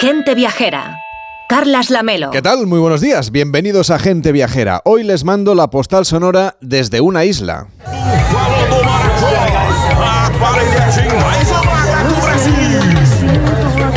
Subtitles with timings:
[0.00, 0.96] Gente Viajera.
[1.48, 2.30] Carlas Lamelo.
[2.30, 2.68] ¿Qué tal?
[2.68, 3.32] Muy buenos días.
[3.32, 4.80] Bienvenidos a Gente Viajera.
[4.84, 7.66] Hoy les mando la postal sonora desde una isla.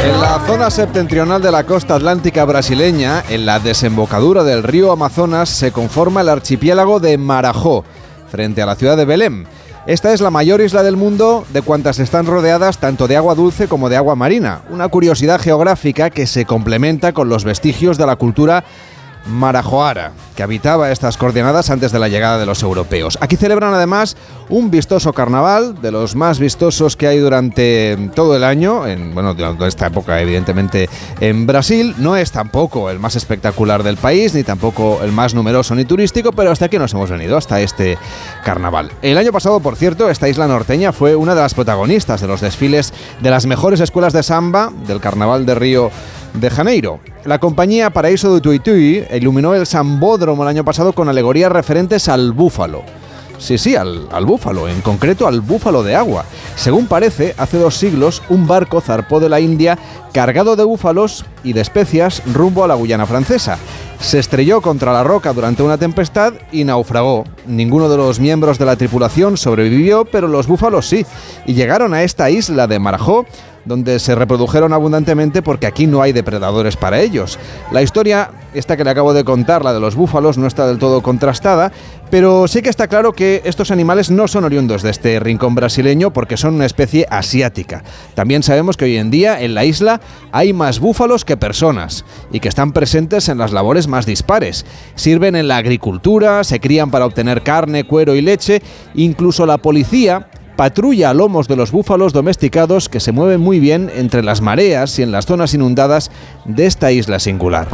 [0.03, 5.49] En la zona septentrional de la costa atlántica brasileña, en la desembocadura del río Amazonas,
[5.49, 7.85] se conforma el archipiélago de Marajó,
[8.27, 9.45] frente a la ciudad de Belém.
[9.87, 13.67] Esta es la mayor isla del mundo de cuantas están rodeadas tanto de agua dulce
[13.67, 18.15] como de agua marina, una curiosidad geográfica que se complementa con los vestigios de la
[18.15, 18.63] cultura
[19.25, 23.17] Marajoara, que habitaba estas coordenadas antes de la llegada de los europeos.
[23.21, 24.17] Aquí celebran además
[24.49, 29.33] un vistoso carnaval, de los más vistosos que hay durante todo el año, en, bueno,
[29.33, 30.89] durante esta época evidentemente
[31.19, 31.95] en Brasil.
[31.97, 36.31] No es tampoco el más espectacular del país, ni tampoco el más numeroso ni turístico,
[36.31, 37.97] pero hasta aquí nos hemos venido, hasta este
[38.43, 38.91] carnaval.
[39.01, 42.41] El año pasado, por cierto, esta isla norteña fue una de las protagonistas de los
[42.41, 45.91] desfiles de las mejores escuelas de samba del carnaval de Río
[46.33, 46.99] de Janeiro.
[47.25, 52.31] La compañía Paraíso de Tuitui iluminó el Sambódromo el año pasado con alegorías referentes al
[52.31, 52.83] búfalo.
[53.37, 56.25] Sí, sí, al, al, búfalo, en concreto al búfalo de agua.
[56.55, 59.79] Según parece, hace dos siglos un barco zarpó de la India
[60.13, 63.57] cargado de búfalos y de especias rumbo a la Guyana francesa.
[63.99, 67.23] Se estrelló contra la roca durante una tempestad y naufragó.
[67.47, 71.05] Ninguno de los miembros de la tripulación sobrevivió, pero los búfalos sí,
[71.45, 73.25] y llegaron a esta isla de Marajó
[73.65, 77.39] donde se reprodujeron abundantemente porque aquí no hay depredadores para ellos.
[77.71, 80.79] La historia, esta que le acabo de contar, la de los búfalos, no está del
[80.79, 81.71] todo contrastada,
[82.09, 86.11] pero sí que está claro que estos animales no son oriundos de este rincón brasileño
[86.11, 87.83] porque son una especie asiática.
[88.15, 92.41] También sabemos que hoy en día en la isla hay más búfalos que personas y
[92.41, 94.65] que están presentes en las labores más dispares.
[94.95, 98.61] Sirven en la agricultura, se crían para obtener carne, cuero y leche,
[98.93, 103.91] incluso la policía patrulla a lomos de los búfalos domesticados que se mueven muy bien
[103.95, 106.11] entre las mareas y en las zonas inundadas
[106.45, 107.67] de esta isla singular.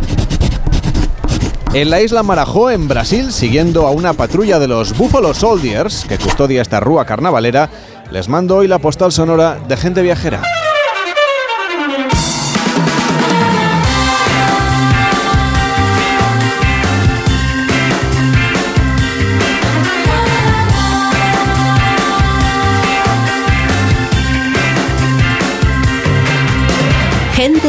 [1.74, 6.18] En la isla Marajó, en Brasil, siguiendo a una patrulla de los Buffalo Soldiers, que
[6.18, 7.70] custodia esta rúa carnavalera,
[8.10, 10.42] les mando hoy la postal sonora de gente viajera.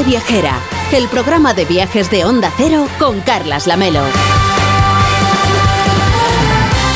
[0.08, 0.58] Viajera,
[0.94, 4.00] el programa de viajes de Onda Cero con Carlas Lamelo.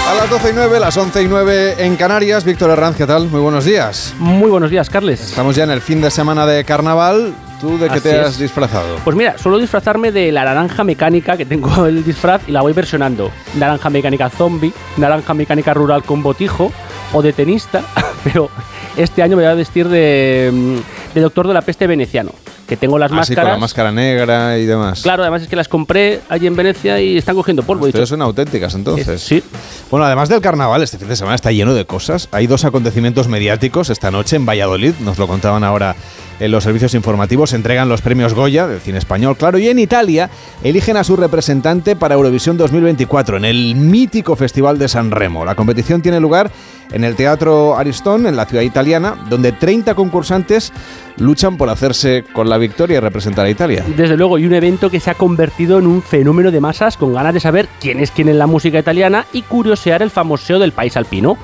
[0.09, 2.43] A las 12 y 9, las 11 y 9 en Canarias.
[2.45, 3.29] Víctor Herranz, ¿qué tal?
[3.29, 4.15] Muy buenos días.
[4.19, 5.21] Muy buenos días, Carles.
[5.21, 7.35] Estamos ya en el fin de semana de carnaval.
[7.61, 8.39] ¿Tú de qué Así te has es.
[8.39, 8.97] disfrazado?
[9.05, 12.73] Pues mira, suelo disfrazarme de la naranja mecánica que tengo el disfraz y la voy
[12.73, 13.31] versionando.
[13.59, 16.73] Naranja mecánica zombie, naranja mecánica rural con botijo
[17.13, 17.83] o de tenista,
[18.25, 18.49] pero
[18.97, 22.31] este año me voy a vestir de, mm, de doctor de la peste veneciano,
[22.67, 23.53] que tengo las Así con máscaras.
[23.53, 25.03] la máscara negra y demás.
[25.03, 27.87] Claro, además es que las compré allí en Venecia y están cogiendo polvo.
[27.87, 29.21] dicho, son auténticas entonces.
[29.21, 29.43] Sí.
[29.91, 32.29] Bueno, además del carnaval, este fin de semana está lleno de cosas.
[32.33, 35.97] Hay dos acontecimientos mediáticos esta noche en Valladolid, nos lo contaban ahora
[36.41, 37.51] en los servicios informativos.
[37.51, 40.31] Se entregan los premios Goya del cine español, claro, y en Italia
[40.63, 45.45] eligen a su representante para Eurovisión 2024 en el mítico Festival de San Remo.
[45.45, 46.51] La competición tiene lugar
[46.93, 50.73] en el Teatro Aristón, en la ciudad italiana, donde 30 concursantes
[51.17, 53.85] luchan por hacerse con la victoria y representar a Italia.
[53.97, 57.13] Desde luego, y un evento que se ha convertido en un fenómeno de masas con
[57.13, 60.73] ganas de saber quién es quién en la música italiana y curiosear el famoseo del
[60.73, 61.37] país alpino.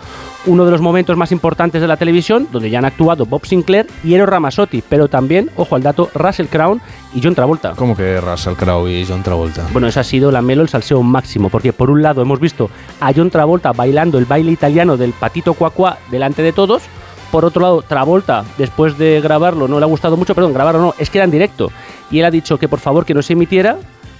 [0.46, 3.86] Uno de los momentos más importantes de la televisión, donde ya han actuado Bob Sinclair
[4.04, 6.80] y Eero Ramazzotti, pero también, ojo al dato, Russell Crown
[7.12, 7.72] y John Travolta.
[7.76, 9.66] ¿Cómo que Russell Crowe y John Travolta?
[9.72, 12.70] Bueno, ese ha sido la Melo el salseo máximo, porque por un lado hemos visto
[13.00, 16.82] a John Travolta bailando el baile italiano del patito cuacuá delante de todos.
[17.30, 20.94] Por otro lado, Travolta, después de grabarlo, no le ha gustado mucho, perdón, grabarlo no,
[20.98, 21.70] es que era en directo.
[22.10, 23.76] Y él ha dicho que por favor que no se emitiera,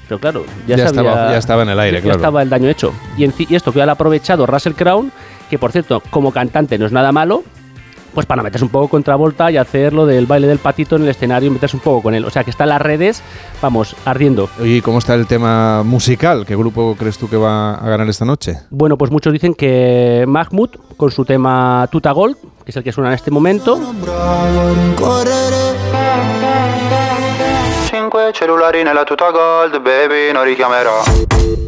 [0.09, 2.17] pero claro, ya, Ya sabía- estaba- ya estaba en el aire, ya claro.
[2.19, 2.93] estaba el daño hecho.
[3.17, 5.11] Y, en- y esto que ha aprovechado Russell Crown,
[5.49, 7.43] que por cierto, como cantante no es nada malo,
[8.15, 11.03] pues para meterse un poco con Travolta y hacer lo del baile del patito en
[11.03, 12.25] el escenario y meterse un poco con él.
[12.25, 13.23] O sea que está en las redes,
[13.63, 14.49] vamos, ardiendo.
[14.63, 16.45] ¿y cómo está el tema musical?
[16.45, 18.55] ¿Qué grupo crees tú que va a ganar esta noche?
[18.71, 22.37] Bueno, pues muchos dicen que Mahmoud, con su tema Tuta Gold,
[22.69, 23.81] que es el que suena en este momento,
[27.89, 31.03] Cinque cellulari nella tuta gold, baby, non richiamerò.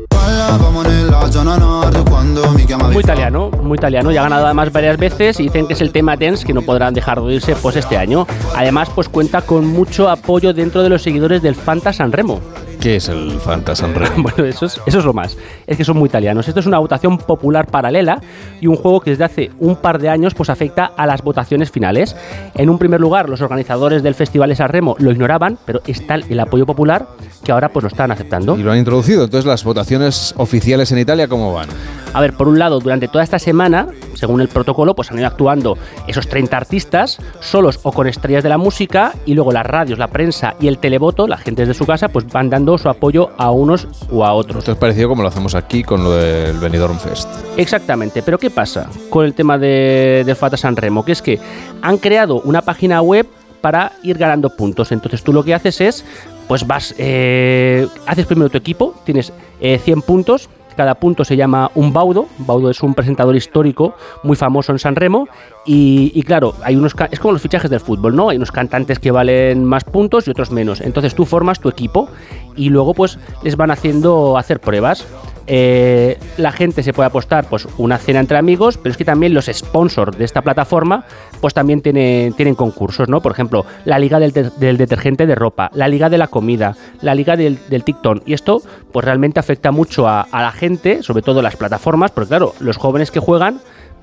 [0.07, 4.71] Parlavamo nella zona nord quando mi chiamavi muy italiano, muy italiano, ya ha ganado además
[4.73, 7.57] varias veces y dicen que es el tema dance que no podrán dejar de oírse
[7.57, 8.27] pues este año.
[8.55, 12.43] Además, pues cuenta con mucho apoyo dentro de los seguidores del Fanta San Remo.
[12.81, 14.15] ¿Qué es el Fanta Sanremo?
[14.23, 15.37] bueno, eso es, eso es lo más.
[15.71, 16.49] Es que son muy italianos.
[16.49, 18.21] Esto es una votación popular paralela
[18.61, 21.71] y un juego que desde hace un par de años pues afecta a las votaciones
[21.71, 22.17] finales.
[22.57, 26.67] En un primer lugar, los organizadores del Festival de lo ignoraban, pero está el apoyo
[26.67, 27.07] popular
[27.45, 28.59] que ahora pues lo están aceptando.
[28.59, 29.25] Y lo han introducido.
[29.25, 31.69] Entonces, las votaciones oficiales en Italia, ¿cómo van?
[32.15, 35.29] A ver, por un lado, durante toda esta semana, según el protocolo, pues han ido
[35.29, 35.79] actuando
[36.09, 40.09] esos 30 artistas, solos o con estrellas de la música, y luego las radios, la
[40.09, 43.53] prensa y el televoto, la gente desde su casa, pues van dando su apoyo a
[43.53, 44.59] unos o a otros.
[44.59, 47.29] Esto es parecido como lo hacemos aquí con lo del Benidorm Fest.
[47.57, 51.05] Exactamente, pero ¿qué pasa con el tema de, de Fata San Remo?
[51.05, 51.39] Que es que
[51.83, 53.27] han creado una página web
[53.61, 54.93] para ir ganando puntos.
[54.93, 56.05] Entonces tú lo que haces es,
[56.49, 61.71] pues vas, eh, haces primero tu equipo, tienes eh, 100 puntos, cada punto se llama
[61.75, 62.27] un baudo.
[62.39, 65.29] Baudo es un presentador histórico muy famoso en San Remo.
[65.67, 68.31] Y, y, claro, hay unos es como los fichajes del fútbol, ¿no?
[68.31, 70.81] Hay unos cantantes que valen más puntos y otros menos.
[70.81, 72.09] Entonces tú formas tu equipo
[72.57, 75.07] y luego pues les van haciendo hacer pruebas.
[75.53, 79.35] Eh, la gente se puede apostar pues una cena entre amigos, pero es que también
[79.35, 81.05] los sponsors de esta plataforma
[81.41, 83.21] pues también tienen, concursos, ¿no?
[83.21, 87.37] Por ejemplo, la liga del, detergente de ropa, la liga de la comida, la liga
[87.37, 88.23] del, TikTok.
[88.27, 88.63] Y esto
[88.93, 93.11] pues realmente afecta mucho a, la gente, sobre todo las plataformas, porque claro, los jóvenes
[93.11, 93.59] que juegan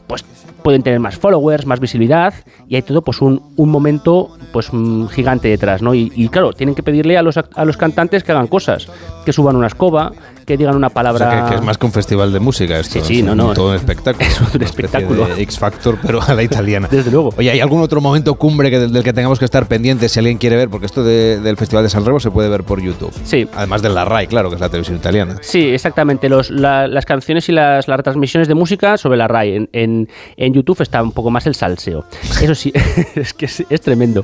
[0.06, 0.26] pues
[0.64, 2.34] pueden tener más followers, más visibilidad
[2.68, 4.70] y hay todo pues un, momento pues
[5.12, 5.94] gigante detrás, ¿no?
[5.94, 8.90] Y, claro, tienen que pedirle a los cantantes que hagan cosas,
[9.26, 10.12] que suban una escoba,
[10.48, 11.28] que digan una palabra...
[11.28, 13.02] O sea, que, que, es más que un festival de música esto.
[13.02, 13.54] Sí, sí, es no, no.
[13.54, 14.26] Todo un espectáculo.
[14.28, 15.28] Es un espectáculo.
[15.38, 16.88] X Factor, pero a la italiana.
[16.92, 17.34] Desde luego.
[17.38, 20.20] Oye, ¿hay algún otro momento cumbre que, del, del, que tengamos que estar pendientes si
[20.20, 20.70] alguien quiere ver?
[20.70, 23.12] Porque esto de, del Festival de San Remo se puede ver por YouTube.
[23.26, 23.48] Sí.
[23.54, 25.36] Además de la RAI, claro, que es la televisión italiana.
[25.42, 26.30] Sí, exactamente.
[26.30, 29.56] Los, la, las canciones y las, las, retransmisiones de música sobre la RAI.
[29.56, 32.06] En, en, en, YouTube está un poco más el salseo.
[32.42, 32.72] Eso sí,
[33.16, 34.24] es que es, es tremendo.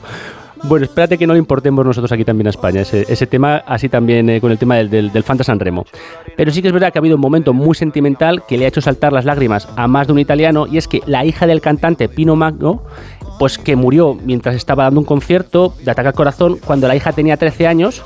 [0.64, 4.30] Bueno, espérate que no lo importemos nosotros aquí también a España, ese, tema, así también
[4.30, 5.86] eh, con el tema del, del, del Fanta San Remo.
[6.38, 8.70] Pero sí que es verdad que ha habido un momento muy sentimental que le ha
[8.70, 11.60] hecho saltar las lágrimas a más de un italiano, y es que la hija del
[11.60, 12.82] cantante Pino Magno,
[13.40, 17.12] pues que murió mientras estaba dando un concierto de ataque al corazón cuando la hija
[17.12, 18.02] tenía 13 años,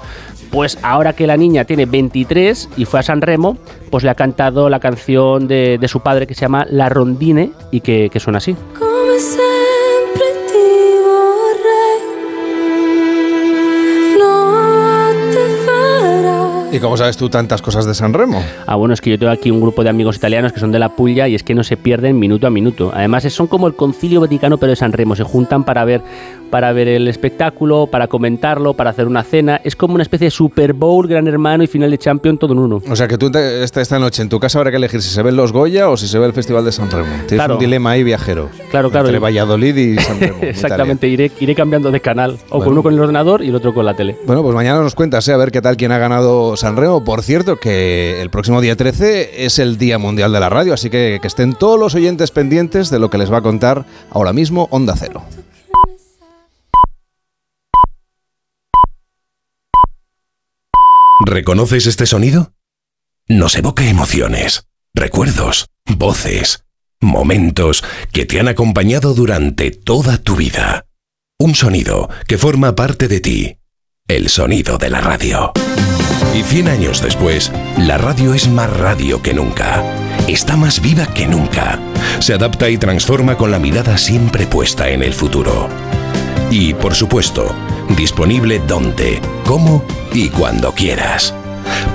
[0.49, 3.57] pues ahora que la niña tiene 23 y fue a San Remo,
[3.91, 7.51] pues le ha cantado la canción de, de su padre que se llama La Rondine
[7.69, 8.55] y que suena así.
[16.77, 18.39] ¿Y cómo sabes tú tantas cosas de San Remo?
[18.67, 20.77] Ah, bueno, es que yo tengo aquí un grupo de amigos italianos que son de
[20.77, 22.91] la Puglia y es que no se pierden minuto a minuto.
[22.93, 25.15] Además, son como el concilio vaticano, pero de San Remo.
[25.15, 26.03] Se juntan para ver,
[26.51, 29.59] para ver el espectáculo, para comentarlo, para hacer una cena.
[29.63, 32.59] Es como una especie de Super Bowl, Gran Hermano y final de Champion, todo en
[32.59, 32.79] uno.
[32.87, 35.23] O sea que tú esta, esta noche en tu casa habrá que elegir si se
[35.23, 37.07] ven los Goya o si se ve el Festival de San Remo.
[37.07, 37.55] Tienes claro.
[37.55, 38.49] un dilema ahí viajero.
[38.69, 39.07] Claro, claro.
[39.07, 40.37] Entre Valladolid y San Remo.
[40.41, 42.37] Exactamente, iré, iré, cambiando de canal.
[42.49, 42.65] O bueno.
[42.65, 44.15] con uno con el ordenador y el otro con la tele.
[44.27, 45.33] Bueno, pues mañana nos cuentas, ¿eh?
[45.33, 49.45] a ver qué tal quién ha ganado San Por cierto que el próximo día 13
[49.45, 52.89] es el Día Mundial de la Radio, así que que estén todos los oyentes pendientes
[52.89, 55.23] de lo que les va a contar ahora mismo Onda Cero.
[61.25, 62.51] ¿Reconoces este sonido?
[63.29, 66.65] Nos evoca emociones, recuerdos, voces,
[66.99, 70.85] momentos que te han acompañado durante toda tu vida.
[71.39, 73.57] Un sonido que forma parte de ti.
[74.07, 75.53] El sonido de la radio.
[76.37, 79.83] Y 100 años después, la radio es más radio que nunca.
[80.27, 81.79] Está más viva que nunca.
[82.19, 85.67] Se adapta y transforma con la mirada siempre puesta en el futuro.
[86.51, 87.55] Y, por supuesto,
[87.97, 91.33] disponible donde, cómo y cuando quieras.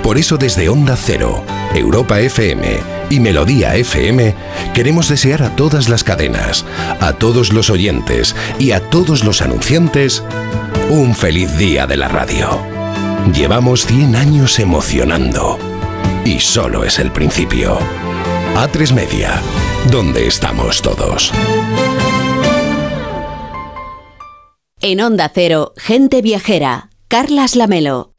[0.03, 1.41] Por eso desde Onda Cero,
[1.73, 4.35] Europa FM y Melodía FM
[4.73, 6.65] queremos desear a todas las cadenas,
[6.99, 10.21] a todos los oyentes y a todos los anunciantes
[10.89, 12.82] un feliz día de la radio.
[13.31, 15.57] Llevamos 100 años emocionando
[16.25, 17.77] y solo es el principio.
[18.55, 19.41] A3 Media,
[19.89, 21.31] donde estamos todos.
[24.81, 28.13] En Onda Cero, gente viajera, Carlas Lamelo.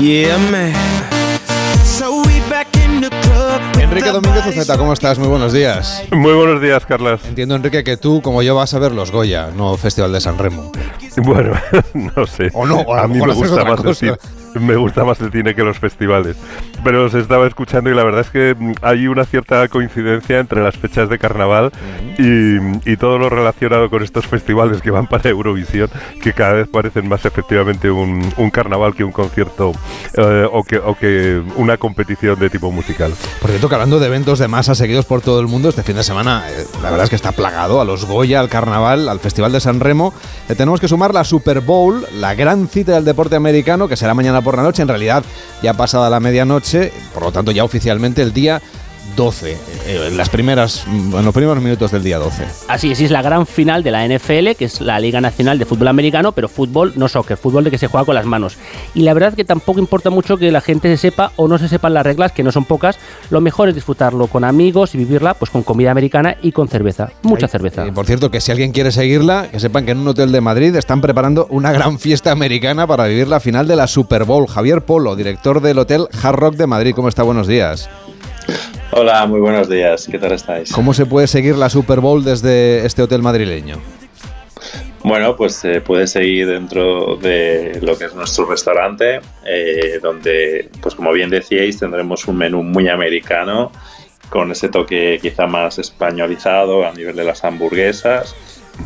[0.00, 0.97] Yeah, man.
[3.98, 5.18] Enrique Domínguez Uceta, ¿cómo estás?
[5.18, 6.04] Muy buenos días.
[6.12, 7.20] Muy buenos días, Carlas.
[7.24, 10.38] Entiendo, Enrique, que tú, como yo, vas a ver los Goya, no Festival de San
[10.38, 10.70] Remo.
[11.16, 11.52] Bueno,
[11.94, 12.48] no sé.
[12.54, 13.88] O no, o a, a mí me gusta más cosa.
[13.88, 14.18] decir
[14.54, 16.36] me gusta más el cine que los festivales.
[16.84, 20.62] Pero os estaba escuchando y la verdad es que mm, hay una cierta coincidencia entre
[20.62, 21.72] las fechas de carnaval
[22.18, 22.56] y,
[22.90, 25.90] y todo lo relacionado con estos festivales que van para Eurovisión,
[26.22, 29.72] que cada vez parecen más efectivamente un, un carnaval que un concierto
[30.14, 33.12] eh, o, que, o que una competición de tipo musical.
[33.40, 35.96] Por cierto, que hablando de eventos de masa seguidos por todo el mundo, este fin
[35.96, 39.20] de semana eh, la verdad es que está plagado a los Goya, al Carnaval, al
[39.20, 40.14] Festival de San Remo.
[40.48, 44.14] Le tenemos que sumar la Super Bowl, la gran cita del deporte americano, que será
[44.14, 44.82] mañana por la noche.
[44.82, 45.24] En realidad
[45.62, 48.60] ya pasada la medianoche, por lo tanto ya oficialmente el día
[49.16, 52.44] 12, eh, en las primeras, en los primeros minutos del día 12.
[52.68, 55.58] Así es, y es la gran final de la NFL, que es la Liga Nacional
[55.58, 58.56] de Fútbol Americano, pero fútbol, no soccer, fútbol de que se juega con las manos.
[58.94, 61.68] Y la verdad que tampoco importa mucho que la gente se sepa o no se
[61.68, 62.98] sepan las reglas, que no son pocas.
[63.30, 67.10] Lo mejor es disfrutarlo con amigos y vivirla pues con comida americana y con cerveza,
[67.22, 67.86] mucha cerveza.
[67.86, 70.40] Y por cierto, que si alguien quiere seguirla, que sepan que en un hotel de
[70.40, 74.46] Madrid están preparando una gran fiesta americana para vivir la final de la Super Bowl.
[74.46, 77.22] Javier Polo, director del Hotel Hard Rock de Madrid, ¿cómo está?
[77.22, 77.88] Buenos días.
[79.00, 80.08] Hola, muy buenos días.
[80.10, 80.72] ¿Qué tal estáis?
[80.72, 83.76] ¿Cómo se puede seguir la Super Bowl desde este hotel madrileño?
[85.04, 90.96] Bueno, pues se puede seguir dentro de lo que es nuestro restaurante, eh, donde, pues
[90.96, 93.70] como bien decíais, tendremos un menú muy americano,
[94.30, 98.34] con ese toque quizá más españolizado a nivel de las hamburguesas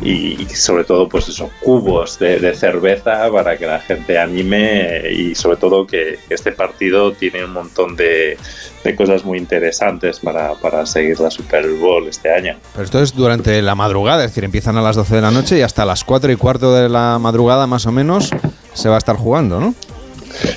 [0.01, 5.57] y, sobre todo pues esos cubos de, cerveza para que la gente anime y sobre
[5.57, 8.37] todo que este partido tiene un montón de,
[8.83, 12.57] de cosas muy interesantes para, para, seguir la Super Bowl este año.
[12.73, 15.57] Pero esto es durante la madrugada, es decir, empiezan a las 12 de la noche
[15.57, 18.31] y hasta las 4 y cuarto de la madrugada más o menos
[18.73, 19.75] se va a estar jugando, ¿no?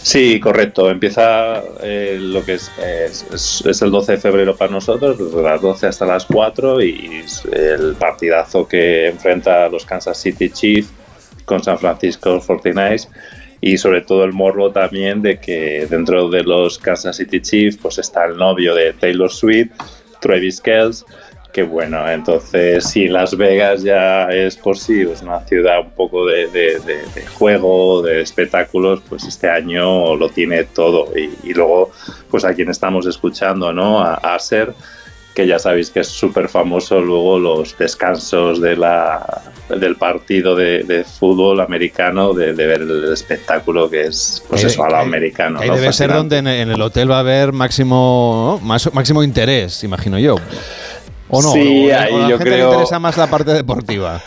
[0.03, 0.91] Sí, correcto.
[0.91, 5.87] Empieza eh, lo que es, es, el 12 de febrero para nosotros, desde las 12
[5.87, 10.91] hasta las 4 y el partidazo que enfrenta los Kansas City Chiefs
[11.45, 13.09] con San Francisco 49ers
[13.61, 17.99] y sobre todo el morbo también de que dentro de los Kansas City Chiefs pues
[17.99, 19.71] está el novio de Taylor Swift,
[20.21, 21.05] Travis Kelce
[21.63, 26.47] bueno, entonces si Las Vegas ya es por sí es una ciudad un poco de,
[26.49, 31.17] de, de, de, juego, de espectáculos, pues este año lo tiene todo.
[31.17, 31.91] Y, y luego,
[32.31, 34.01] pues a quien estamos escuchando, ¿no?
[34.01, 34.75] A Acer,
[35.37, 41.05] que ya sabéis que es súper famoso luego los descansos de la, del partido de,
[41.05, 45.61] fútbol americano, de, ver el espectáculo que es, pues eso, a lo americano.
[45.61, 45.77] Ahí ¿no?
[45.77, 48.67] debe ser donde en, en, el hotel va a haber máximo, ¿no?
[48.93, 50.37] máximo interés, imagino yo.
[51.29, 51.49] ¿O no?
[51.53, 52.67] Sí, ¿O, ahí o la yo gente creo...
[52.67, 54.21] le interesa más la parte deportiva?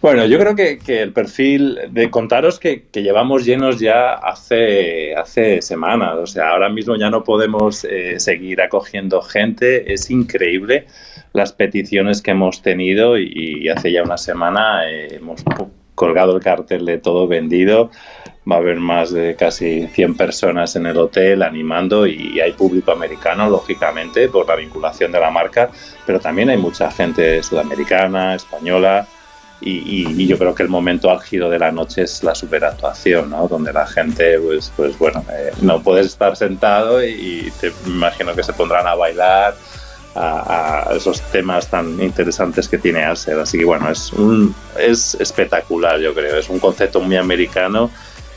[0.00, 5.14] Bueno, yo creo que, que, el perfil de contaros que, que, llevamos llenos ya hace,
[5.14, 6.16] hace semanas.
[6.16, 9.92] O sea, ahora mismo ya no podemos eh, seguir acogiendo gente.
[9.92, 10.86] Es increíble
[11.34, 15.44] las peticiones que hemos tenido y, y hace ya una semana eh, hemos
[16.00, 17.90] colgado el cartel de todo vendido.
[18.50, 22.90] Va a haber más de casi 100 personas en el hotel animando y hay público
[22.90, 25.68] americano, lógicamente, por la vinculación de la marca,
[26.06, 29.06] pero también hay mucha gente sudamericana, española.
[29.60, 33.28] Y, y, y, yo creo que el momento álgido de la noche es la superactuación,
[33.28, 33.46] ¿no?
[33.46, 38.42] Donde la gente, pues, pues bueno, eh, no puedes estar sentado y te imagino que
[38.42, 39.54] se pondrán a bailar
[40.14, 43.38] a, esos temas tan interesantes que tiene Acer.
[43.38, 46.36] Así que bueno, es, un, es espectacular, yo creo.
[46.36, 47.90] Es un concepto muy americano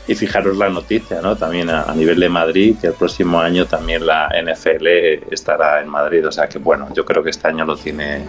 [0.06, 1.36] y fijaros la noticia, ¿no?
[1.36, 4.86] También a, a, nivel de Madrid, que el próximo año también la NFL
[5.30, 6.26] estará en Madrid.
[6.26, 8.22] O sea que, bueno, yo creo que este año lo tiene.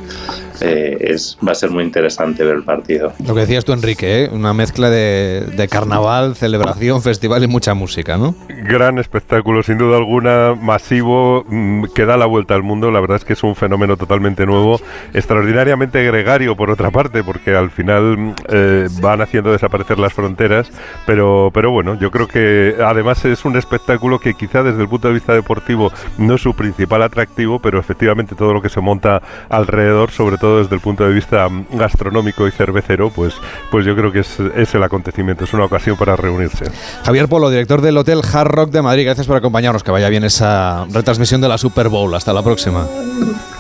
[0.62, 3.14] Eh, es, va a ser muy interesante ver el partido.
[3.26, 4.30] Lo que decías tú, Enrique, ¿eh?
[4.32, 8.36] una mezcla de, de, carnaval, celebración, festival y mucha música, ¿no?
[8.48, 12.90] Gran espectáculo, sin duda alguna, masivo, mmm, que da la vuelta al mundo.
[12.90, 14.80] La verdad es que es un fenómeno totalmente nuevo,
[15.14, 20.72] extraordinariamente gregario, por otra parte, porque al final eh, van haciendo desaparecer las fronteras,
[21.06, 21.52] pero.
[21.54, 25.08] pero pero bueno, yo creo que además es un espectáculo que quizá desde el punto
[25.08, 29.20] de vista deportivo no es su principal atractivo, pero efectivamente todo lo que se monta
[29.50, 33.34] alrededor, sobre todo desde el punto de vista gastronómico y cervecero, pues,
[33.72, 36.66] pues yo creo que es, es el acontecimiento, es una ocasión para reunirse.
[37.04, 40.24] Javier Polo, director del Hotel Hard Rock de Madrid, gracias por acompañarnos, que vaya bien
[40.24, 42.14] esa retransmisión de la Super Bowl.
[42.14, 42.86] Hasta la próxima.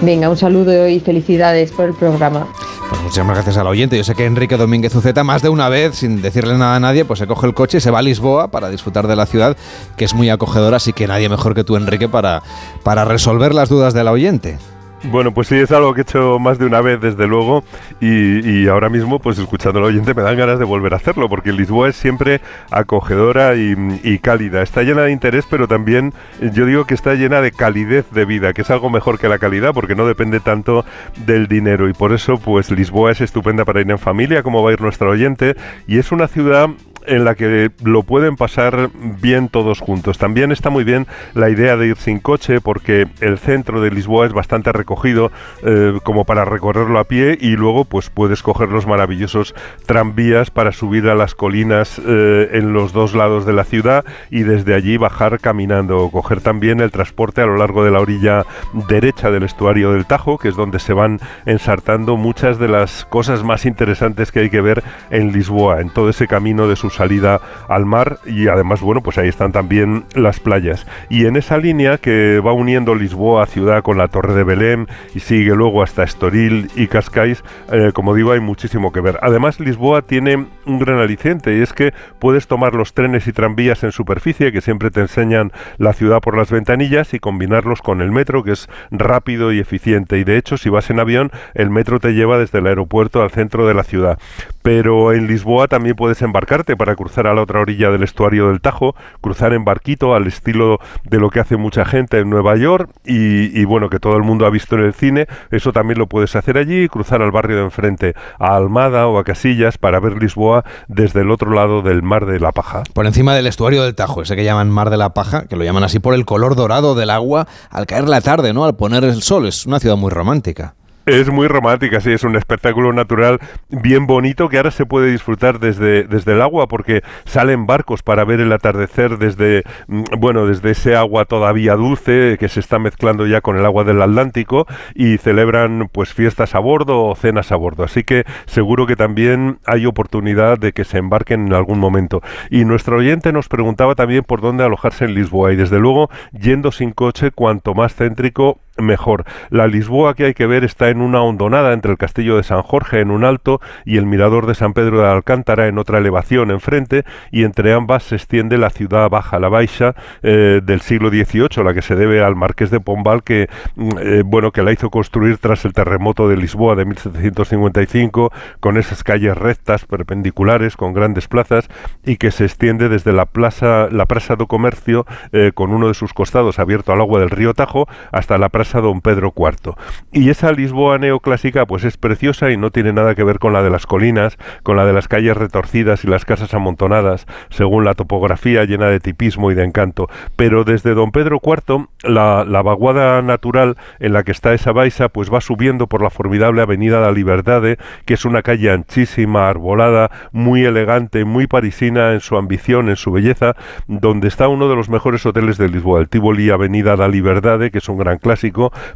[0.02, 2.48] Venga, un saludo y felicidades por el programa.
[2.90, 3.96] Pues muchísimas gracias al oyente.
[3.96, 7.06] Yo sé que Enrique Domínguez Uceta, más de una vez, sin decirle nada a nadie,
[7.06, 9.56] pues se coge el coche y se va a Lisboa para disfrutar de la ciudad,
[9.96, 12.44] que es muy acogedora, así que nadie mejor que tú, Enrique, para,
[12.84, 14.58] para resolver las dudas del oyente.
[15.04, 17.64] Bueno, pues sí, es algo que he hecho más de una vez, desde luego,
[18.00, 21.28] y, y ahora mismo, pues escuchando al oyente, me dan ganas de volver a hacerlo,
[21.28, 22.40] porque Lisboa es siempre
[22.70, 24.62] acogedora y, y cálida.
[24.62, 26.14] Está llena de interés, pero también
[26.54, 29.40] yo digo que está llena de calidez de vida, que es algo mejor que la
[29.40, 30.86] calidad, porque no depende tanto
[31.26, 34.70] del dinero, y por eso, pues Lisboa es estupenda para ir en familia, como va
[34.70, 35.56] a ir nuestro oyente,
[35.88, 36.70] y es una ciudad
[37.08, 38.90] en la que lo pueden pasar
[39.22, 40.18] bien todos juntos.
[40.18, 44.26] También está muy bien la idea de ir sin coche porque el centro de Lisboa
[44.26, 45.32] es bastante recogido
[45.64, 49.56] eh, como para recorrerlo a pie y luego pues puedes coger los maravillosos
[49.86, 54.44] tranvías para subir a las colinas eh, en los dos lados de la ciudad y
[54.44, 58.46] desde allí bajar caminando o coger también el transporte a lo largo de la orilla
[58.88, 63.44] derecha del estuario del Tajo que es donde se van ensartando muchas de las cosas
[63.44, 67.42] más interesantes que hay que ver en Lisboa en todo ese camino de su salida
[67.68, 70.86] al mar y además, bueno, pues ahí están también las playas.
[71.10, 75.20] Y en esa línea que va uniendo Lisboa ciudad con la Torre de Belém y
[75.20, 79.18] sigue luego hasta Estoril y Cascais, eh, como digo, hay muchísimo que ver.
[79.22, 83.84] Además, Lisboa tiene un gran aliciente y es que puedes tomar los trenes y tranvías
[83.84, 88.12] en superficie que siempre te enseñan la ciudad por las ventanillas y combinarlos con el
[88.12, 92.00] metro que es rápido y eficiente y de hecho si vas en avión el metro
[92.00, 94.20] te lleva desde el aeropuerto al centro de la ciudad
[94.62, 98.60] pero en Lisboa también puedes embarcarte para cruzar a la otra orilla del estuario del
[98.60, 102.90] Tajo, cruzar en barquito al estilo de lo que hace mucha gente en Nueva York
[103.06, 106.36] y, bueno, que todo el mundo ha visto en el cine, eso también lo puedes
[106.36, 110.66] hacer allí, cruzar al barrio de enfrente, a Almada o a Casillas para ver Lisboa
[110.88, 112.82] desde el otro lado del Mar de la Paja.
[112.96, 115.64] Por encima del estuario del Tajo, ese que llaman Mar de la Paja, que lo
[115.64, 118.66] llaman así por el color dorado del agua al caer la tarde, ¿no?
[118.66, 120.74] Al poner el sol, es una ciudad muy romántica.
[121.08, 123.40] Es muy romántica, sí, es un espectáculo natural
[123.70, 128.24] bien bonito que ahora se puede disfrutar desde, desde el agua porque salen barcos para
[128.24, 133.26] ver el atardecer desde, mm, bueno, desde ese agua todavía dulce que se está mezclando
[133.26, 137.56] ya con el agua del Atlántico y celebran pues fiestas a bordo o cenas a
[137.56, 137.84] bordo.
[137.84, 142.22] Así que seguro que también hay oportunidad de que se embarquen en algún momento.
[142.52, 146.72] Y nuestro oyente nos preguntaba también por dónde alojarse en Lisboa y desde luego yendo
[146.72, 149.26] sin coche cuanto más céntrico mejor.
[149.50, 152.62] La Lisboa que hay que ver está en una hondonada entre el castillo de San
[152.62, 156.52] Jorge en un alto y el mirador de San Pedro de Alcántara en otra elevación
[156.52, 161.64] enfrente y entre ambas se extiende la ciudad baja, la Baixa eh, del siglo XVIII,
[161.64, 164.90] la que se debe al marqués de Pombal que mm, eh, bueno que la hizo
[164.90, 171.28] construir tras el terremoto de Lisboa de 1755 con esas calles rectas perpendiculares con grandes
[171.28, 171.70] plazas
[172.06, 175.94] y que se extiende desde la plaza la Plaza do Comercio eh, con uno de
[175.94, 179.74] sus costados abierto al agua del río Tajo hasta la Plaza Don Pedro IV.
[180.12, 183.64] Y esa Lisboa neoclásica pues es preciosa y no tiene nada que ver con la
[183.64, 187.94] de las colinas, con la de las calles retorcidas y las casas amontonadas, según la
[187.96, 190.08] topografía llena de tipismo y de encanto.
[190.36, 195.10] Pero desde Don Pedro IV, la, la vaguada natural en la que está esa baixa
[195.10, 200.12] pues va subiendo por la formidable avenida La Liberdade, que es una calle anchísima, arbolada,
[200.32, 203.56] muy elegante, muy parisina en su ambición, en su belleza,
[203.88, 207.80] donde está uno de los mejores hoteles de Lisboa, el Tivoli Avenida La Liberdade, que
[207.80, 208.51] es un gran clásico,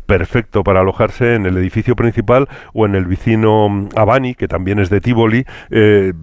[0.06, 4.80] perfecto para alojarse en el edificio principal o en el vecino mm, Abani, que también
[4.80, 5.46] es de Tivoli.
[5.70, 6.14] Eh,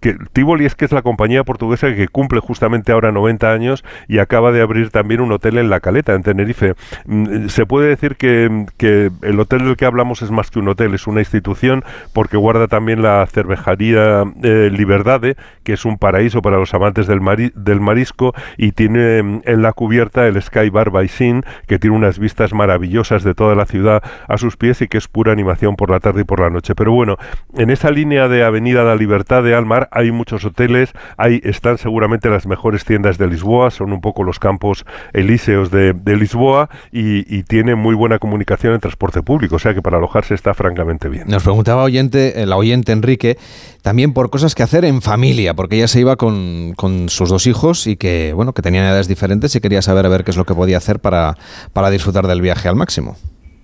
[0.00, 4.18] que, Tivoli es que es la compañía portuguesa que cumple justamente ahora 90 años y
[4.18, 6.74] acaba de abrir también un hotel en La Caleta, en Tenerife.
[7.06, 10.68] Mm, se puede decir que, que el hotel del que hablamos es más que un
[10.68, 16.42] hotel, es una institución porque guarda también la cervejaría eh, Liberdade, que es un paraíso
[16.42, 17.20] para los amantes del,
[17.54, 22.18] del marisco y tiene mm, en la cubierta el Sky Bar Baisin, que tiene unas
[22.18, 25.90] vistas maravillosas de toda la ciudad a sus pies y que es pura animación por
[25.90, 26.74] la tarde y por la noche.
[26.74, 27.16] Pero bueno,
[27.56, 32.28] en esa línea de Avenida La Libertad de Almar hay muchos hoteles, ahí están seguramente
[32.28, 37.44] las mejores tiendas de Lisboa, son un poco los campos elíseos de, de Lisboa y,
[37.44, 41.24] tiene muy buena comunicación en transporte público, o sea que para alojarse está francamente bien.
[41.28, 43.36] Nos preguntaba oyente, el oyente Enrique
[43.84, 47.46] también por cosas que hacer en familia, porque ella se iba con, con, sus dos
[47.46, 50.38] hijos y que, bueno, que tenían edades diferentes y quería saber a ver qué es
[50.38, 51.36] lo que podía hacer para,
[51.74, 53.16] para disfrutar del viaje al máximo.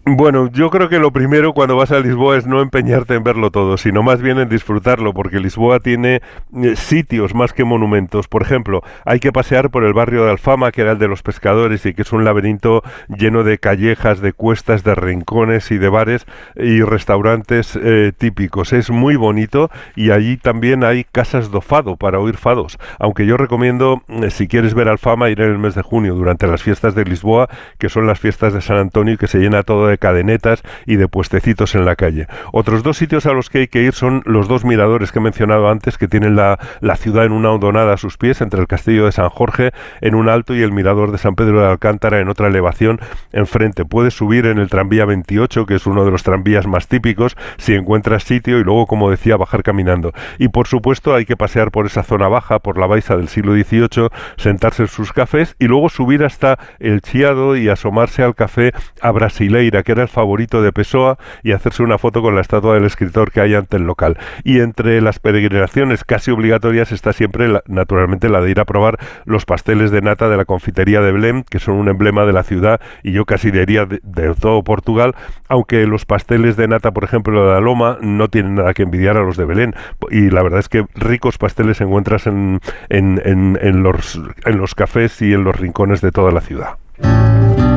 [0.07, 3.51] Bueno, yo creo que lo primero cuando vas a Lisboa es no empeñarte en verlo
[3.51, 6.23] todo, sino más bien en disfrutarlo, porque Lisboa tiene
[6.57, 8.27] eh, sitios más que monumentos.
[8.27, 11.23] Por ejemplo, hay que pasear por el barrio de Alfama, que era el de los
[11.23, 15.91] pescadores y que es un laberinto lleno de callejas, de cuestas, de rincones y de
[15.91, 18.73] bares y restaurantes eh, típicos.
[18.73, 22.79] Es muy bonito y allí también hay casas do fado para oír fados.
[22.99, 26.47] Aunque yo recomiendo, eh, si quieres ver Alfama, ir en el mes de junio, durante
[26.47, 29.63] las fiestas de Lisboa, que son las fiestas de San Antonio y que se llena
[29.63, 32.27] todo de cadenetas y de puestecitos en la calle.
[32.53, 35.23] Otros dos sitios a los que hay que ir son los dos miradores que he
[35.23, 38.67] mencionado antes, que tienen la, la ciudad en una hondonada a sus pies, entre el
[38.67, 42.21] castillo de San Jorge en un alto y el mirador de San Pedro de Alcántara
[42.21, 43.01] en otra elevación
[43.33, 43.85] enfrente.
[43.85, 47.75] Puedes subir en el tranvía 28, que es uno de los tranvías más típicos, si
[47.75, 50.13] encuentras sitio y luego, como decía, bajar caminando.
[50.39, 53.55] Y por supuesto hay que pasear por esa zona baja, por la baixa del siglo
[53.55, 58.73] XVIII, sentarse en sus cafés y luego subir hasta el Chiado y asomarse al café
[59.01, 62.75] a Brasileira, que era el favorito de Pessoa, y hacerse una foto con la estatua
[62.75, 64.19] del escritor que hay ante el local.
[64.45, 69.45] Y entre las peregrinaciones casi obligatorias está siempre, naturalmente, la de ir a probar los
[69.45, 72.81] pasteles de nata de la confitería de Belém, que son un emblema de la ciudad
[73.03, 75.15] y yo casi diría de, todo Portugal,
[75.49, 79.17] aunque los pasteles de nata, por ejemplo, de la Loma, no tienen nada que envidiar
[79.17, 79.75] a los de Belén.
[80.11, 84.75] Y la verdad es que ricos pasteles encuentras en, en, en, en los, en los
[84.75, 86.77] cafés y en los rincones de toda la ciudad.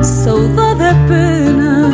[0.04, 1.88] Saudade pena,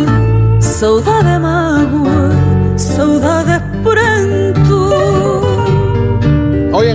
[0.60, 2.30] saudade mágoa,
[2.76, 4.59] saudade pranto.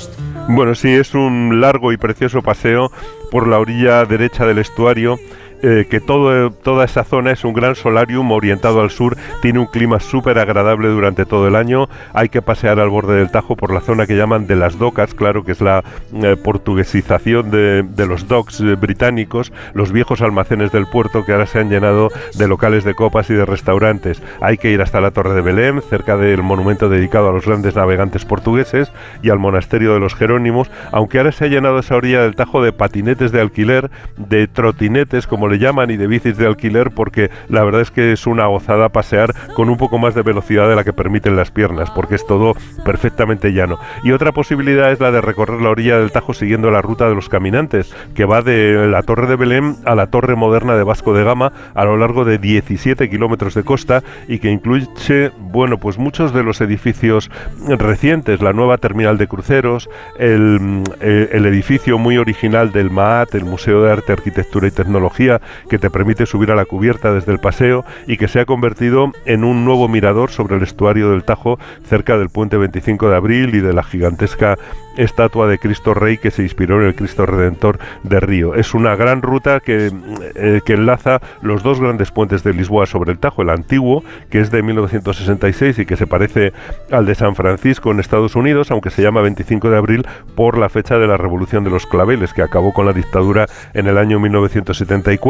[0.48, 2.92] Bueno, sí, es un largo y precioso paseo
[3.32, 5.18] por la orilla derecha del estuario
[5.62, 9.66] eh, que todo, toda esa zona es un gran solarium orientado al sur, tiene un
[9.66, 13.72] clima súper agradable durante todo el año, hay que pasear al borde del Tajo por
[13.72, 18.06] la zona que llaman de las docas, claro que es la eh, portuguesización de, de,
[18.06, 22.48] los docks eh, británicos, los viejos almacenes del puerto que ahora se han llenado de
[22.48, 24.22] locales de copas y de restaurantes.
[24.40, 27.76] Hay que ir hasta la Torre de Belém, cerca del monumento dedicado a los grandes
[27.76, 28.92] navegantes portugueses
[29.22, 32.62] y al monasterio de los Jerónimos, aunque ahora se ha llenado esa orilla del Tajo
[32.62, 37.30] de patinetes de alquiler, de trotinetes, como le llaman, y de bicis de alquiler, porque
[37.48, 40.76] la verdad es que es una gozada pasear con un poco más de velocidad de
[40.76, 42.54] la que permiten las piernas, porque es todo
[42.84, 43.78] perfectamente llano.
[44.04, 47.14] Y otra posibilidad es la de recorrer la orilla del Tajo siguiendo la ruta de
[47.14, 51.14] los caminantes, que va de la Torre de Belém a la Torre Moderna de Vasco
[51.14, 55.98] de Gama a lo largo de 17 kilómetros de costa y que incluye, bueno, pues
[55.98, 57.30] muchos de los edificios
[57.78, 63.44] recientes, la nueva terminal de cruceros, el, eh, el edificio muy original del MAAT, el
[63.44, 65.35] Museo de Arte, Arquitectura y Tecnología,
[65.68, 69.12] que te permite subir a la cubierta desde el paseo y que se ha convertido
[69.24, 73.54] en un nuevo mirador sobre el estuario del Tajo cerca del puente 25 de abril
[73.54, 74.56] y de la gigantesca
[74.96, 78.54] estatua de Cristo Rey que se inspiró en el Cristo Redentor de Río.
[78.54, 79.92] Es una gran ruta que,
[80.34, 84.40] eh, que enlaza los dos grandes puentes de Lisboa sobre el Tajo, el antiguo, que
[84.40, 86.52] es de 1966 y que se parece
[86.90, 90.68] al de San Francisco en Estados Unidos, aunque se llama 25 de abril por la
[90.68, 94.18] fecha de la Revolución de los Claveles, que acabó con la dictadura en el año
[94.20, 95.25] 1974,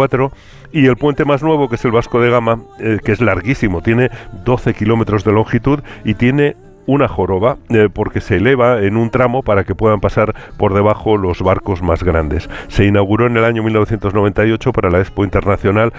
[0.73, 3.81] y el puente más nuevo, que es el Vasco de Gama, eh, que es larguísimo,
[3.81, 4.11] tiene
[4.45, 6.57] 12 kilómetros de longitud y tiene
[6.87, 11.17] una joroba eh, porque se eleva en un tramo para que puedan pasar por debajo
[11.17, 12.49] los barcos más grandes.
[12.69, 15.93] Se inauguró en el año 1998 para la Expo Internacional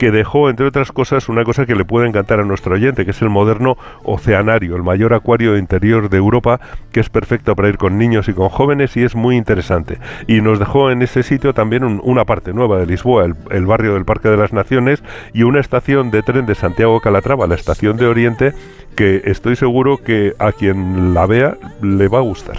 [0.00, 3.10] que dejó, entre otras cosas, una cosa que le puede encantar a nuestro oyente, que
[3.10, 6.58] es el moderno oceanario, el mayor acuario interior de Europa,
[6.90, 9.98] que es perfecto para ir con niños y con jóvenes y es muy interesante.
[10.26, 13.92] Y nos dejó en ese sitio también una parte nueva de Lisboa, el, el, barrio
[13.92, 17.98] del Parque de las Naciones, y una estación de tren de Santiago Calatrava, la estación
[17.98, 18.54] de Oriente,
[18.96, 22.56] que estoy seguro que a quien la vea le va a gustar.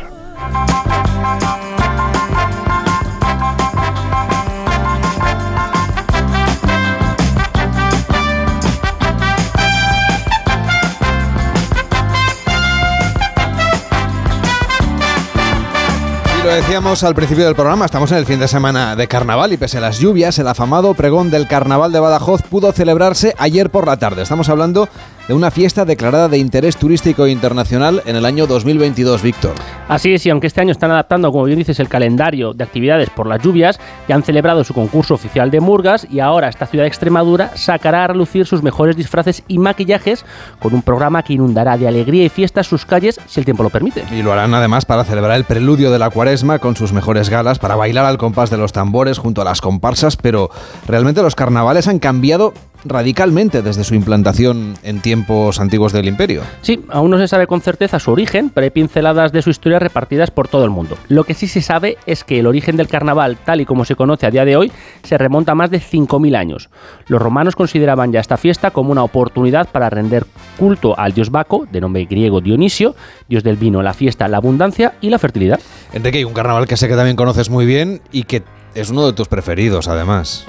[16.56, 19.78] Decíamos al principio del programa, estamos en el fin de semana de carnaval y pese
[19.78, 23.98] a las lluvias, el afamado pregón del carnaval de Badajoz pudo celebrarse ayer por la
[23.98, 24.24] tarde.
[24.24, 24.90] Estamos hablando
[25.32, 29.56] de una fiesta declarada de interés turístico internacional en el año 2022, Víctor.
[29.88, 33.10] Así es, y aunque este año están adaptando, como bien dices, el calendario de actividades
[33.10, 36.84] por las lluvias, ya han celebrado su concurso oficial de murgas y ahora esta ciudad
[36.84, 40.26] de Extremadura sacará a relucir sus mejores disfraces y maquillajes
[40.60, 43.70] con un programa que inundará de alegría y fiestas sus calles si el tiempo lo
[43.70, 44.04] permite.
[44.12, 47.58] Y lo harán además para celebrar el preludio de la cuaresma con sus mejores galas,
[47.58, 50.50] para bailar al compás de los tambores junto a las comparsas, pero
[50.90, 52.54] realmente los carnavales han cambiado
[52.86, 56.42] radicalmente desde su implantación en tiempos antiguos del imperio.
[56.62, 59.80] Sí, aún no se sabe con certeza su origen, pero hay pinceladas de su historia
[59.80, 60.98] repartidas por todo el mundo.
[61.08, 63.96] Lo que sí se sabe es que el origen del carnaval, tal y como se
[63.96, 64.72] conoce a día de hoy,
[65.04, 66.70] se remonta a más de 5.000 años.
[67.08, 70.26] Los romanos consideraban ya esta fiesta como una oportunidad para render
[70.58, 72.96] culto al dios Baco, de nombre griego Dionisio,
[73.28, 75.60] dios del vino, la fiesta, la abundancia y la fertilidad.
[75.94, 79.06] Enrique, y un carnaval que sé que también conoces muy bien y que es uno
[79.06, 80.46] de tus preferidos, además.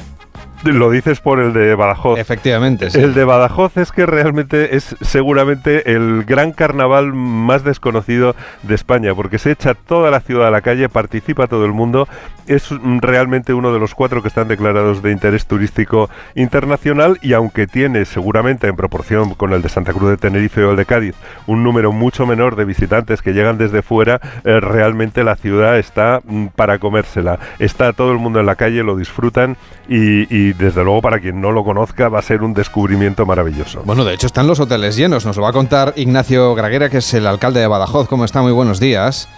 [0.72, 2.18] Lo dices por el de Badajoz.
[2.18, 3.00] Efectivamente, sí.
[3.00, 9.14] El de Badajoz es que realmente es seguramente el gran carnaval más desconocido de España,
[9.14, 12.06] porque se echa toda la ciudad a la calle, participa todo el mundo,
[12.46, 12.68] es
[13.00, 18.04] realmente uno de los cuatro que están declarados de interés turístico internacional y aunque tiene
[18.04, 21.14] seguramente en proporción con el de Santa Cruz de Tenerife o el de Cádiz
[21.46, 26.20] un número mucho menor de visitantes que llegan desde fuera, eh, realmente la ciudad está
[26.24, 27.38] mm, para comérsela.
[27.58, 29.56] Está todo el mundo en la calle, lo disfrutan
[29.88, 33.82] y, y desde luego para quien no lo conozca va a ser un descubrimiento maravilloso.
[33.84, 35.24] Bueno, de hecho están los hoteles llenos.
[35.26, 38.08] Nos lo va a contar Ignacio Graguera, que es el alcalde de Badajoz.
[38.08, 38.42] ¿Cómo está?
[38.42, 39.28] Muy buenos días.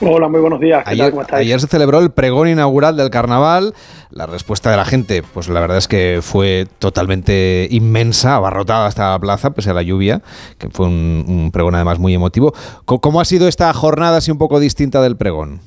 [0.00, 0.78] Hola, muy buenos días.
[0.84, 0.92] ¿Qué tal?
[0.94, 1.40] Ayer, ¿Cómo estáis?
[1.40, 3.74] ayer se celebró el pregón inaugural del carnaval.
[4.10, 9.10] La respuesta de la gente, pues la verdad es que fue totalmente inmensa, abarrotada hasta
[9.10, 10.22] la plaza, pese a la lluvia,
[10.58, 12.54] que fue un, un pregón además muy emotivo.
[12.84, 15.62] ¿Cómo ha sido esta jornada así un poco distinta del pregón?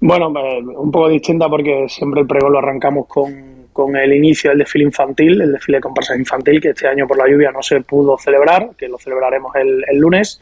[0.00, 4.60] Bueno, un poco distinta porque siempre el pregón lo arrancamos con, con el inicio del
[4.60, 7.82] desfile infantil, el desfile de comparsas infantil, que este año por la lluvia no se
[7.82, 10.40] pudo celebrar, que lo celebraremos el, el lunes.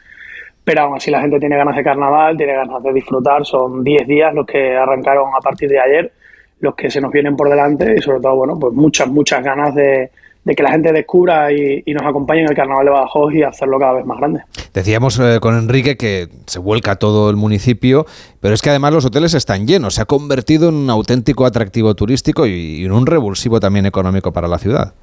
[0.62, 3.44] Pero aún así la gente tiene ganas de carnaval, tiene ganas de disfrutar.
[3.44, 6.12] Son 10 días los que arrancaron a partir de ayer,
[6.60, 9.74] los que se nos vienen por delante y sobre todo, bueno, pues muchas, muchas ganas
[9.74, 10.10] de,
[10.48, 13.42] de que la gente descubra y, y nos acompañe en el carnaval de Badajoz y
[13.42, 14.40] hacerlo cada vez más grande.
[14.72, 18.06] Decíamos eh, con Enrique que se vuelca todo el municipio,
[18.40, 19.96] pero es que además los hoteles están llenos.
[19.96, 24.32] Se ha convertido en un auténtico atractivo turístico y, y en un revulsivo también económico
[24.32, 24.94] para la ciudad.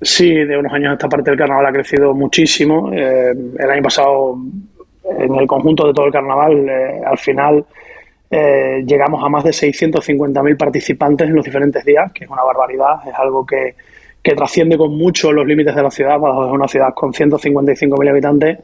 [0.00, 2.92] Sí, de unos años a esta parte del carnaval ha crecido muchísimo.
[2.92, 4.38] Eh, el año pasado,
[5.18, 7.64] en el conjunto de todo el carnaval, eh, al final
[8.30, 13.00] eh, llegamos a más de 650.000 participantes en los diferentes días, que es una barbaridad,
[13.08, 13.74] es algo que,
[14.26, 16.18] que trasciende con mucho los límites de la ciudad.
[16.18, 18.58] Badajoz es una ciudad con 155.000 habitantes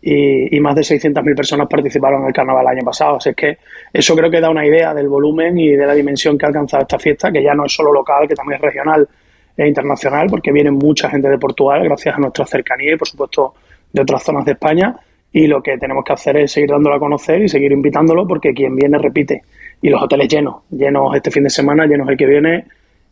[0.00, 3.16] y, y más de 600.000 personas participaron en el carnaval el año pasado.
[3.16, 3.58] Así es que
[3.92, 6.82] eso creo que da una idea del volumen y de la dimensión que ha alcanzado
[6.82, 9.08] esta fiesta, que ya no es solo local, que también es regional
[9.56, 13.54] e internacional, porque viene mucha gente de Portugal, gracias a nuestra cercanía y, por supuesto,
[13.92, 14.94] de otras zonas de España.
[15.32, 18.54] Y lo que tenemos que hacer es seguir dándolo a conocer y seguir invitándolo, porque
[18.54, 19.42] quien viene repite.
[19.82, 22.64] Y los hoteles llenos, llenos este fin de semana, llenos el que viene,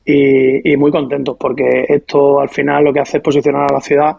[0.08, 3.80] y, y muy contentos, porque esto al final lo que hace es posicionar a la
[3.82, 4.16] ciudad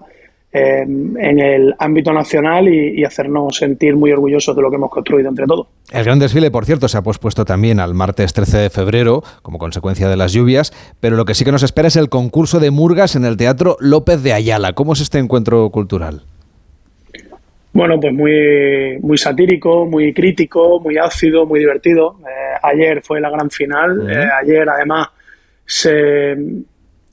[0.53, 4.91] eh, en el ámbito nacional y, y hacernos sentir muy orgullosos de lo que hemos
[4.91, 5.65] construido entre todos.
[5.91, 9.57] El gran desfile, por cierto, se ha pospuesto también al martes 13 de febrero como
[9.57, 12.69] consecuencia de las lluvias, pero lo que sí que nos espera es el concurso de
[12.69, 14.73] murgas en el Teatro López de Ayala.
[14.73, 16.21] ¿Cómo es este encuentro cultural?
[17.73, 22.17] Bueno, pues muy, muy satírico, muy crítico, muy ácido, muy divertido.
[22.21, 24.07] Eh, ayer fue la gran final.
[24.07, 25.07] Eh, ayer, además,
[25.71, 26.35] se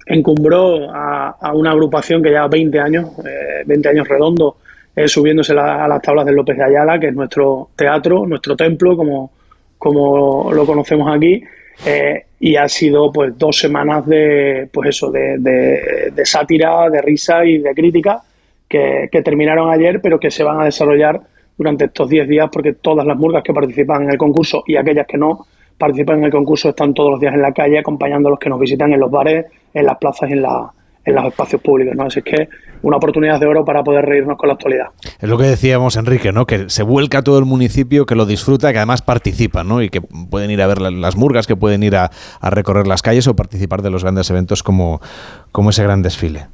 [0.07, 4.55] encumbró a, una agrupación que lleva 20 años, eh, 20 años redondos,
[4.95, 8.57] eh, subiéndose la- a las tablas del López de Ayala, que es nuestro teatro, nuestro
[8.57, 9.31] templo, como,
[9.79, 11.43] como lo conocemos aquí.
[11.85, 17.03] eh, y ha sido pues dos semanas de pues eso de, de- de sátira, de
[17.03, 18.23] risa y de crítica
[18.67, 21.21] que, que terminaron ayer, pero que se van a desarrollar
[21.59, 25.07] durante estos 10 días, porque todas las murgas que participan en el concurso y aquellas
[25.07, 25.47] que no
[25.79, 28.49] participan en el concurso están todos los días en la calle acompañando a los que
[28.49, 30.73] nos visitan en los bares, en las plazas y en, la-
[31.05, 31.95] en los espacios públicos.
[31.95, 32.05] ¿no?
[32.05, 32.49] Así que
[32.83, 34.87] una oportunidad de oro para poder reírnos con la actualidad.
[35.21, 36.47] Es lo que decíamos, Enrique, ¿no?
[36.47, 39.83] Que se vuelca todo el municipio, que lo disfruta, que además participa, ¿no?
[39.83, 42.11] Y que pueden ir a ver la- las murgas, que pueden ir a,
[42.41, 45.01] a recorrer las calles o participar de los grandes eventos como,
[45.53, 46.47] como ese gran desfile.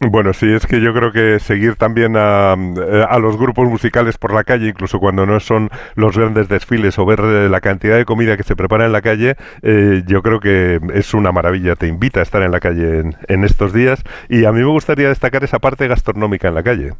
[0.00, 4.16] Bueno, sí, es que yo creo que seguir también a, eh, a los grupos musicales
[4.16, 7.96] por la calle, incluso cuando no son los grandes desfiles o ver eh, la cantidad
[7.96, 11.74] de comida que se prepara en la calle, eh, yo creo que es una maravilla.
[11.74, 14.66] Te invita a estar en la calle en, en estos días y a mí me
[14.70, 16.92] gustaría destacar esa parte gastronómica en la calle.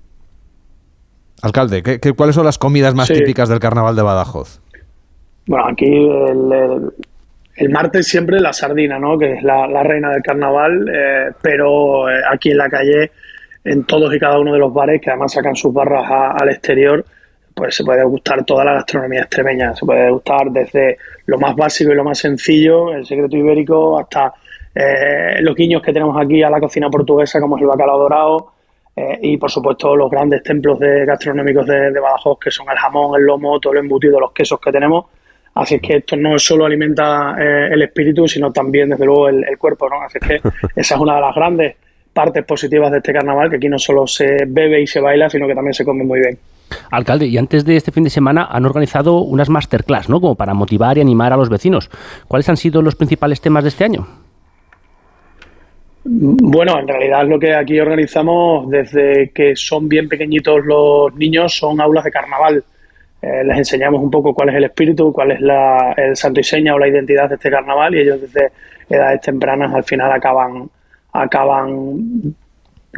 [1.40, 3.14] Alcalde, ¿qué, qué- cuáles son las comidas más Sí.
[3.14, 4.60] típicas del carnaval de Badajoz?
[5.46, 6.92] Bueno, aquí el, el-
[7.58, 9.18] el martes siempre la sardina, ¿no?
[9.18, 13.10] Que es la, reina del carnaval, eh, pero eh, aquí en la calle,
[13.64, 16.06] en todos y cada uno de los bares, que además sacan sus barras
[16.40, 17.04] al exterior,
[17.52, 19.74] pues se puede gustar toda la gastronomía extremeña.
[19.74, 24.32] Se puede gustar desde lo más básico y lo más sencillo, el secreto ibérico, hasta
[24.72, 28.52] eh, los guiños que tenemos aquí a la cocina portuguesa, como es el bacalao dorado,
[29.20, 33.16] y por supuesto los grandes templos de gastronómicos de, de Badajoz, que son el jamón,
[33.16, 35.06] el lomo, todo lo embutido, los quesos que tenemos.
[35.58, 39.44] Así es que esto no solo alimenta eh, el espíritu, sino también, desde luego, el,
[39.44, 39.88] el cuerpo.
[39.88, 40.00] ¿no?
[40.02, 40.48] Así es que
[40.80, 41.76] esa es una de las grandes
[42.12, 45.48] partes positivas de este carnaval, que aquí no solo se bebe y se baila, sino
[45.48, 46.38] que también se come muy bien.
[46.90, 50.20] Alcalde, y antes de este fin de semana han organizado unas masterclass, ¿no?
[50.20, 51.90] Como para motivar y animar a los vecinos.
[52.28, 54.06] ¿Cuáles han sido los principales temas de este año?
[56.04, 61.80] Bueno, en realidad lo que aquí organizamos desde que son bien pequeñitos los niños son
[61.80, 62.64] aulas de carnaval.
[63.20, 66.44] Eh, les enseñamos un poco cuál es el espíritu, cuál es la, el santo y
[66.44, 68.52] seña o la identidad de este carnaval y ellos desde
[68.88, 70.70] edades tempranas al final acaban,
[71.12, 72.34] acaban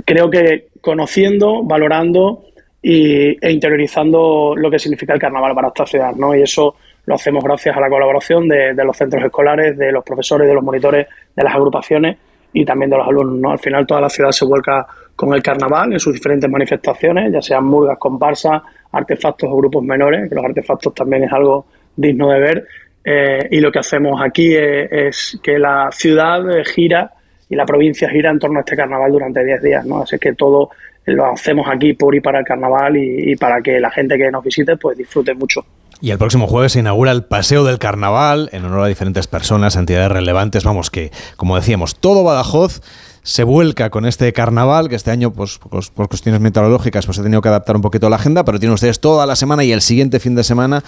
[0.04, 2.44] creo que conociendo, valorando
[2.82, 6.34] y, e interiorizando lo que significa el carnaval para esta ciudad, ¿no?
[6.34, 10.46] Y eso lo hacemos gracias a la colaboración de, los centros escolares, de los profesores,
[10.46, 12.16] de los monitores, de las agrupaciones
[12.52, 13.50] y también de los alumnos, ¿no?
[13.52, 17.42] Al final toda la ciudad se vuelca con el carnaval en sus diferentes manifestaciones, ya
[17.42, 22.40] sean murgas, comparsas, artefactos o grupos menores, que los artefactos también es algo digno de
[22.40, 22.66] ver.
[23.04, 27.12] Eh, y lo que hacemos aquí es, que la ciudad eh, gira
[27.48, 30.02] y la provincia gira en torno a este carnaval durante 10 días, ¿no?
[30.02, 30.70] Así que todo
[31.06, 34.30] lo hacemos aquí por y para el carnaval y, y para que la gente que
[34.30, 35.64] nos visite pues disfrute mucho.
[36.02, 39.76] Y el próximo jueves se inaugura el Paseo del Carnaval en honor a diferentes personas,
[39.76, 40.64] entidades relevantes.
[40.64, 42.80] Vamos, que, como decíamos, todo Badajoz
[43.22, 47.22] se vuelca con este carnaval, que este año, pues, pues, por cuestiones meteorológicas, pues he
[47.22, 49.80] tenido que adaptar un poquito la agenda, pero tienen ustedes toda la semana y el
[49.80, 50.82] siguiente fin de semana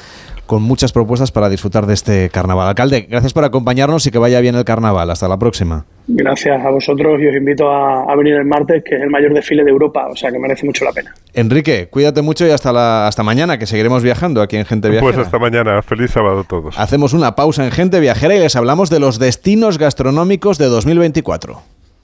[0.47, 2.69] con muchas propuestas para disfrutar de este carnaval.
[2.69, 5.11] Alcalde, gracias por acompañarnos y que vaya bien el carnaval.
[5.11, 5.85] Hasta la próxima.
[6.09, 9.33] Gracias a vosotros y os invito a, a venir el martes, que es el mayor
[9.35, 11.15] desfile de Europa, o sea que merece mucho la pena.
[11.33, 15.13] Enrique, cuídate mucho y hasta, la, hasta mañana, que seguiremos viajando aquí en Gente Viajera.
[15.13, 15.81] Pues hasta mañana.
[15.83, 16.79] Feliz sábado a todos.
[16.79, 21.63] Hacemos una pausa en Gente Viajera y les hablamos de los destinos gastronómicos de 2024.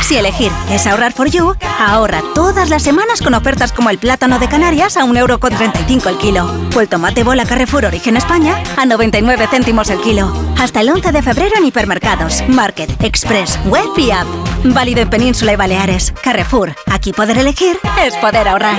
[0.00, 4.38] Si elegir es ahorrar for you, ahorra todas las semanas con ofertas como el plátano
[4.38, 9.46] de Canarias a 1,35€ el kilo o el tomate bola Carrefour Origen España a 99
[9.50, 10.32] céntimos el kilo.
[10.58, 14.26] Hasta el 11 de febrero en hipermercados, Market, Express, Web y App.
[14.64, 16.12] Válido en Península y Baleares.
[16.22, 18.78] Carrefour, aquí poder elegir es poder ahorrar.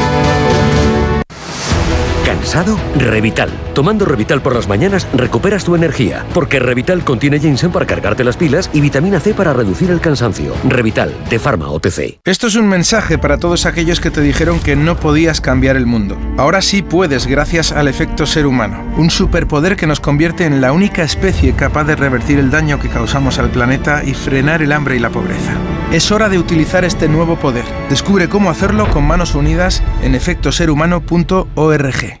[2.41, 2.75] ¿Cansado?
[2.97, 3.51] Revital.
[3.75, 8.35] Tomando Revital por las mañanas recuperas tu energía, porque Revital contiene ginseng para cargarte las
[8.35, 10.55] pilas y vitamina C para reducir el cansancio.
[10.67, 12.19] Revital, de Pharma OTC.
[12.25, 15.85] Esto es un mensaje para todos aquellos que te dijeron que no podías cambiar el
[15.85, 16.17] mundo.
[16.37, 20.71] Ahora sí puedes gracias al efecto ser humano, un superpoder que nos convierte en la
[20.71, 24.95] única especie capaz de revertir el daño que causamos al planeta y frenar el hambre
[24.95, 25.53] y la pobreza.
[25.91, 27.65] Es hora de utilizar este nuevo poder.
[27.87, 32.20] Descubre cómo hacerlo con manos unidas en efectoserhumano.org.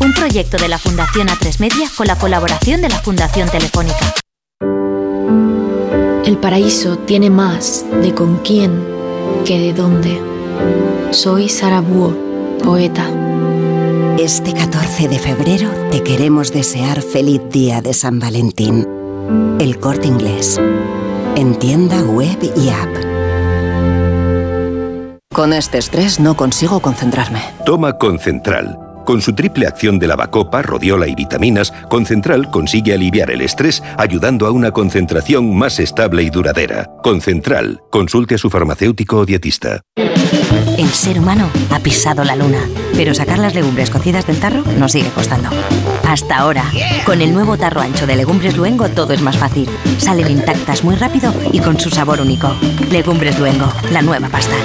[0.00, 4.14] Un proyecto de la Fundación A3 Media con la colaboración de la Fundación Telefónica.
[6.24, 8.84] El paraíso tiene más de con quién
[9.44, 10.20] que de dónde.
[11.10, 12.16] Soy Sara Búho,
[12.62, 13.06] poeta.
[14.18, 18.86] Este 14 de febrero te queremos desear feliz día de San Valentín.
[19.60, 20.60] El corte inglés.
[21.36, 23.14] En tienda web y app.
[25.32, 27.40] Con este estrés no consigo concentrarme.
[27.66, 28.83] Toma Concentral.
[29.04, 34.46] Con su triple acción de lavacopa, rodiola y vitaminas, Concentral consigue aliviar el estrés ayudando
[34.46, 36.90] a una concentración más estable y duradera.
[37.02, 39.82] Concentral, consulte a su farmacéutico o dietista.
[40.78, 42.60] El ser humano ha pisado la luna,
[42.96, 45.50] pero sacar las legumbres cocidas del tarro nos sigue costando.
[46.08, 46.64] Hasta ahora,
[47.04, 49.68] con el nuevo tarro ancho de Legumbres Luengo todo es más fácil.
[49.98, 52.54] Salen intactas muy rápido y con su sabor único.
[52.90, 54.56] Legumbres Luengo, la nueva pasta.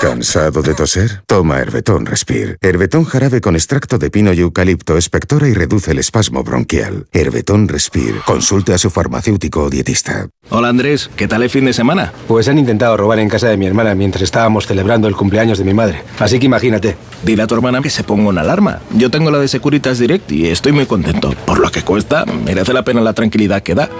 [0.00, 1.22] ¿Cansado de toser?
[1.26, 2.56] Toma Herbetón Respire.
[2.60, 7.08] Herbetón jarabe con extracto de pino y eucalipto espectora y reduce el espasmo bronquial.
[7.12, 8.20] Herbetón Respire.
[8.24, 10.28] Consulte a su farmacéutico o dietista.
[10.50, 12.12] Hola Andrés, ¿qué tal el fin de semana?
[12.28, 15.64] Pues han intentado robar en casa de mi hermana mientras estábamos celebrando el cumpleaños de
[15.64, 16.04] mi madre.
[16.20, 16.96] Así que imagínate.
[17.24, 18.78] Dile a tu hermana que se ponga una alarma.
[18.94, 21.34] Yo tengo la de Securitas Direct y estoy muy contento.
[21.44, 23.90] Por lo que cuesta, merece la pena la tranquilidad que da.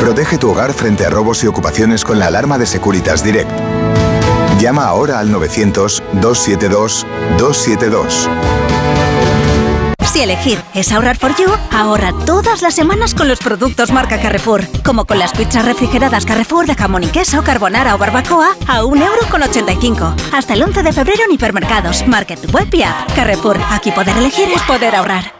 [0.00, 3.50] Protege tu hogar frente a robos y ocupaciones con la alarma de Securitas Direct.
[4.60, 8.28] Llama ahora al 900-272-272.
[10.04, 14.66] Si elegir es ahorrar for you, ahorra todas las semanas con los productos marca Carrefour.
[14.84, 20.14] Como con las pizzas refrigeradas Carrefour de jamón y queso, carbonara o barbacoa a 1,85€.
[20.32, 23.10] Hasta el 11 de febrero en hipermercados, market, web y app.
[23.14, 25.39] Carrefour, aquí poder elegir es poder ahorrar.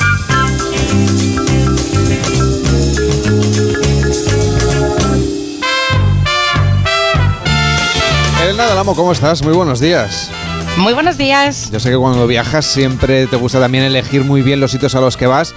[8.51, 9.41] Elena del Amo, ¿cómo estás?
[9.43, 10.29] Muy buenos días.
[10.75, 11.71] Muy buenos días.
[11.71, 14.99] Yo sé que cuando viajas siempre te gusta también elegir muy bien los sitios a
[14.99, 15.55] los que vas,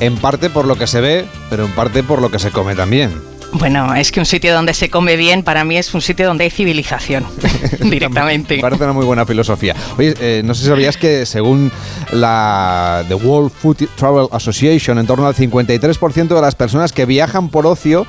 [0.00, 2.74] en parte por lo que se ve, pero en parte por lo que se come
[2.74, 3.12] también.
[3.52, 6.42] Bueno, es que un sitio donde se come bien para mí es un sitio donde
[6.42, 7.24] hay civilización,
[7.80, 8.56] directamente.
[8.56, 9.76] Me parece una muy buena filosofía.
[9.96, 11.70] Oye, eh, no sé si sabías que según
[12.10, 17.50] la The World Food Travel Association, en torno al 53% de las personas que viajan
[17.50, 18.04] por ocio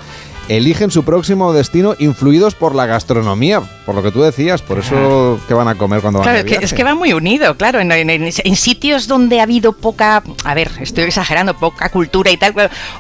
[0.50, 5.40] eligen su próximo destino influidos por la gastronomía, por lo que tú decías, por eso
[5.48, 7.80] que van a comer cuando van Claro, a que, es que va muy unido, claro,
[7.80, 12.30] en, en- en- en sitios donde ha habido poca, a ver, estoy exagerando, poca cultura
[12.32, 12.54] y tal,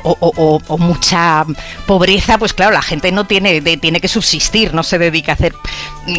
[0.03, 1.45] o, o- o- o mucha
[1.85, 5.35] pobreza, pues claro, la gente no tiene, de- tiene que subsistir, no se dedica a
[5.35, 5.53] hacer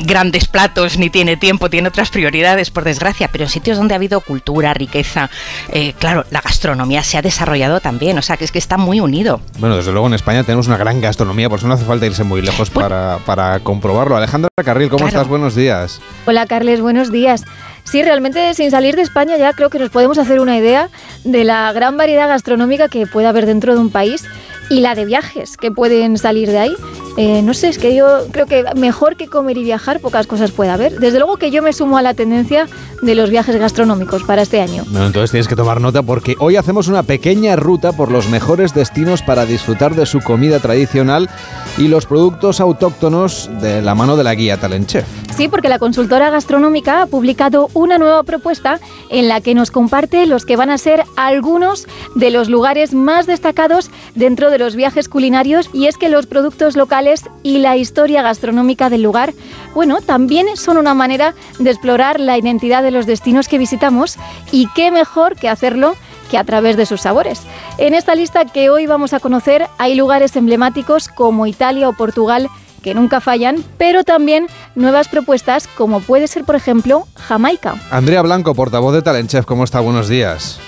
[0.05, 3.97] grandes platos, ni tiene tiempo, tiene otras prioridades, por desgracia, pero en sitios donde ha
[3.97, 5.31] habido cultura, riqueza,
[5.73, 9.01] eh, claro, la gastronomía se ha desarrollado también, o sea, que es que está muy
[9.01, 9.41] unido.
[9.59, 12.25] Bueno, desde luego en España tenemos una gran gastronomía, por eso no hace falta irse
[12.25, 14.17] muy lejos para, para comprobarlo.
[14.17, 15.09] Alejandra Carril, ¿cómo Claro.
[15.09, 15.29] estás?
[15.29, 16.01] Buenos días.
[16.27, 17.45] Hola Carles, buenos días.
[17.85, 20.89] Sí, realmente sin salir de España ya creo que nos podemos hacer una idea
[21.25, 24.25] de la gran variedad gastronómica que puede haber dentro de un país
[24.71, 26.77] y la de viajes que pueden salir de ahí.
[27.17, 30.51] Eh, no sé, es que yo creo que mejor que comer y viajar pocas cosas
[30.51, 30.99] puede haber.
[30.99, 32.67] Desde luego que yo me sumo a la tendencia
[33.03, 34.85] de los viajes gastronómicos para este año.
[34.89, 38.75] Bueno, entonces tienes que tomar nota porque hoy hacemos una pequeña ruta por los mejores
[38.75, 41.31] destinos para disfrutar de su comida tradicional
[41.79, 45.05] y los productos autóctonos de la mano de la guía Talent Chef.
[45.37, 48.79] Sí, porque la consultora gastronómica ha publicado una nueva propuesta
[49.11, 53.27] en la que nos comparte los que van a ser algunos de los lugares más
[53.27, 57.04] destacados dentro de los viajes culinarios y es que los productos locales
[57.43, 59.35] y la historia gastronómica del lugar,
[59.75, 64.17] bueno, también son una manera de explorar la identidad de los destinos que visitamos
[64.53, 65.97] y qué mejor que hacerlo
[66.31, 67.43] que a través de sus sabores.
[67.79, 72.49] En esta lista que hoy vamos a conocer hay lugares emblemáticos como Italia o Portugal
[72.83, 77.77] que nunca fallan, pero también nuevas propuestas como puede ser, por ejemplo, Jamaica.
[77.91, 79.81] Andrea Blanco, portavoz de Talent Chef, ¿cómo está?
[79.81, 80.61] Buenos días.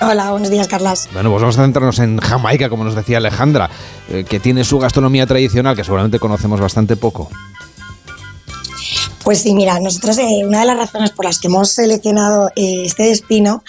[0.00, 1.08] Hola, buenos días, Carlas.
[1.12, 3.70] Bueno, pues vamos a centrarnos en Jamaica, como nos decía Alejandra,
[4.08, 7.28] eh, que tiene su gastronomía tradicional, que seguramente conocemos bastante poco.
[9.24, 12.82] Pues sí, mira, nosotros eh, una de las razones por las que hemos seleccionado eh,
[12.84, 13.62] este destino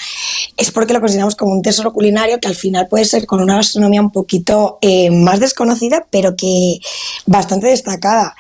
[0.56, 3.56] es porque lo consideramos como un tesoro culinario que al final puede ser con una
[3.56, 6.80] gastronomía un poquito eh, más desconocida, pero que
[7.26, 8.36] bastante destacada.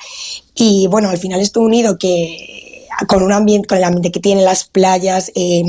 [0.55, 4.43] Y bueno, al final esto unido que con un ambiente, con el ambiente que tiene
[4.43, 5.63] las playas, eh,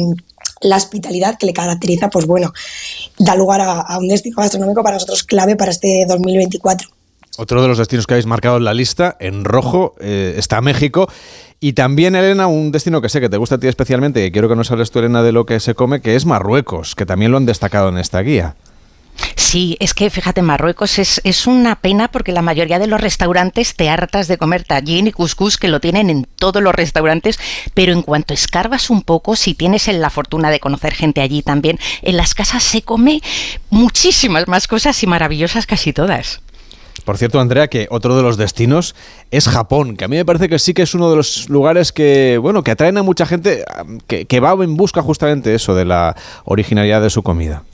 [0.63, 2.53] la hospitalidad que le caracteriza, pues bueno,
[3.19, 6.89] da lugar a, un destino gastronómico para nosotros clave para este 2024.
[7.39, 11.09] Otro de los destinos que habéis marcado en la lista, en rojo, eh, está México.
[11.61, 14.49] Y también, Elena, un destino que sé que te gusta a ti especialmente, y quiero
[14.49, 17.31] que nos hables tú, Elena, de lo que se come, que es Marruecos, que también
[17.31, 18.57] lo han destacado en esta guía.
[19.37, 23.75] Sí, es que fíjate, Marruecos es, es, una pena porque la mayoría de los restaurantes
[23.75, 27.39] te hartas de comer tallín y couscous que lo tienen en todos los restaurantes,
[27.75, 31.79] pero en cuanto escarbas un poco, si tienes la fortuna de conocer gente allí también,
[32.03, 33.21] en las casas se come
[33.71, 36.41] muchísimas más cosas y maravillosas casi todas.
[37.05, 38.95] Por cierto, Andrea, que otro de los destinos
[39.31, 41.91] es Japón, que a mí me parece que sí que es uno de los lugares
[41.91, 43.65] que, bueno, que atraen a mucha gente
[44.07, 47.65] que, que va en busca justamente eso, de la originalidad de su comida.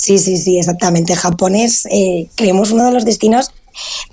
[0.00, 1.14] Sí, sí, sí, exactamente.
[1.14, 3.50] Japón es, eh, creemos, uno de los destinos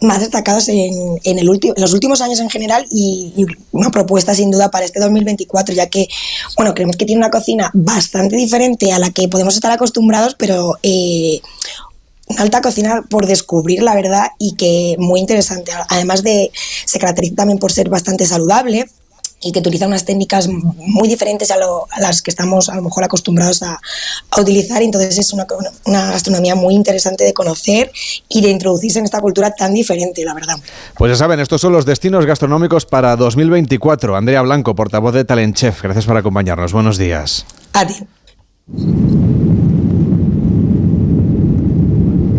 [0.01, 4.35] más destacados en, en, el en los últimos años en general y, y, una propuesta
[4.35, 6.09] sin duda para este 2024, ya que,
[6.57, 10.73] bueno, creemos que tiene una cocina bastante diferente a la que podemos estar acostumbrados, pero
[10.83, 11.39] eh,
[12.27, 15.71] una alta cocina por descubrir, la verdad, y que muy interesante.
[15.87, 16.51] Además de,
[16.85, 18.89] se caracteriza también por ser bastante saludable
[19.41, 22.81] y que utiliza unas técnicas muy diferentes a, lo, a, las que estamos a lo
[22.81, 23.79] mejor acostumbrados a,
[24.31, 24.81] a utilizar.
[24.81, 25.45] Entonces es una,
[25.85, 27.91] una, gastronomía muy interesante de conocer
[28.29, 30.57] y de introducirse en esta cultura tan diferente, la verdad.
[30.97, 34.15] Pues ya saben, estos son los destinos gastronómicos para 2024.
[34.15, 36.73] Andrea Blanco, portavoz de Talent Chef, gracias por acompañarnos.
[36.73, 37.45] Buenos días.
[37.73, 37.95] A ti.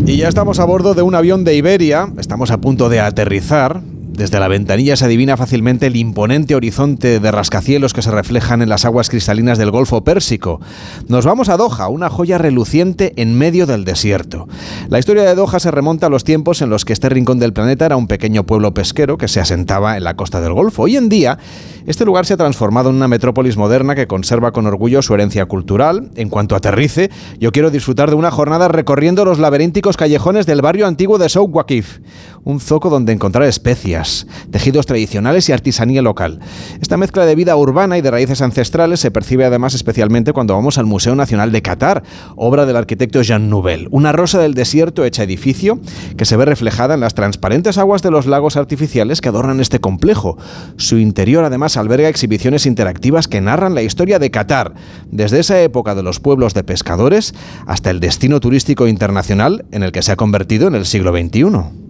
[0.07, 3.83] Y ya estamos a bordo de un avión de Iberia, estamos a punto de aterrizar.
[4.19, 8.69] Desde la ventanilla se adivina fácilmente el imponente horizonte de rascacielos que se reflejan en
[8.69, 10.61] las aguas cristalinas del Golfo Pérsico.
[11.07, 14.49] Nos vamos a Doha, una joya reluciente en medio del desierto.
[14.89, 17.53] La historia de Doha se remonta a los tiempos en los que este rincón del
[17.53, 20.83] planeta era un pequeño pueblo pesquero que se asentaba en la costa del Golfo.
[20.83, 21.39] Hoy en día,
[21.87, 25.47] este lugar se ha transformado en una metrópolis moderna que conserva con orgullo su herencia
[25.47, 26.11] cultural.
[26.17, 27.09] En cuanto aterrice,
[27.39, 31.55] yo quiero disfrutar de una jornada recorriendo los laberínticos callejones del barrio antiguo de Souk
[31.55, 32.01] Waqif,
[32.45, 36.41] un zoco donde encontrar especias tejidos tradicionales y artesanía local.
[36.81, 40.79] Esta mezcla de vida urbana y de raíces ancestrales se percibe además especialmente cuando vamos
[40.79, 42.03] al Museo Nacional de Qatar,
[42.37, 45.81] obra del arquitecto Jean Nouvel, una rosa del desierto hecha edificio
[46.17, 49.81] que se ve reflejada en las transparentes aguas de los lagos artificiales que adornan este
[49.81, 50.39] complejo.
[50.77, 54.75] Su interior además alberga exhibiciones interactivas que narran la historia de Qatar,
[55.11, 57.35] desde esa época de los pueblos de pescadores
[57.67, 61.88] hasta el destino turístico internacional en el que se ha convertido en el siglo XXI.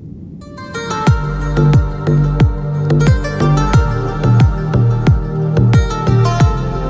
[1.59, 1.88] Thank you.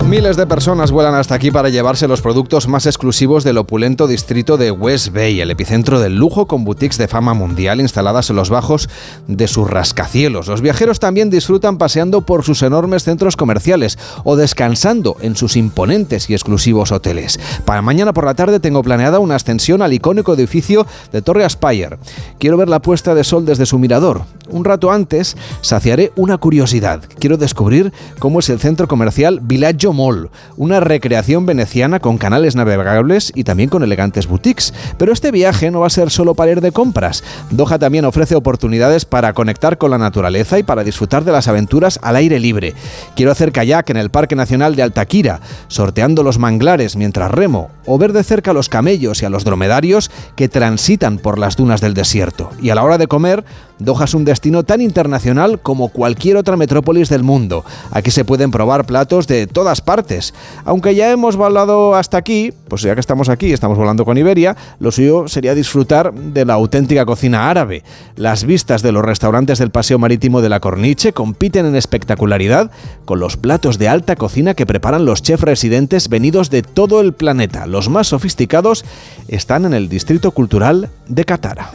[0.09, 4.57] Miles de personas vuelan hasta aquí para llevarse los productos más exclusivos del opulento distrito
[4.57, 8.49] de West Bay, el epicentro del lujo con boutiques de fama mundial instaladas en los
[8.49, 8.89] bajos
[9.27, 10.47] de sus rascacielos.
[10.47, 16.31] Los viajeros también disfrutan paseando por sus enormes centros comerciales o descansando en sus imponentes
[16.31, 17.39] y exclusivos hoteles.
[17.67, 21.99] Para mañana por la tarde tengo planeada una ascensión al icónico edificio de Torre Aspire.
[22.39, 24.23] Quiero ver la puesta de sol desde su mirador.
[24.49, 27.03] Un rato antes saciaré una curiosidad.
[27.19, 33.33] Quiero descubrir cómo es el centro comercial Villaggio Mall, una recreación veneciana con canales navegables
[33.35, 34.73] y también con elegantes boutiques.
[34.97, 37.25] Pero este viaje no va a ser solo para ir de compras.
[37.51, 41.99] Doha también ofrece oportunidades para conectar con la naturaleza y para disfrutar de las aventuras
[42.01, 42.75] al aire libre.
[43.17, 47.99] Quiero hacer kayak en el Parque Nacional de Altaquira, sorteando los manglares mientras remo, o
[47.99, 51.81] ver de cerca a los camellos y a los dromedarios que transitan por las dunas
[51.81, 52.51] del desierto.
[52.63, 53.45] Y a la hora de comer,
[53.79, 57.65] Doha es un destino tan internacional como cualquier otra metrópolis del mundo.
[57.91, 60.35] Aquí se pueden probar platos de todas partes.
[60.65, 64.57] Aunque ya hemos volado hasta aquí, pues ya que estamos aquí, estamos volando con Iberia,
[64.81, 67.85] lo suyo sería disfrutar de la auténtica cocina árabe.
[68.17, 72.71] Las vistas de los restaurantes del Paseo Marítimo de la Corniche compiten en espectacularidad
[73.05, 77.13] con los platos de alta cocina que preparan los chefs residentes venidos de todo el
[77.13, 77.67] planeta.
[77.67, 78.85] Los más sofisticados
[79.29, 81.71] están en el Distrito Cultural de Catara.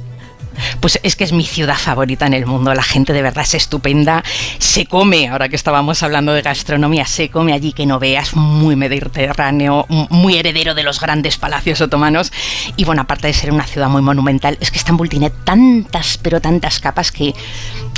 [0.79, 2.73] Pues es que es mi ciudad favorita en el mundo.
[2.73, 4.23] La gente de verdad es estupenda.
[4.59, 8.75] Se come, ahora que estábamos hablando de gastronomía, se come allí que no veas, muy
[8.75, 12.31] mediterráneo, muy heredero de los grandes palacios otomanos.
[12.75, 16.41] Y bueno, aparte de ser una ciudad muy monumental, es que Estambul tiene tantas, pero
[16.41, 17.33] tantas capas que,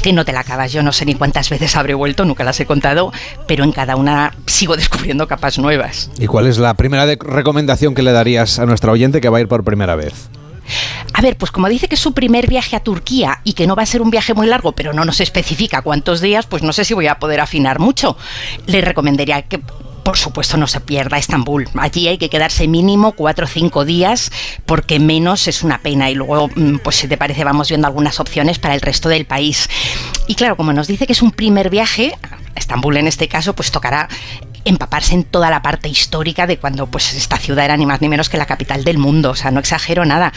[0.01, 0.71] que no te la acabas.
[0.71, 3.11] Yo no sé ni cuántas veces habré vuelto, nunca las he contado,
[3.47, 6.09] pero en cada una sigo descubriendo capas nuevas.
[6.19, 9.41] ¿Y cuál es la primera recomendación que le darías a nuestra oyente que va a
[9.41, 10.29] ir por primera vez?
[11.13, 13.75] A ver, pues como dice que es su primer viaje a Turquía y que no
[13.75, 16.73] va a ser un viaje muy largo, pero no nos especifica cuántos días, pues no
[16.73, 18.17] sé si voy a poder afinar mucho.
[18.65, 19.61] Le recomendaría que
[20.07, 21.67] por supuesto no se pierda Estambul.
[21.77, 24.31] Allí hay que quedarse mínimo cuatro o cinco días
[24.65, 28.21] porque menos es una pena y luego, mm, pues si te parece, vamos viendo algunas
[28.21, 29.69] opciones para el resto del país.
[30.25, 32.17] Y claro, como nos dice que es un primer viaje,
[32.55, 34.07] Estambul en este caso, pues tocará
[34.67, 38.09] empaparse en toda la parte histórica de cuando pues esta ciudad era ni más ni
[38.09, 40.33] menos que la capital del mundo, o sea, no exagero nada.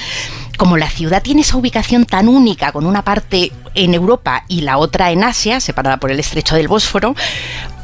[0.57, 4.78] Como la ciudad tiene esa ubicación tan única, con una parte en Europa y la
[4.78, 7.14] otra en Asia, separada por el estrecho del Bósforo,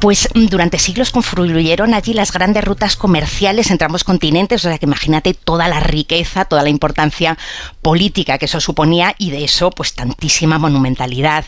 [0.00, 4.86] pues durante siglos confluyeron allí las grandes rutas comerciales entre ambos continentes, o sea que
[4.86, 7.38] imagínate toda la riqueza, toda la importancia
[7.82, 11.44] política que eso suponía y de eso pues tantísima monumentalidad.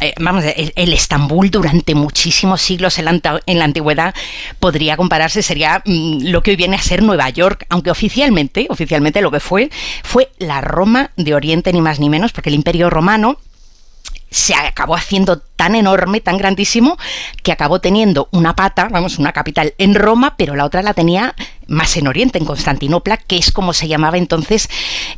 [0.00, 4.14] Eh, vamos, el, Estambul durante muchísimos siglos en la, en la antigüedad
[4.58, 9.20] podría compararse, sería mm, lo que hoy viene a ser Nueva York, aunque oficialmente, oficialmente
[9.22, 9.70] lo que fue
[10.02, 13.38] fue la Roma de Oriente ni más ni menos, porque el Imperio Romano
[14.30, 16.96] se acabó haciendo tan enorme, tan grandísimo,
[17.42, 21.34] que acabó teniendo una pata, vamos, una capital en Roma, pero la otra la tenía
[21.66, 24.68] más en Oriente, en Constantinopla, que es como se llamaba entonces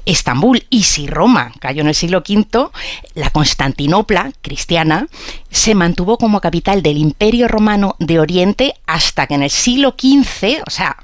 [0.07, 0.67] Estambul.
[0.71, 2.71] Y si Roma cayó en el siglo V,
[3.15, 5.07] la Constantinopla cristiana
[5.51, 10.63] se mantuvo como capital del Imperio Romano de Oriente hasta que en el siglo XV,
[10.67, 10.97] o sea,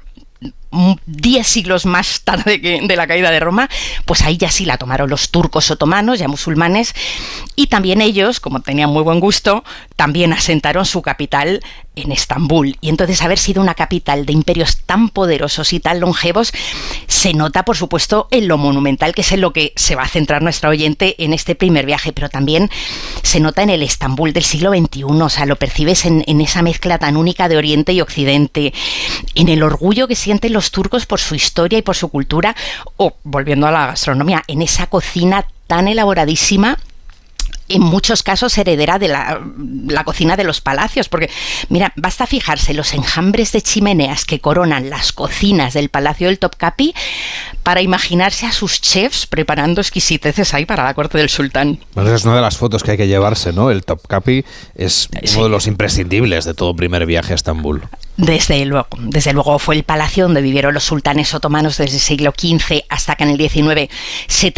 [1.05, 3.69] diez siglos más tarde que de la caída de Roma,
[4.05, 6.93] pues ahí ya sí la tomaron los turcos otomanos, ya musulmanes,
[7.55, 9.63] y también ellos, como tenían muy buen gusto,
[9.95, 11.61] también asentaron su capital
[11.95, 12.77] en Estambul.
[12.81, 16.53] Y entonces haber sido una capital de imperios tan poderosos y tan longevos
[17.07, 20.07] se nota, por supuesto, en lo monumental, que es en lo que se va a
[20.07, 22.69] centrar nuestra oyente en este primer viaje, pero también
[23.23, 26.61] se nota en el Estambul del siglo XXI, o sea, lo percibes en, en esa
[26.61, 28.73] mezcla tan única de Oriente y Occidente,
[29.35, 32.55] en el orgullo que sienten los turcos por su historia y por su cultura,
[32.97, 36.77] o volviendo a la gastronomía, en esa cocina tan elaboradísima
[37.69, 41.29] en muchos casos heredera de la, cocina de los palacios, porque
[41.69, 46.93] mira, basta fijarse los enjambres de chimeneas que coronan las cocinas del Palacio del Topkapi
[47.63, 51.79] para imaginarse a sus chefs preparando exquisiteces ahí para la corte del sultán.
[51.93, 53.69] Bueno, esa es una de las fotos que hay que llevarse, ¿no?
[53.69, 54.43] El Topkapi
[54.75, 57.83] es uno de los imprescindibles de todo primer viaje a Estambul.
[58.21, 62.33] Desde luego, desde luego fue el palacio donde vivieron los sultanes otomanos desde el siglo
[62.37, 63.89] XV hasta que en el XIX
[64.27, 64.53] se,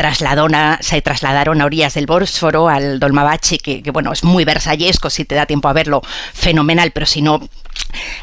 [0.79, 5.25] se trasladaron a orillas del Bósforo, al Dolmabache, que, que bueno, es muy versallesco, si
[5.25, 6.01] te da tiempo a verlo,
[6.33, 7.39] fenomenal, pero si no,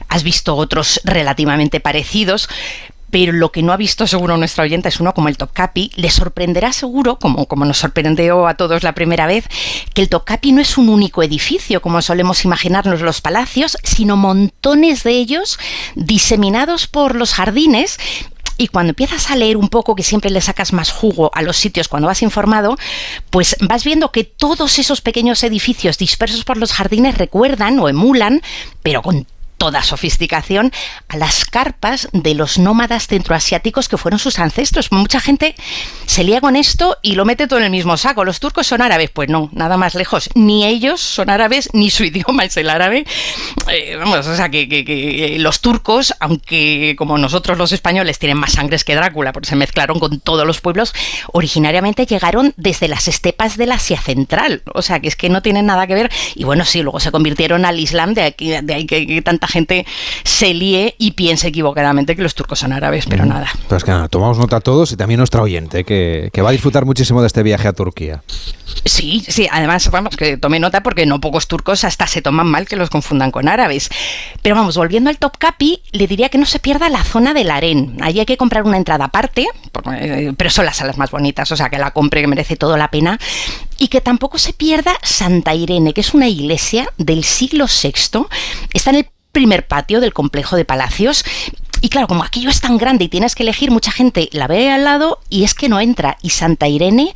[0.09, 2.49] has visto otros relativamente parecidos
[3.11, 5.93] pero lo que no ha visto seguro nuestra oyente es uno como el Topkapi.
[5.97, 9.47] Le sorprenderá seguro, como, como nos sorprendió a todos la primera vez,
[9.95, 15.03] que el Topkapi no es un único edificio, como solemos imaginarnos los palacios, sino montones
[15.03, 15.59] de ellos
[15.95, 17.99] diseminados por los jardines
[18.61, 21.57] y cuando empiezas a leer un poco, que siempre le sacas más jugo a los
[21.57, 22.77] sitios cuando vas informado,
[23.31, 28.43] pues vas viendo que todos esos pequeños edificios dispersos por los jardines recuerdan o emulan,
[28.83, 29.27] pero con
[29.59, 30.73] toda sofisticación
[31.09, 34.93] a las carpas de los nómadas centroasiáticos que fueron sus ancestros.
[34.93, 35.55] Mucha gente
[36.07, 38.25] se lía con esto y lo mete todo en el mismo saco.
[38.25, 40.31] Los turcos son árabes, pues no, nada más lejos.
[40.35, 43.05] Ni ellos son árabes, ni su idioma es el árabe.
[43.71, 48.53] Eh, vamos, o sea, que, que, los turcos, aunque como nosotros los españoles tienen más
[48.53, 50.95] sangres que Drácula, porque se mezclaron con todos los pueblos,
[51.33, 54.63] originariamente llegaron desde las estepas del Asia Central.
[54.73, 56.11] O sea, que es que no tienen nada que ver.
[56.37, 59.87] Y bueno, sí, luego se convirtieron al Islam, de, aquí, de ahí que, tanta gente
[60.25, 63.49] se líe y piense equivocadamente que los turcos son árabes, pero nada.
[63.69, 66.85] Pues que nada, tomamos nota todos y también nuestra oyente, que, que va a disfrutar
[66.85, 68.23] muchísimo de este viaje a Turquía.
[68.85, 72.67] Sí, sí, además, vamos, que tome nota porque no pocos turcos hasta se toman mal
[72.67, 73.91] que los confundan con árabes.
[74.43, 77.99] Pero vamos, volviendo al Topkapi, le diría que no se pierda la zona del harén.
[78.01, 79.47] Allí hay que comprar una entrada aparte,
[79.95, 82.77] eh, pero son las salas más bonitas, o sea, que la compre, que merece toda
[82.77, 83.19] la pena.
[83.79, 88.27] Y que tampoco se pierda Santa Irene, que es una iglesia del siglo VI.
[88.73, 91.25] Está en el primer patio del complejo de palacios
[91.81, 94.71] y claro, como aquello es tan grande y tienes que elegir, mucha gente la ve
[94.71, 96.19] al lado y es que no entra.
[96.23, 97.15] Y Santa Irene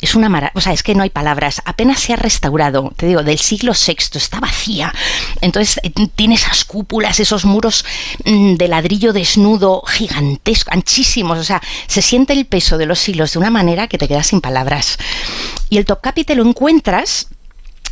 [0.00, 1.62] es una maravilla, o sea, es que no hay palabras.
[1.64, 4.92] Apenas se ha restaurado, te digo, del siglo VI, está vacía.
[5.40, 7.84] Entonces eh, tiene esas cúpulas, esos muros
[8.24, 11.38] mm, de ladrillo desnudo, gigantescos, anchísimos.
[11.38, 14.26] O sea, se siente el peso de los siglos de una manera que te quedas
[14.26, 14.98] sin palabras.
[15.70, 17.28] Y el Topkapi te lo encuentras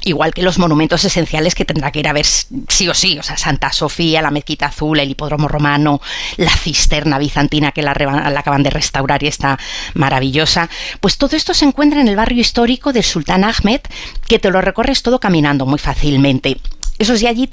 [0.05, 3.23] Igual que los monumentos esenciales que tendrá que ir a ver sí o sí, o
[3.23, 6.01] sea, Santa Sofía, la Mezquita Azul, el Hipódromo Romano,
[6.37, 9.59] la cisterna bizantina que la, la, acaban de restaurar y está
[9.95, 10.71] maravillosa.
[11.01, 13.81] Pues todo esto se encuentra en el barrio histórico del Sultán Ahmed,
[14.27, 16.59] que te lo recorres todo caminando muy fácilmente.
[16.99, 17.51] Eso sí, allí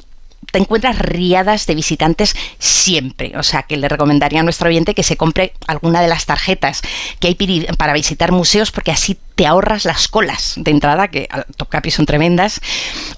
[0.52, 3.34] te encuentras riadas de visitantes siempre.
[3.38, 6.82] O sea, que le recomendaría a nuestro oyente que se compre alguna de las tarjetas
[7.20, 11.46] que hay para visitar museos, porque así te ahorras las colas de entrada, que al
[11.58, 12.60] Topkapi son tremendas,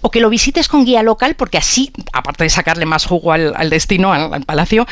[0.01, 3.69] o que lo visites con guía local, porque así, aparte de sacarle más jugo al,
[3.69, 4.85] destino, al palacio,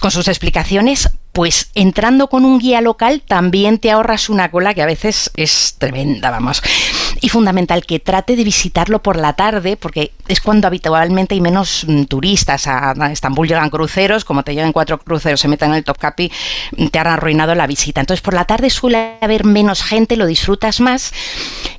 [0.00, 4.82] con sus explicaciones, pues entrando con un guía local también te ahorras una cola que
[4.82, 6.62] a veces es tremenda, vamos.
[7.24, 11.84] Y fundamental que trate de visitarlo por la tarde, porque es cuando habitualmente hay menos
[11.86, 12.66] mm, turistas.
[12.66, 16.32] A, Estambul llegan cruceros, como te llegan cuatro cruceros, se meten en el Topkapi,
[16.76, 18.00] mm, te han arruinado la visita.
[18.00, 21.12] Entonces por la tarde suele haber menos gente, lo disfrutas más.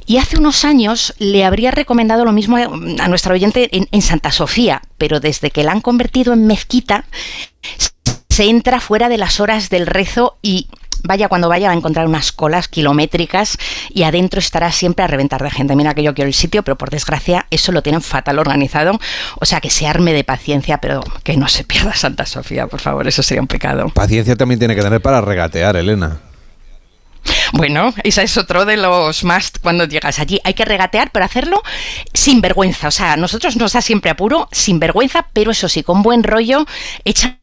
[0.06, 2.64] Y hace unos años le habría recomendado lo mismo a,
[3.04, 7.04] a nuestro oyente en, en Santa Sofía, pero desde que la han convertido en mezquita,
[8.34, 10.68] se entra fuera de las horas del rezo y
[11.04, 13.58] vaya cuando vaya va a encontrar unas colas kilométricas
[13.90, 15.76] y adentro estará siempre a reventar de gente.
[15.76, 19.00] Mira que yo quiero el sitio, pero por desgracia eso lo tienen fatal organizado.
[19.40, 22.80] O sea que se arme de paciencia, pero que no se pierda Santa Sofía, por
[22.80, 23.90] favor, eso sería un pecado.
[23.90, 26.20] Paciencia también tiene que tener para regatear, Elena.
[27.54, 30.42] Bueno, esa es otro de los más cuando llegas allí.
[30.44, 31.62] Hay que regatear, pero hacerlo
[32.14, 32.88] sin vergüenza.
[32.88, 36.66] O sea, nosotros nos da siempre apuro, sin vergüenza, pero eso sí, con buen rollo,
[37.06, 37.38] echa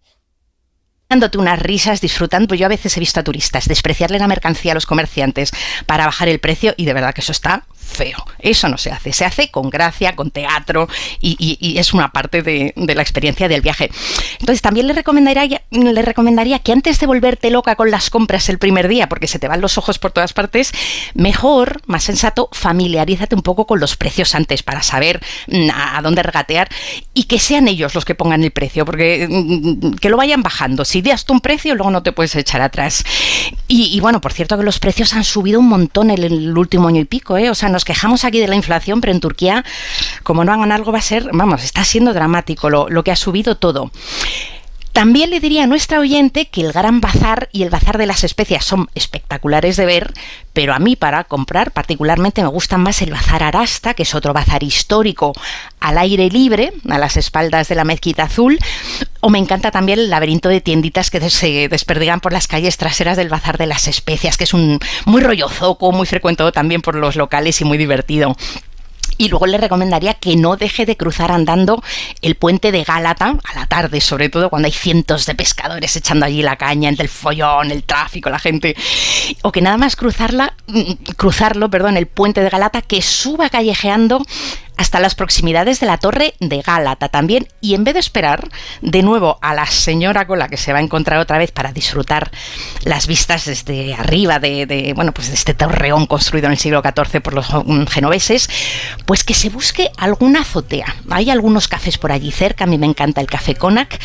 [1.11, 2.49] dándote unas risas, disfrutando.
[2.49, 5.51] Pues yo a veces he visto a turistas despreciarle la mercancía a los comerciantes
[5.85, 8.25] para bajar el precio y de verdad que eso está feo.
[8.39, 9.13] Eso no se hace.
[9.13, 10.89] Se hace con gracia, con teatro
[11.21, 13.91] y, es una parte de, la experiencia del viaje.
[14.39, 18.59] Entonces también le recomendaría, le recomendaría que antes de volverte loca con las compras el
[18.59, 20.73] primer día, porque se te van los ojos por todas partes,
[21.15, 26.23] mejor, más sensato, familiarízate un poco con los precios antes para saber mm, a dónde
[26.23, 26.69] regatear
[27.13, 30.85] y que sean ellos los que pongan el precio, porque mm, que lo vayan bajando.
[30.85, 33.05] Si das tú un precio, luego no te puedes echar atrás.
[33.69, 37.01] Y, bueno, por cierto que los precios han subido un montón en el último año
[37.01, 37.51] y pico, ¿eh?
[37.51, 39.65] O sea, nos quejamos aquí de la inflación, pero en Turquía,
[40.23, 43.17] como no hagan algo, va a ser, vamos, está siendo dramático lo, lo que ha
[43.17, 43.91] subido todo.
[44.93, 48.25] También le diría a nuestra oyente que el Gran Bazar y el Bazar de las
[48.25, 50.13] Especias son espectaculares de ver,
[50.53, 54.33] pero a mí para comprar particularmente me gusta más el Bazar Arasta, que es otro
[54.33, 55.33] bazar histórico
[55.79, 58.59] al aire libre, a las espaldas de la Mezquita Azul,
[59.21, 63.17] o me encanta también el laberinto de tienditas que se desperdigan por las calles traseras
[63.17, 67.17] del Bazar de las Especias, que es un muy rollozoco, muy frecuentado también por los
[67.17, 68.37] locales y muy divertido.
[69.21, 71.83] Y luego le recomendaría que no deje de cruzar andando
[72.23, 76.25] el puente de Gálata a la tarde, sobre todo cuando hay cientos de pescadores echando
[76.25, 78.75] allí la caña entre el follón, el tráfico, la gente.
[79.43, 84.25] O que nada más cruzarla, mm, cruzarlo, perdón, el puente de Galata, que suba callejeando
[84.81, 87.47] hasta las proximidades de la torre de Gálata también.
[87.61, 88.49] Y en vez de esperar
[88.81, 91.71] de nuevo a la señora con la que se va a encontrar otra vez para
[91.73, 92.31] disfrutar
[92.85, 97.21] las vistas desde arriba de, bueno pues de este torreón construido en el siglo XIV
[97.21, 97.47] por los
[97.91, 98.49] genoveses
[99.05, 100.97] pues que se busque alguna azotea.
[101.11, 102.65] Hay algunos cafés por allí cerca.
[102.65, 104.01] A mí me encanta el café Conac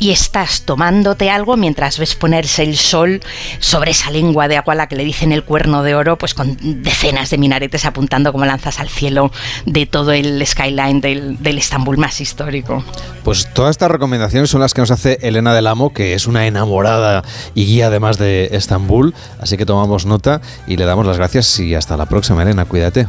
[0.00, 3.20] y estás tomándote algo mientras ves ponerse el sol
[3.60, 6.34] sobre esa lengua de agua a la que le dicen el cuerno de oro, pues
[6.34, 9.30] con decenas de minaretes apuntando como lanzas al cielo
[9.66, 12.82] de todo el skyline del, del Estambul más histórico.
[13.22, 16.46] Pues todas estas recomendaciones son las que nos hace Elena del Amo, que es una
[16.46, 17.22] enamorada
[17.54, 21.74] y guía además de Estambul, así que tomamos nota y le damos las gracias y
[21.74, 23.06] hasta la próxima, Elena, cuídate.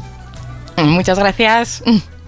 [0.78, 1.84] Muchas gracias.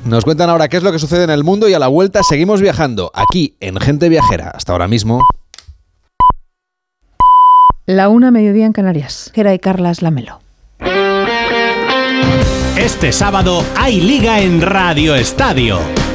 [0.06, 2.24] Nos cuentan ahora qué es lo que sucede en el mundo y a la vuelta
[2.24, 4.52] seguimos viajando aquí en Gente Viajera.
[4.54, 5.22] Hasta ahora mismo.
[7.86, 9.32] La una mediodía en Canarias.
[9.34, 10.40] Gera y Carlas Lamelo.
[12.78, 15.80] Este sábado hay liga en Radio Estadio.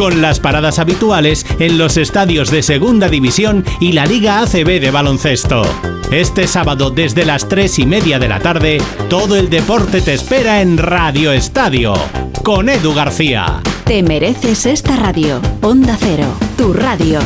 [0.00, 4.90] Con las paradas habituales en los estadios de Segunda División y la Liga ACB de
[4.90, 5.60] baloncesto.
[6.10, 8.80] Este sábado desde las 3 y media de la tarde,
[9.10, 11.92] todo el deporte te espera en Radio Estadio.
[12.42, 13.60] Con Edu García.
[13.84, 15.38] Te mereces esta radio.
[15.60, 17.20] Onda Cero, tu radio.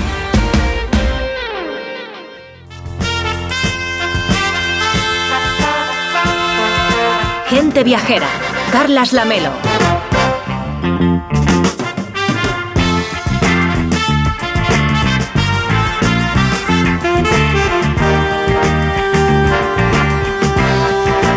[7.47, 8.27] Gente viajera.
[8.72, 9.74] Carlas Lamelo.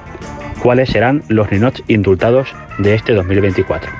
[0.65, 3.91] cuáles serán los ninots indultados de este 2024.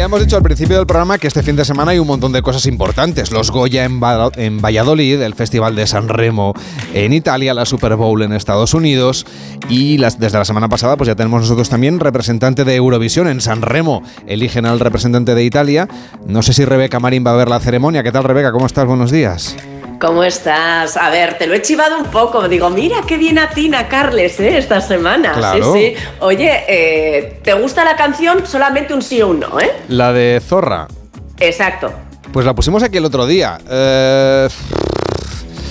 [0.06, 2.40] Hemos dicho al principio del programa que este fin de semana hay un montón de
[2.40, 3.30] cosas importantes.
[3.32, 6.54] Los Goya en, Va- en Valladolid, el Festival de San Remo
[6.94, 9.26] en Italia, la Super Bowl en Estados Unidos
[9.68, 13.40] y las- desde la semana pasada pues ya tenemos nosotros también representante de Eurovisión en
[13.40, 14.02] San Remo.
[14.26, 15.88] Eligen al representante de Italia.
[16.26, 18.02] No sé si Rebeca Marín va a ver la ceremonia.
[18.02, 18.52] ¿Qué tal Rebeca?
[18.52, 18.86] ¿Cómo estás?
[18.86, 19.56] Buenos días.
[20.00, 20.96] ¿Cómo estás?
[20.96, 22.48] A ver, te lo he chivado un poco.
[22.48, 24.58] Digo, mira qué bien atina Carles ¿eh?
[24.58, 25.32] esta semana.
[25.32, 25.72] Claro.
[25.72, 26.04] Sí, sí.
[26.20, 28.46] Oye, eh, ¿te gusta la canción?
[28.46, 29.72] Solamente un sí o un no, ¿eh?
[29.88, 30.86] La de Zorra.
[31.38, 31.92] Exacto.
[32.32, 33.58] Pues la pusimos aquí el otro día.
[33.68, 34.48] Eh,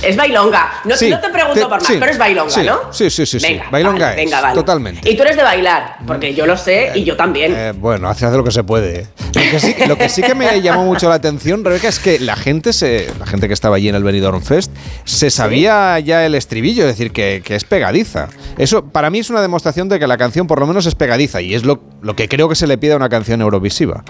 [0.05, 0.81] Es bailonga.
[0.85, 2.93] No, Sí, no te pregunto te- por más, sí, pero es bailonga, sí, ¿no?
[2.93, 3.47] Sí, sí, sí, sí.
[3.47, 4.55] Venga, Bailonga vale, es, venga, vale.
[4.55, 5.09] totalmente.
[5.11, 7.53] Y tú eres de bailar, porque yo lo sé y yo también.
[7.55, 8.99] Eh, bueno, hace, hace lo que se puede.
[9.01, 9.07] ¿eh?
[9.33, 12.19] Lo que, sí, lo que sí que me llamó mucho la atención, Rebeca, es que
[12.19, 14.71] la gente, se, la gente que estaba allí en el Benidorm Fest,
[15.03, 18.27] se sabía ya el estribillo, es decir, que, que es pegadiza.
[18.57, 21.41] Eso para mí es una demostración de que la canción por lo menos es pegadiza
[21.41, 24.03] y es lo, lo que creo que se le pide a una canción eurovisiva.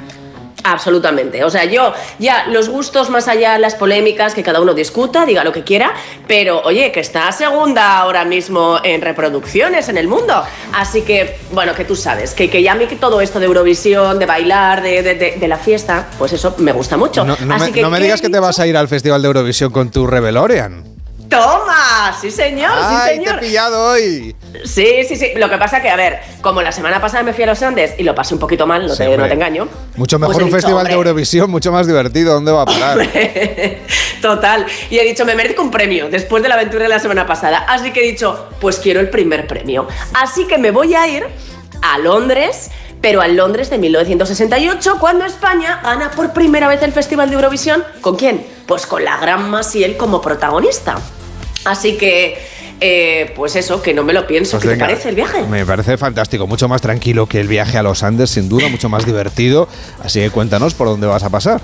[0.68, 1.43] Absolutamente.
[1.43, 5.43] O sea, yo ya los gustos más allá, las polémicas, que cada uno discuta, diga
[5.43, 5.93] lo que quiera,
[6.28, 10.43] pero oye, que está segunda ahora mismo en reproducciones en el mundo.
[10.74, 13.45] Así que, bueno, que tú sabes, que, que ya a mí que todo esto de
[13.45, 17.24] Eurovisión, de bailar, de, de- de- de la fiesta, pues eso me gusta mucho.
[17.24, 18.88] No, no Así me, que, no me ¿qué digas que te vas a ir al
[18.88, 20.95] Festival de Eurovisión con tu Rebelorian.
[21.42, 22.16] ¡Toma!
[22.20, 23.40] Sí, señor, ¡Ay, sí, te he señor.
[23.40, 24.36] pillado hoy!
[24.64, 25.32] Sí, sí, sí.
[25.36, 27.94] Lo que pasa que, a ver, como la semana pasada me fui a los Andes
[27.98, 29.28] y lo pasé un poquito mal, no, Sí, te, no hombre.
[29.28, 29.68] te engaño.
[29.96, 32.34] Mucho mejor Pues un dicho, festival de Eurovisión, mucho más divertido.
[32.34, 33.00] ¿Dónde va a parar?
[34.22, 34.66] Total.
[34.90, 37.66] Y he dicho, me merezco un premio después de la aventura de la semana pasada.
[37.68, 39.88] Así que he dicho, pues quiero el primer premio.
[40.14, 41.26] Así que me voy a ir
[41.82, 42.72] a Londres.
[43.02, 47.84] Pero al Londres de 1968, cuando España gana por primera vez el Festival de Eurovisión.
[48.02, 48.44] ¿Con quién?
[48.66, 50.96] Pues con la gran Maciel como protagonista.
[51.66, 52.38] Así que,
[52.80, 54.57] eh, pues eso, que no me lo pienso.
[54.57, 55.43] Pues ¿Qué te parece el viaje?
[55.43, 58.89] Me parece fantástico, mucho más tranquilo que el viaje a los Andes, sin duda, mucho
[58.89, 59.68] más divertido.
[60.03, 61.61] Así que cuéntanos por dónde vas a pasar.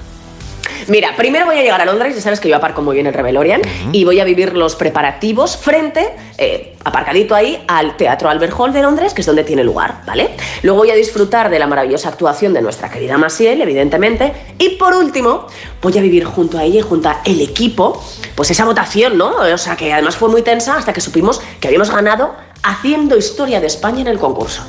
[0.88, 3.14] Mira, primero voy a llegar a Londres, ya sabes que yo aparco muy bien el
[3.14, 3.62] Rebelorian,
[3.92, 8.82] y voy a vivir los preparativos frente, eh, aparcadito ahí, al Teatro Albert Hall de
[8.82, 10.32] Londres, que es donde tiene lugar, ¿vale?
[10.64, 14.94] Luego voy a disfrutar de la maravillosa actuación de nuestra querida Maciel, evidentemente, y por
[14.94, 15.48] último,
[15.82, 18.04] voy a vivir junto a ella y junto a el equipo,
[18.36, 19.36] pues esa votación, ¿no?
[19.36, 23.60] O sea, que además fue muy tensa hasta que supimos que habíamos ganado haciendo historia
[23.60, 24.64] de España en el concurso.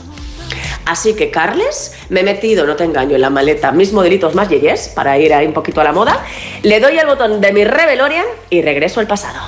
[0.85, 4.49] Así que, Carles, me he metido, no te engaño, en la maleta mis modelitos más
[4.49, 6.25] yeyes para ir ahí un poquito a la moda.
[6.63, 9.41] Le doy al botón de mi Rebelorian y regreso al pasado.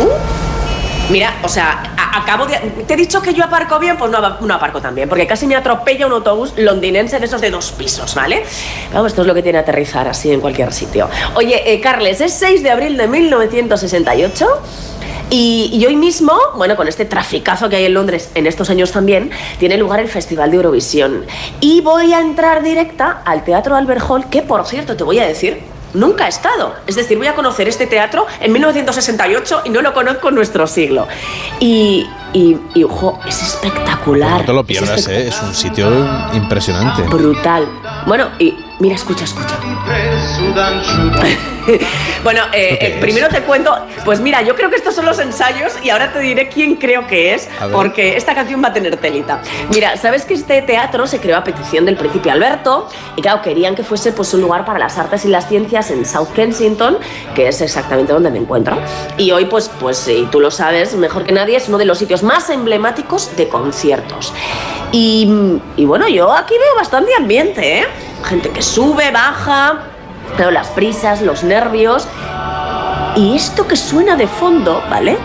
[0.00, 2.56] Uh, Mira, o sea, acabo de.
[2.86, 5.46] Te he dicho que yo aparco bien, pues no, no aparco tan bien, porque casi
[5.46, 8.42] me atropella un autobús londinense de esos de dos pisos, ¿vale?
[8.92, 11.08] Vamos, esto es lo que tiene aterrizar así en cualquier sitio.
[11.34, 14.46] Oye, eh, Carles, es 6 de abril de 1968.
[15.30, 18.92] Y, y hoy mismo, bueno, con este traficazo que hay en Londres en estos años
[18.92, 21.24] también, tiene lugar el Festival de Eurovisión.
[21.60, 25.26] Y voy a entrar directa al Teatro Albert Hall, que por cierto te voy a
[25.26, 25.60] decir,
[25.94, 26.74] nunca he estado.
[26.86, 30.66] Es decir, voy a conocer este teatro en 1968 y no lo conozco en nuestro
[30.66, 31.06] siglo.
[31.60, 34.40] Y, y, y, ojo, es espectacular.
[34.40, 35.28] No te lo Es pierdas, ¿eh?
[35.28, 35.88] es un sitio
[36.32, 37.02] impresionante.
[37.02, 37.66] Brutal.
[38.06, 39.56] Bueno, y mira, escucha, escucha.
[42.24, 45.72] bueno, eh, eh, primero te cuento, pues mira, yo creo que estos son los ensayos
[45.82, 49.40] y ahora te diré quién creo que es, porque esta canción va a tener telita.
[49.70, 53.74] Mira, sabes que este teatro se creó a petición del príncipe Alberto y claro, querían
[53.74, 56.98] que fuese pues un lugar para las artes y las ciencias en South Kensington,
[57.34, 58.76] que es exactamente donde me encuentro.
[59.16, 61.98] Y hoy, pues, pues si tú lo sabes mejor que nadie, es uno de los
[61.98, 64.32] sitios más emblemáticos de conciertos.
[64.92, 65.28] Y,
[65.76, 67.84] y bueno, yo aquí veo bastante ambiente, ¿eh?
[68.24, 69.93] Gente que sube, baja,
[70.36, 72.08] pero las prisas, los nervios.
[73.16, 75.16] Y esto que suena de fondo, ¿vale?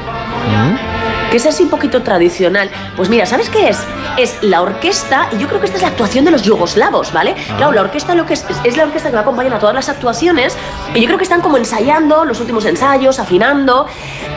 [1.32, 2.72] Que es así un poquito tradicional.
[2.97, 3.80] Pues mira, ¿sabes qué es?
[4.18, 7.36] Es la orquesta, y yo creo que esta es la actuación de los yugoslavos, ¿vale?
[7.58, 9.76] Claro, la orquesta lo que es, es la orquesta que va a acompañar a todas
[9.76, 10.58] las actuaciones,
[10.95, 13.86] y yo creo que están como ensayando los últimos ensayos, afinando.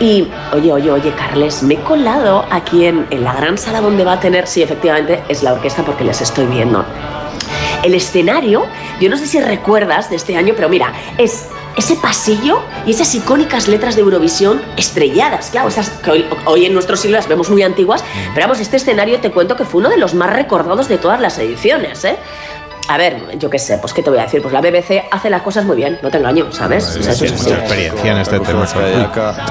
[0.01, 4.05] Y, oye, oye, oye, Carles, me he colado aquí en, en la gran sala donde
[4.05, 6.85] va a tener, sí, efectivamente, es la orquesta porque les estoy viendo.
[7.83, 8.66] El escenario,
[9.01, 13.14] yo no sé si recuerdas de este año, pero mira, es ese pasillo y esas
[13.14, 17.51] icónicas letras de Eurovisión estrelladas, claro, esas que hoy, hoy en nuestro siglo las vemos
[17.51, 18.05] muy antiguas,
[18.35, 21.20] pero vamos, este escenario te cuento que fue uno de los más recordados de todas
[21.20, 22.18] las ediciones, ¿eh?
[22.89, 25.30] A ver, yo qué sé, pues qué te voy a decir, pues la BBC hace
[25.30, 26.85] las cosas muy bien, no te engaño, ¿sabes?
[26.85, 27.33] O sea, es así.
[27.33, 28.66] mucha experiencia en este tema.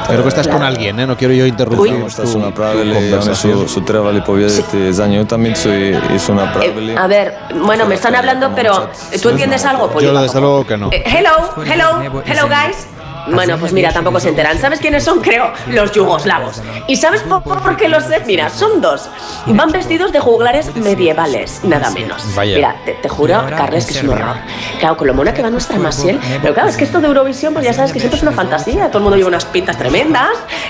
[0.07, 1.07] Creo que estás con alguien, ¿eh?
[1.07, 1.93] No quiero yo interrumpir.
[1.93, 2.09] Uy.
[2.09, 6.91] Sta su su, trebali pobijediti zadnju utakmicu i, i su napravili.
[6.91, 8.89] Eh, a ver, bueno, me están hablando, pero
[9.21, 9.91] ¿tú entiendes algo?
[9.99, 10.89] Yo yo desde luego que no.
[10.91, 12.87] Eh, hello, hello, hello guys.
[13.27, 14.57] Bueno, pues mira, tampoco se enteran.
[14.59, 15.21] ¿Sabes quiénes son?
[15.21, 16.61] Creo, los yugoslavos.
[16.87, 18.21] ¿Y sabes por, por qué lo sé?
[18.25, 19.09] Mira, son dos.
[19.45, 22.23] Van vestidos de juglares medievales, nada menos.
[22.35, 22.55] Vaya.
[22.55, 24.35] Mira, te, te juro, Carles, que es un horror.
[24.79, 26.19] Claro, con lo mona que va nuestra Masiel.
[26.41, 28.87] Pero claro, es que esto de Eurovisión, pues ya sabes que siempre es una fantasía.
[28.87, 30.29] Todo el mundo lleva unas pintas tremendas.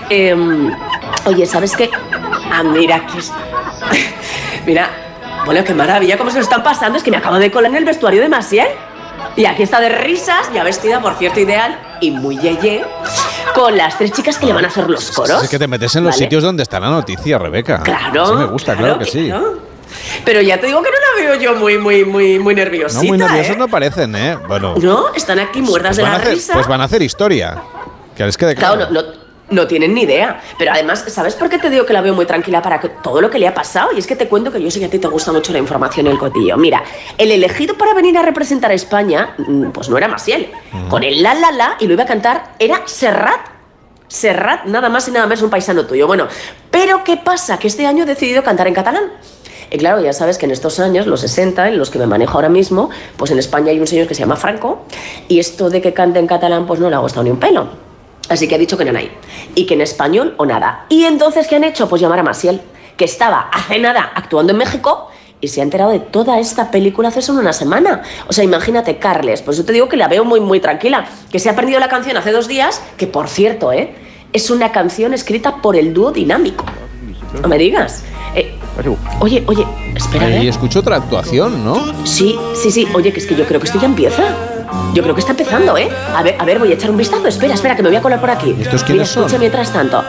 [0.10, 0.72] Em,
[1.26, 1.90] oye, ¿sabes qué?
[2.52, 3.32] Ah, mira, aquí es-
[4.66, 4.90] Mira,
[5.46, 6.98] bueno, qué maravilla, cómo se lo están pasando.
[6.98, 8.68] Es que me acabo de colar en el vestuario de Maciel.
[9.36, 12.84] Y aquí está de risas, ya vestida, por cierto, ideal y muy yeye,
[13.56, 15.44] con las tres chicas que le van a hacer los coros.
[15.44, 16.24] Es que te metes en los ¿vale?
[16.26, 17.82] sitios donde está la noticia, Rebeca.
[17.82, 18.28] Claro.
[18.28, 19.32] Sí me gusta, claro, que sí.
[20.26, 23.02] Pero ya te digo que no la veo yo muy, muy, muy, muy nerviosita.
[23.02, 23.60] No, muy nerviosos ¿eh?
[23.60, 24.38] no parecen, ¿eh?
[24.48, 24.76] Bueno.
[24.78, 26.54] No, están aquí muertas pues de la hacer, risa.
[26.54, 27.62] pues van a hacer historia.
[28.16, 28.76] Que les quede claro.
[28.76, 29.08] Claro, no, no,
[29.52, 30.42] no tienen ni idea.
[30.58, 33.22] Pero además, ¿sabes por qué te digo que la veo muy tranquila para que todo
[33.22, 33.92] lo que le ha pasado?
[33.96, 35.60] Y es que te cuento que yo sé que a ti te gusta mucho la
[35.60, 36.58] información y el cotillo.
[36.58, 36.84] Mira,
[37.18, 40.50] el elegido para venir a representar a España, mm, pues no era Masiel.
[40.90, 43.52] Con el la la la y lo iba a cantar era Serrat.
[44.08, 46.06] Serrat, nada más y nada menos un paisano tuyo.
[46.06, 46.28] Bueno,
[46.70, 47.58] pero ¿qué pasa?
[47.58, 49.04] Que este año he decidido cantar en catalán.
[49.72, 52.34] Y claro, ya sabes que en estos años, los 60, en los que me manejo
[52.34, 54.82] ahora mismo, pues en España hay un señor que se llama Franco,
[55.30, 57.91] y esto de que cante en catalán, pues no le ha gustado ni un pelo.
[58.30, 59.12] Así que ha dicho que no hay.
[59.56, 60.86] Y que en español o nada.
[60.90, 61.90] ¿Y entonces qué han hecho?
[61.90, 62.62] Pues llamar a Masiel,
[62.98, 65.10] que estaba hace nada actuando en México
[65.42, 68.04] y se ha enterado de toda esta película hace solo una semana.
[68.28, 71.06] O sea, imagínate, Carles, pues yo te digo que la veo muy, muy tranquila.
[71.32, 73.96] Que se ha perdido la canción hace dos días, que por cierto, ¿eh?
[74.34, 76.64] Es una canción escrita por el dúo dinámico.
[77.42, 78.04] No me digas.
[78.36, 78.56] Eh,
[79.20, 79.66] oye, oye,
[79.96, 80.28] espera.
[80.28, 80.50] Ahí ¿eh?
[80.50, 82.06] escucho otra actuación, ¿no?
[82.06, 82.88] Sí, sí, sí.
[82.94, 84.24] Oye, que es que yo creo que esto ya empieza.
[84.94, 85.90] Yo creo que está empezando, ¿eh?
[86.16, 87.28] A ver, a ver, voy a echar un vistazo.
[87.28, 88.52] Espera, espera, que me voy a colar por aquí.
[88.52, 89.24] estos Mira, quiénes son?
[89.24, 90.04] escucha mientras tanto.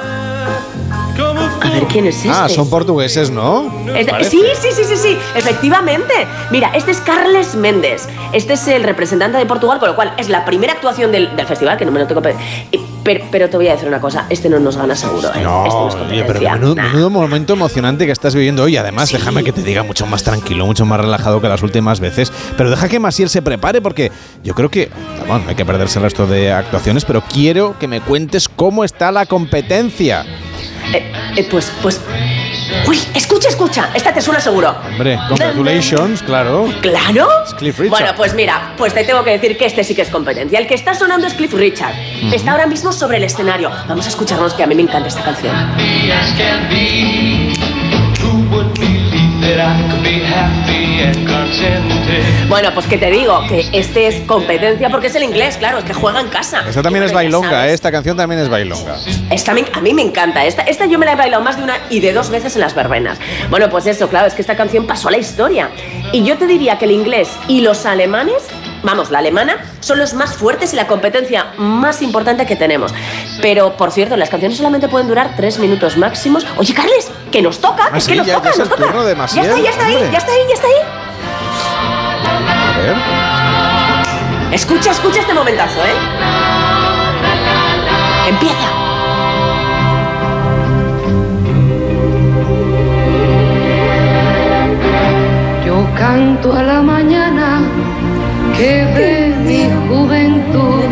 [1.72, 2.28] Ver, ¿quién es este?
[2.30, 3.72] Ah, son portugueses, ¿no?
[3.94, 6.12] Este- sí, sí, sí, sí, sí, efectivamente.
[6.50, 8.08] Mira, este es Carles Méndez.
[8.32, 11.46] Este es el representante de Portugal, con lo cual es la primera actuación del, del
[11.46, 12.34] festival, que no me lo tengo que...
[13.04, 15.42] Pero, pero te voy a decir una cosa, este no nos gana seguro, ¿eh?
[15.42, 18.76] No, este no es oye, pero menudo, menudo momento emocionante que estás viviendo hoy.
[18.76, 22.32] Además, déjame que te diga mucho más tranquilo, mucho más relajado que las últimas veces.
[22.56, 24.12] Pero deja que Masiel se prepare porque
[24.44, 24.88] yo creo que,
[25.26, 29.10] bueno, hay que perderse el resto de actuaciones, pero quiero que me cuentes cómo está
[29.10, 30.24] la competencia.
[30.92, 32.00] Eh, eh, pues, pues...
[32.86, 34.74] Uy, escucha, escucha, esta te suena seguro.
[34.90, 36.72] Hombre, congratulations, claro.
[36.80, 37.28] ¿Claro?
[37.46, 37.90] Es Cliff Richard.
[37.90, 40.58] Bueno, pues mira, pues te tengo que decir que este sí que es competencia.
[40.58, 41.94] El que está sonando es Cliff Richard.
[42.32, 43.70] Está ahora mismo sobre el escenario.
[43.88, 45.54] Vamos a escucharnos, que a mí me encanta esta canción.
[52.48, 55.84] Bueno, pues que te digo, que este es competencia porque es el inglés, claro, es
[55.84, 56.62] que juega en casa.
[56.68, 57.68] Esta también es bailonga.
[57.68, 57.72] ¿eh?
[57.72, 58.96] esta canción también es bailonga.
[59.30, 60.44] Esta me- a mí me encanta.
[60.44, 62.60] Esta, esta yo me la he bailado más de una y de dos veces en
[62.60, 63.18] las verbenas.
[63.50, 65.70] Bueno, pues eso, claro, es que esta canción pasó a la historia.
[66.12, 68.42] Y yo te diría que el inglés y los alemanes,
[68.82, 72.92] vamos, la alemana, son los más fuertes y la competencia más importante que tenemos.
[73.40, 76.46] Pero, por cierto, las canciones solamente pueden durar tres minutos máximos.
[76.56, 78.68] Oye, Carles, que nos toca, Ah, es sí, que nos ya- toca, ya es nos
[78.68, 78.84] el toca.
[78.86, 80.74] turno de ya está, ya está ahí, ya está ahí, ya está ahí.
[82.74, 84.54] A ver.
[84.54, 85.92] Escucha, escucha este momentazo, ¿eh?
[88.28, 88.68] Empieza.
[95.64, 97.60] Yo canto a la mañana
[98.56, 100.82] que de mi juventud.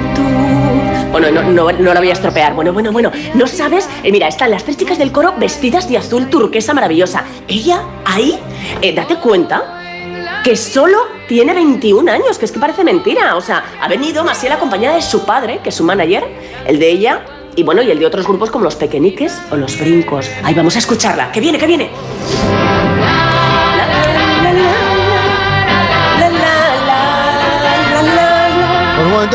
[1.13, 2.55] Bueno, no, la voy a estropear.
[2.55, 3.11] Bueno, bueno, bueno.
[3.35, 3.89] ¿No sabes?
[4.03, 7.25] Eh, mira, están las tres chicas del coro vestidas de azul turquesa maravillosa.
[7.49, 8.39] Ella, ahí,
[8.81, 10.99] eh, date cuenta que solo
[11.29, 13.37] tiene 21 años, que es que parece mentira.
[13.37, 16.25] O sea, ha venido Masiel acompañada de su padre, que es su manager,
[16.67, 17.23] el de ella,
[17.57, 20.31] y bueno, y el de otros grupos como los Pequeñiques o los Brincos.
[20.45, 21.33] Ahí vamos a escucharla.
[21.33, 21.91] ¡Que viene, que viene!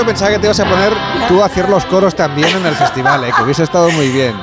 [0.05, 0.93] Pensaba que te ibas a poner
[1.27, 3.31] tú a hacer los coros también en el festival, ¿eh?
[3.35, 4.35] que hubiese estado muy bien.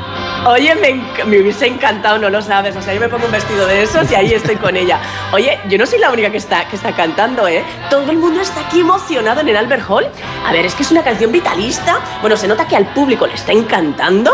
[0.45, 2.75] Oye, me, hubiese encantado, no lo sabes.
[2.75, 4.99] O sea, yo me pongo un vestido de esos y ahí estoy con ella.
[5.33, 7.63] Oye, yo no soy la única que está, que está cantando, ¿eh?
[7.89, 10.09] Todo el mundo está aquí emocionado en el Albert Hall.
[10.45, 12.01] A ver, es que es una canción vitalista.
[12.21, 14.33] Bueno, se nota que al público le está encantando.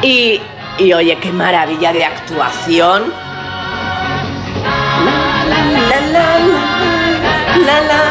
[0.00, 0.40] Y,
[0.78, 3.12] y oye, qué maravilla de actuación.
[5.04, 8.09] La, la, la, la, la, la.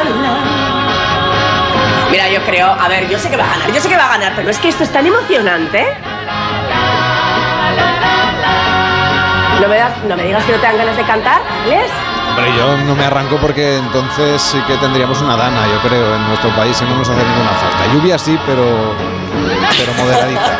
[2.11, 4.05] Mira, yo creo, a ver, yo sé que va a ganar, yo sé que va
[4.05, 5.85] a ganar, pero es que esto es tan emocionante.
[9.61, 11.91] No me, das- no me digas que no te dan ganas de cantar, Les.
[12.29, 16.27] Hombre, yo no me arranco porque entonces sí que tendríamos una dana, yo creo, en
[16.27, 17.93] nuestro país y no nos hace ninguna falta.
[17.93, 18.95] Lluvia sí, pero,
[19.77, 20.57] pero moderadita.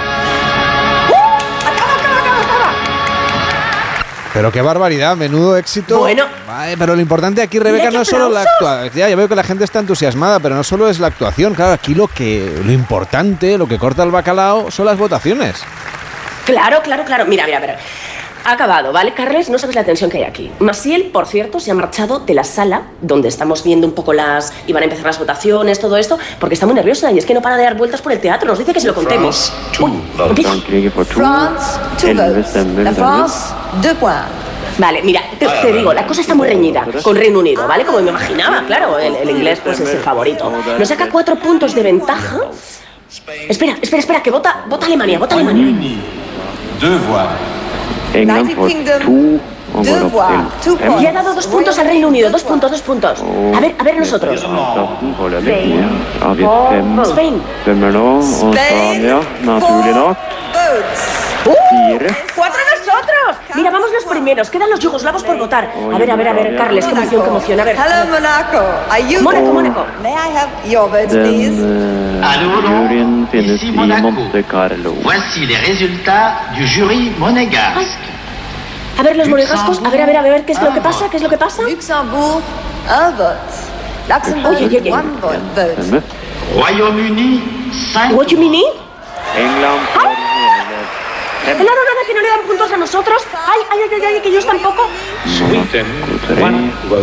[4.34, 6.00] Pero qué barbaridad, menudo éxito.
[6.00, 6.26] Bueno.
[6.48, 8.94] Vale, pero lo importante aquí, Rebeca, no es solo la actuación.
[8.94, 11.56] Ya, ya veo que la gente está entusiasmada, pero no solo es la actuación.
[11.56, 15.64] Claro, aquí lo que lo importante, lo que corta el bacalao, son las votaciones.
[16.46, 17.26] Claro, claro, claro.
[17.26, 17.78] Mira, mira, mira.
[18.50, 19.48] Ha acabado, ¿vale, Carles?
[19.52, 20.50] No sabes la tensión que hay aquí.
[20.58, 24.52] Masiel, por cierto, se ha marchado de la sala donde estamos viendo un poco las...
[24.66, 27.36] y van a empezar las votaciones, todo esto, porque está muy nerviosa y es que
[27.36, 28.48] no para de dar vueltas por el teatro.
[28.48, 29.54] Nos dice que se lo contemos.
[29.72, 29.94] France,
[32.96, 33.54] France.
[34.80, 37.86] Vale, mira, te, te digo, la cosa está muy reñida con Reino Unido, ¿vale?
[37.86, 40.52] Como me imaginaba, claro, el, el inglés pues es el favorito.
[40.80, 42.40] Nos saca cuatro puntos de ventaja.
[43.48, 45.68] Espera, espera, espera, que vota, vota Alemania, vota Alemania.
[46.82, 47.28] Deux voix.
[48.16, 49.02] England United was Kingdom.
[49.04, 53.24] two Le ha dado dos puntos al Reino Unido, dos puntos, dos puntos.
[53.56, 54.46] A ver, a ver nosotros.
[57.04, 57.42] Spain.
[62.36, 63.38] ¡Cuatro nosotros!
[63.56, 64.50] Mira, vamos los primeros.
[64.50, 65.72] Quedan los yugoslavos por votar.
[65.94, 67.60] A ver, a ver, a ver, Carles, qué emoción, qué emoción.
[67.60, 67.76] A ver.
[67.76, 68.58] Hello, Monaco.
[68.90, 69.86] Are you Mónaco, Mónaco.
[70.04, 71.60] May I have your vote, please?
[73.34, 74.94] Ici Monte Carlo.
[75.04, 78.19] Voici les résultats du jury monégasque.
[79.00, 79.80] A ver, los monegascos.
[79.86, 81.10] A ver, a ver, a ver, ¿qué es lo que pasa?
[81.10, 81.62] ¿Qué es lo que pasa?
[81.64, 83.36] Luxembourg, un vote.
[84.10, 84.92] Luxembourg, Oye, oye, oye.
[84.92, 86.02] one vote.
[86.54, 88.56] Royaume-Uni, 5 ¿What you mean?
[89.38, 89.80] England.
[91.46, 93.22] Nada, nada, que no le dan puntos a nosotros.
[93.34, 94.90] Ay, ay, ay, ay, ay, que ellos tampoco.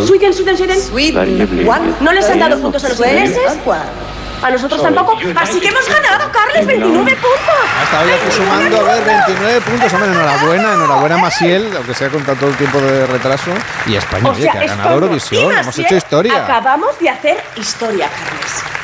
[0.05, 1.49] Sweden, Sweden, Sweden.
[1.99, 3.57] ¿No les han dado puntos a los ingleses?
[4.41, 5.17] A nosotros tampoco.
[5.35, 7.55] Así que hemos ganado, Carles, 29 puntos.
[7.83, 9.93] Hasta hoy aquí sumando, a ver, 29 puntos.
[9.93, 13.51] Hombre, enhorabuena, enhorabuena Masiel, aunque sea con tanto tiempo de retraso.
[13.87, 16.43] Y España, O oye, sea, que ha ganado Eurovisión, hemos Maciel hecho historia.
[16.43, 18.77] Acabamos de hacer historia, Carles.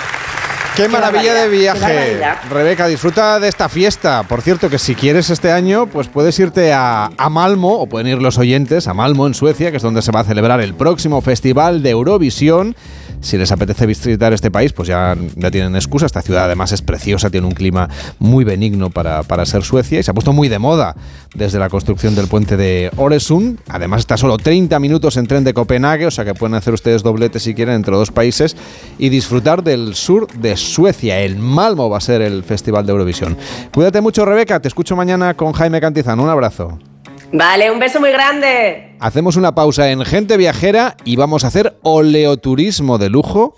[0.76, 2.24] Qué maravilla de qué viaje.
[2.50, 4.24] Rebeca, disfruta de esta fiesta.
[4.24, 8.08] Por cierto, que si quieres este año, pues puedes irte a, a Malmo, o pueden
[8.08, 10.74] ir los oyentes, a Malmo, en Suecia, que es donde se va a celebrar el
[10.74, 12.76] próximo Festival de Eurovisión.
[13.24, 16.06] Si les apetece visitar este país, pues ya, ya tienen excusa.
[16.06, 17.90] Esta ciudad además es preciosa, tiene un clima
[18.20, 20.96] muy benigno para, para ser Suecia y se ha puesto muy de moda
[21.34, 23.60] desde la construcción del puente de Oresund.
[23.70, 27.02] Además está solo 30 minutos en tren de Copenhague, o sea que pueden hacer ustedes
[27.02, 28.58] doblete si quieren entre dos países
[28.98, 31.22] y disfrutar del sur de Suecia.
[31.22, 33.38] El Malmo va a ser el Festival de Eurovisión.
[33.74, 34.60] Cuídate mucho, Rebeca.
[34.60, 36.24] Te escucho mañana con Jaime Cantizano.
[36.24, 36.93] Un abrazo.
[37.34, 38.96] Vale, un beso muy grande.
[39.00, 43.56] Hacemos una pausa en Gente Viajera y vamos a hacer oleoturismo de lujo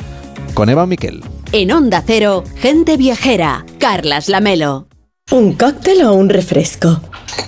[0.54, 1.22] con Eva Miquel.
[1.52, 3.66] En Onda Cero, gente viajera.
[3.78, 4.88] Carlas Lamelo.
[5.32, 7.02] ¿Un cóctel o un refresco?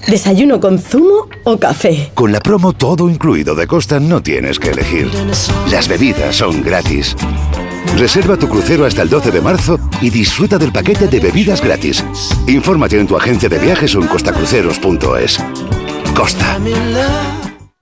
[0.07, 2.11] ¿Desayuno con zumo o café?
[2.13, 5.09] Con la promo todo incluido de Costa no tienes que elegir.
[5.71, 7.15] Las bebidas son gratis.
[7.95, 12.03] Reserva tu crucero hasta el 12 de marzo y disfruta del paquete de bebidas gratis.
[12.47, 15.39] Infórmate en tu agencia de viajes o en costacruceros.es.
[16.18, 17.36] Costa.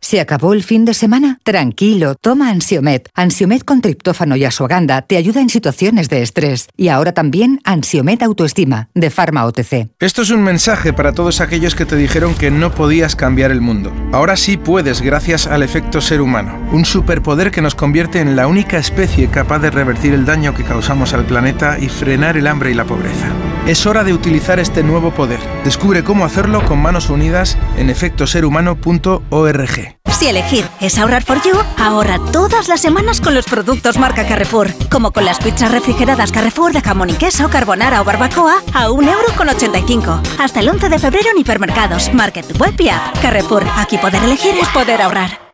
[0.06, 1.40] ¿Se acabó el fin de semana?
[1.42, 3.10] Tranquilo, toma Ansiomet.
[3.16, 6.68] Ansiomet con triptófano y asuaganda te ayuda en situaciones de estrés.
[6.78, 9.90] Y ahora también Ansiomet Autoestima, de Pharma OTC.
[10.00, 13.62] Esto es un mensaje para todos aquellos que te dijeron que no podías cambiar el
[13.62, 13.92] mundo.
[14.12, 18.46] Ahora sí puedes gracias al efecto ser humano, un superpoder que nos convierte en la
[18.46, 22.70] única especie capaz de revertir el daño que causamos al planeta y frenar el hambre
[22.70, 23.32] y la pobreza.
[23.66, 25.40] Es hora de utilizar este nuevo poder.
[25.64, 29.95] Descubre cómo hacerlo con manos unidas en efectoserhumano.org.
[30.18, 34.72] Si elegir es ahorrar for you, ahorra todas las semanas con los productos marca Carrefour.
[34.90, 40.22] Como con las pizzas refrigeradas Carrefour de jamón y queso, carbonara o barbacoa a 1,85€.
[40.40, 43.20] Hasta el 11 de febrero en hipermercados, market, web y app.
[43.22, 45.46] Carrefour, aquí poder elegir es poder ahorrar.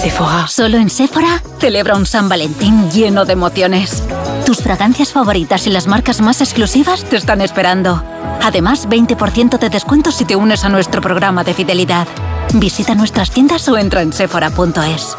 [0.00, 0.46] Sephora.
[0.48, 4.02] Solo en Sephora celebra un San Valentín lleno de emociones.
[4.44, 8.02] Tus fragancias favoritas y las marcas más exclusivas te están esperando.
[8.44, 12.06] Además, 20% de descuento si te unes a nuestro programa de fidelidad.
[12.52, 15.16] Visita nuestras tiendas o entra en sephora.es.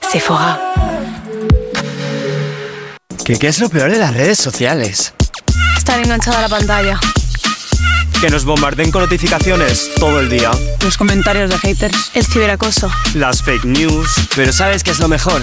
[0.00, 0.58] Sephora.
[3.26, 5.12] ¿Qué, ¿Qué es lo peor de las redes sociales?
[5.76, 6.98] Estar enganchada a la pantalla.
[8.22, 10.50] Que nos bombarden con notificaciones todo el día.
[10.82, 12.10] Los comentarios de haters.
[12.14, 12.90] El ciberacoso.
[13.12, 14.08] Las fake news.
[14.34, 15.42] Pero ¿sabes qué es lo mejor?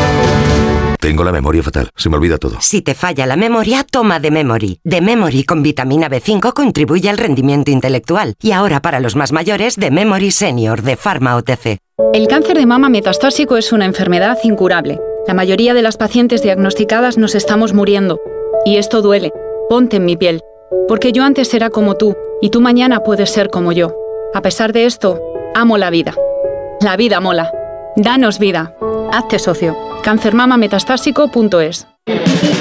[1.01, 2.57] Tengo la memoria fatal, se me olvida todo.
[2.59, 4.81] Si te falla la memoria, toma de Memory.
[4.83, 8.35] De Memory con vitamina B5 contribuye al rendimiento intelectual.
[8.39, 11.79] Y ahora para los más mayores, de Memory Senior de Pharma OTC.
[12.13, 14.99] El cáncer de mama metastásico es una enfermedad incurable.
[15.25, 18.19] La mayoría de las pacientes diagnosticadas nos estamos muriendo.
[18.63, 19.31] Y esto duele.
[19.69, 20.41] Ponte en mi piel.
[20.87, 23.95] Porque yo antes era como tú, y tú mañana puedes ser como yo.
[24.35, 25.19] A pesar de esto,
[25.55, 26.13] amo la vida.
[26.79, 27.51] La vida mola.
[27.95, 28.73] Danos vida.
[29.11, 29.75] Hazte socio.
[30.03, 31.87] cancermamametastásico.es.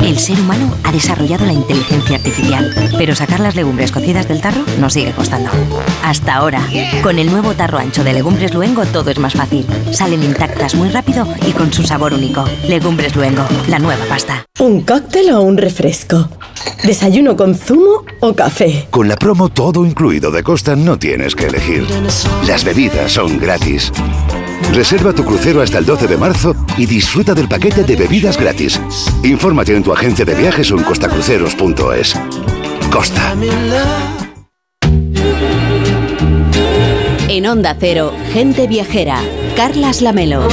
[0.04, 4.62] El ser humano ha desarrollado la inteligencia artificial, pero sacar las legumbres cocidas del tarro
[4.78, 5.50] nos sigue costando.
[6.02, 6.60] Hasta ahora,
[7.02, 9.66] con el nuevo tarro ancho de Legumbres Luengo todo es más fácil.
[9.92, 12.44] Salen intactas muy rápido y con su sabor único.
[12.68, 14.44] Legumbres Luengo, la nueva pasta.
[14.58, 16.28] ¿Un cóctel o un refresco?
[16.82, 18.88] ¿Desayuno con zumo o café?
[18.90, 21.86] Con la promo todo incluido de Costa no tienes que elegir.
[22.46, 23.92] Las bebidas son gratis.
[24.72, 28.80] Reserva tu crucero hasta el 12 de marzo y disfruta del paquete de bebidas gratis.
[29.24, 32.14] Infórmate en tu agencia de viajes o en costacruceros.es.
[32.90, 33.34] Costa.
[37.28, 39.20] En Onda Cero, gente viajera.
[39.56, 40.48] Carlas Lamelo.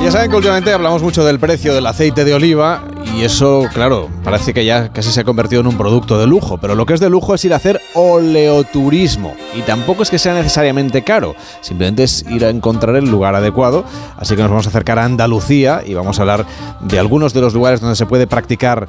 [0.00, 2.82] Ya saben que últimamente hablamos mucho del precio del aceite de oliva
[3.18, 6.58] y eso, claro, parece que ya casi se ha convertido en un producto de lujo,
[6.58, 10.20] pero lo que es de lujo es ir a hacer oleoturismo y tampoco es que
[10.20, 13.84] sea necesariamente caro, simplemente es ir a encontrar el lugar adecuado,
[14.16, 16.46] así que nos vamos a acercar a Andalucía y vamos a hablar
[16.80, 18.86] de algunos de los lugares donde se puede practicar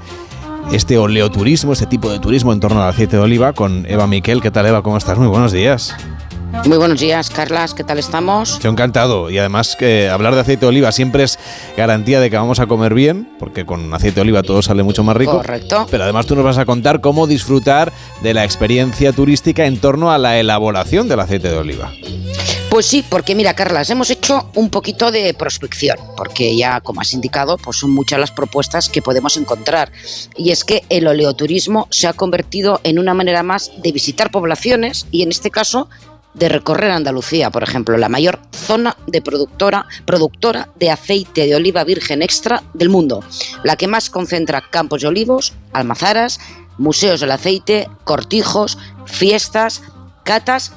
[0.72, 4.44] este oleoturismo, este tipo de turismo en torno al aceite de oliva con Eva Miquel.
[4.44, 4.84] ¿Qué tal Eva?
[4.84, 5.18] ¿Cómo estás?
[5.18, 5.96] Muy buenos días.
[6.66, 7.74] Muy buenos días, Carlas.
[7.74, 8.60] ¿Qué tal estamos?
[8.60, 9.30] Yo encantado.
[9.30, 11.40] Y además que hablar de aceite de oliva siempre es
[11.78, 15.04] garantía de que vamos a comer bien, porque con aceite de oliva todo sale mucho
[15.04, 15.38] más rico.
[15.38, 15.88] Correcto.
[15.90, 20.12] Pero además tú nos vas a contar cómo disfrutar de la experiencia turística en torno
[20.12, 21.92] a la elaboración del aceite de oliva.
[22.70, 27.14] Pues sí, porque mira, Carlas, hemos hecho un poquito de prospección, porque ya, como has
[27.14, 29.92] indicado, pues son muchas las propuestas que podemos encontrar.
[30.38, 35.08] Y es que el oleoturismo se ha convertido en una manera más de visitar poblaciones
[35.10, 35.90] y, en este caso,
[36.34, 41.84] de recorrer Andalucía, por ejemplo, la mayor zona de productora, productora de aceite de oliva
[41.84, 43.24] virgen extra del mundo,
[43.64, 46.40] la que más concentra campos de olivos, almazaras,
[46.78, 49.82] museos del aceite, cortijos, fiestas,
[50.24, 50.74] catas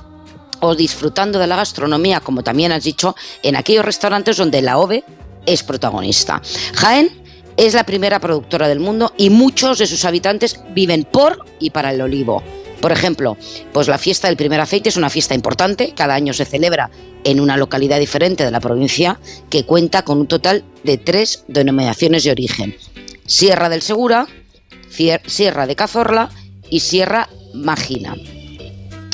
[0.61, 5.05] o disfrutando de la gastronomía, como también has dicho, en aquellos restaurantes donde la OVE
[5.45, 6.41] es protagonista.
[6.75, 7.23] Jaén
[7.57, 11.93] es la primera productora del mundo y muchos de sus habitantes viven por y para
[11.93, 12.43] el olivo.
[12.83, 13.39] Por ejemplo,
[13.73, 16.91] pues la fiesta del primer aceite es una fiesta importante, cada año se celebra
[17.23, 22.25] en una localidad diferente de la provincia que cuenta con un total de tres denominaciones
[22.25, 22.77] de origen.
[23.25, 24.27] Sierra del Segura,
[24.91, 26.31] Sierra de Cazorla
[26.71, 28.17] y Sierra Magina.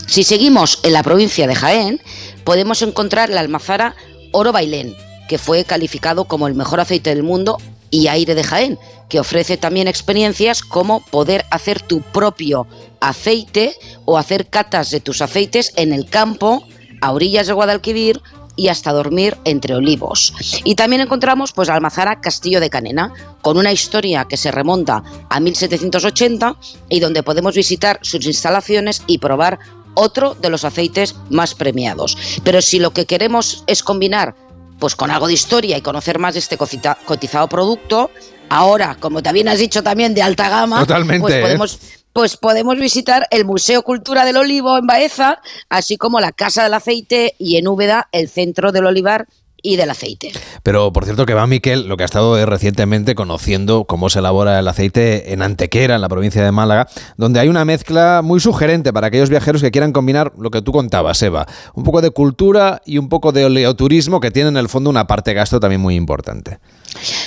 [0.07, 2.01] Si seguimos en la provincia de Jaén,
[2.45, 3.95] podemos encontrar la almazara
[4.33, 4.97] Oro Bailén,
[5.29, 7.59] que fue calificado como el mejor aceite del mundo
[7.91, 8.79] y aire de Jaén,
[9.09, 12.67] que ofrece también experiencias como poder hacer tu propio
[13.01, 13.75] aceite
[14.05, 16.65] o hacer catas de tus aceites en el campo,
[17.01, 18.21] a orillas de Guadalquivir
[18.59, 20.35] y hasta dormir entre olivos.
[20.65, 25.41] Y también encontramos pues Almazara Castillo de Canena, con una historia que se remonta a
[25.41, 26.57] 1780
[26.89, 29.61] y donde podemos visitar sus instalaciones y probar
[29.95, 32.17] otro de los aceites más premiados.
[32.45, 34.35] Pero si lo que queremos es combinar
[34.79, 38.11] pues con algo de historia y conocer más de este cotizado producto,
[38.49, 41.41] ahora, como también has dicho también de alta gama, Totalmente, pues ¿eh?
[41.43, 41.81] podemos
[42.13, 46.75] pues podemos visitar el Museo Cultura del Olivo en Baeza, así como la Casa del
[46.75, 49.29] Aceite y en Úbeda el Centro del Olivar
[49.63, 50.33] y del aceite.
[50.63, 54.21] Pero por cierto que va Miquel, lo que ha estado es recientemente conociendo cómo se
[54.21, 58.41] elabora el aceite en Antequera, en la provincia de Málaga, donde hay una mezcla muy
[58.41, 62.11] sugerente para aquellos viajeros que quieran combinar lo que tú contabas, Eva, un poco de
[62.11, 65.81] cultura y un poco de oleoturismo que tiene en el fondo una parte gasto también
[65.81, 66.59] muy importante.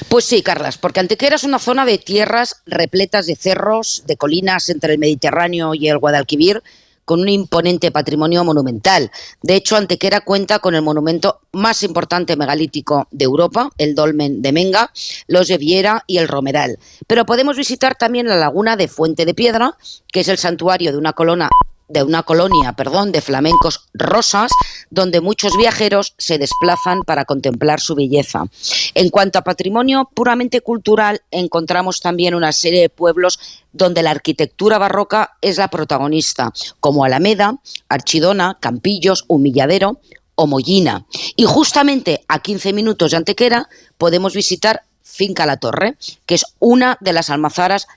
[0.09, 4.69] Pues sí, Carlas, porque Antequera es una zona de tierras repletas de cerros, de colinas
[4.69, 6.61] entre el Mediterráneo y el Guadalquivir,
[7.05, 9.11] con un imponente patrimonio monumental.
[9.41, 14.51] De hecho, Antequera cuenta con el monumento más importante megalítico de Europa, el Dolmen de
[14.51, 14.91] Menga,
[15.27, 16.79] los de Viera y el Romeral.
[17.07, 19.77] Pero podemos visitar también la laguna de Fuente de Piedra,
[20.11, 21.49] que es el santuario de una colona
[21.91, 24.51] de una colonia, perdón, de flamencos rosas,
[24.89, 28.45] donde muchos viajeros se desplazan para contemplar su belleza.
[28.93, 33.39] En cuanto a patrimonio puramente cultural, encontramos también una serie de pueblos
[33.73, 37.59] donde la arquitectura barroca es la protagonista, como Alameda,
[37.89, 39.99] Archidona, Campillos, Humilladero
[40.35, 41.05] o Mollina.
[41.35, 46.97] Y justamente a 15 minutos de Antequera podemos visitar Finca La Torre, que es una
[47.01, 47.87] de las almazaras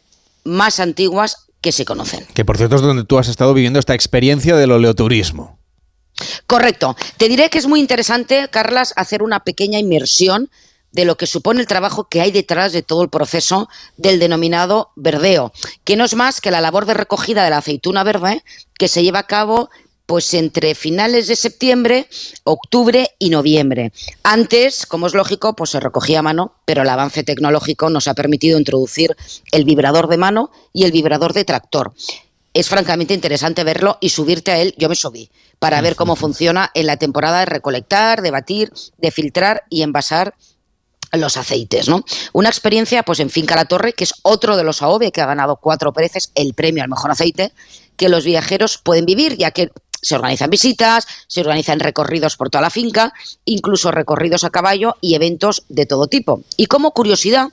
[0.44, 2.26] más antiguas que se conocen.
[2.34, 5.58] Que por cierto es donde tú has estado viviendo esta experiencia del oleoturismo.
[6.46, 6.94] Correcto.
[7.16, 10.50] Te diré que es muy interesante, Carlas, hacer una pequeña inmersión
[10.92, 14.90] de lo que supone el trabajo que hay detrás de todo el proceso del denominado
[14.94, 15.54] verdeo,
[15.84, 18.44] que no es más que la labor de recogida de la aceituna verde
[18.78, 19.70] que se lleva a cabo
[20.06, 22.08] pues entre finales de septiembre,
[22.44, 23.92] octubre y noviembre.
[24.22, 28.14] Antes, como es lógico, pues se recogía a mano, pero el avance tecnológico nos ha
[28.14, 29.16] permitido introducir
[29.52, 31.94] el vibrador de mano y el vibrador de tractor.
[32.52, 34.74] es francamente interesante verlo y subirte a él.
[34.78, 35.28] Yo me subí
[35.58, 40.34] para ver cómo funciona en la temporada de recolectar, de batir, de filtrar y envasar
[41.16, 42.04] los aceites, ¿no?
[42.32, 45.26] Una experiencia, pues en Finca La Torre, que es otro de los AOVE que ha
[45.26, 47.52] ganado cuatro veces el premio al mejor aceite,
[47.96, 49.70] que los viajeros pueden vivir, ya que
[50.04, 53.14] se organizan visitas, se organizan recorridos por toda la finca,
[53.46, 56.42] incluso recorridos a caballo y eventos de todo tipo.
[56.58, 57.48] Y como curiosidad,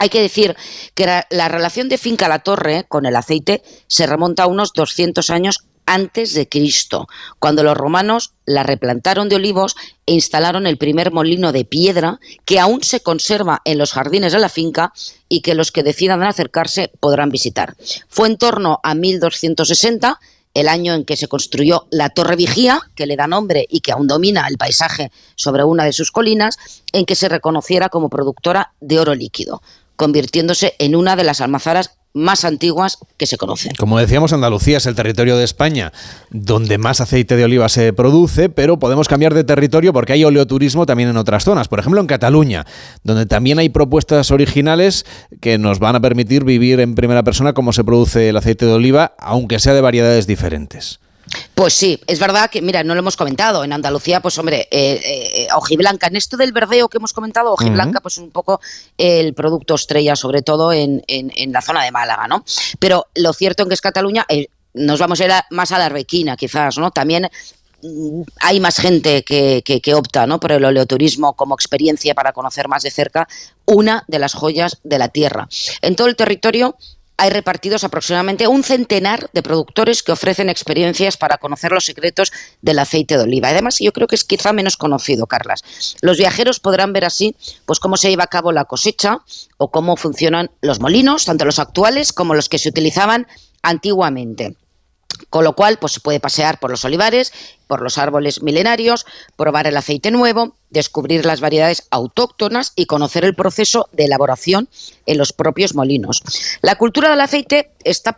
[0.00, 0.56] hay que decir
[0.94, 4.72] que la, la relación de Finca La Torre con el aceite se remonta a unos
[4.72, 9.74] 200 años antes de Cristo, cuando los romanos la replantaron de olivos
[10.04, 14.38] e instalaron el primer molino de piedra que aún se conserva en los jardines de
[14.38, 14.92] la finca
[15.28, 17.74] y que los que decidan acercarse podrán visitar.
[18.08, 20.20] Fue en torno a 1260
[20.54, 23.92] el año en que se construyó la Torre Vigía, que le da nombre y que
[23.92, 26.58] aún domina el paisaje sobre una de sus colinas,
[26.92, 29.62] en que se reconociera como productora de oro líquido,
[29.96, 33.72] convirtiéndose en una de las almazaras más antiguas que se conocen.
[33.78, 35.92] Como decíamos, Andalucía es el territorio de España
[36.30, 40.86] donde más aceite de oliva se produce, pero podemos cambiar de territorio porque hay oleoturismo
[40.86, 41.68] también en otras zonas.
[41.68, 42.66] Por ejemplo, en Cataluña,
[43.04, 45.06] donde también hay propuestas originales
[45.40, 48.72] que nos van a permitir vivir en primera persona cómo se produce el aceite de
[48.72, 51.00] oliva, aunque sea de variedades diferentes.
[51.54, 53.64] Pues sí, es verdad que, mira, no lo hemos comentado.
[53.64, 56.06] En Andalucía, pues hombre, eh, eh, hojiblanca.
[56.06, 58.60] En esto del verdeo que hemos comentado, hojiblanca, pues es un poco
[58.96, 62.44] el producto estrella, sobre todo en, en- en la zona de Málaga, ¿no?
[62.78, 65.78] Pero lo cierto en que es Cataluña, eh, nos vamos a ir a- más a
[65.78, 66.90] la arbequina, quizás, ¿no?
[66.90, 67.28] También
[67.82, 70.40] mm, hay más gente que, que- que opta ¿no?
[70.40, 73.28] por el oleoturismo como experiencia para conocer más de cerca
[73.66, 75.48] una de las joyas de la tierra.
[75.82, 76.76] En todo el territorio
[77.18, 82.32] hay repartidos aproximadamente un centenar de productores que ofrecen experiencias para conocer los secretos
[82.62, 83.48] del aceite de oliva.
[83.48, 85.64] Además, yo creo que es quizá menos conocido, Carlas.
[86.00, 87.34] Los viajeros podrán ver así
[87.66, 89.18] pues cómo se lleva a cabo la cosecha
[89.56, 93.26] o cómo funcionan los molinos, tanto los actuales como los que se utilizaban
[93.62, 94.54] antiguamente.
[95.30, 97.32] Con lo cual, pues se puede pasear por los olivares,
[97.66, 103.34] por los árboles milenarios, probar el aceite nuevo, descubrir las variedades autóctonas y conocer el
[103.34, 104.68] proceso de elaboración
[105.06, 106.22] en los propios molinos.
[106.62, 108.14] La cultura del aceite está,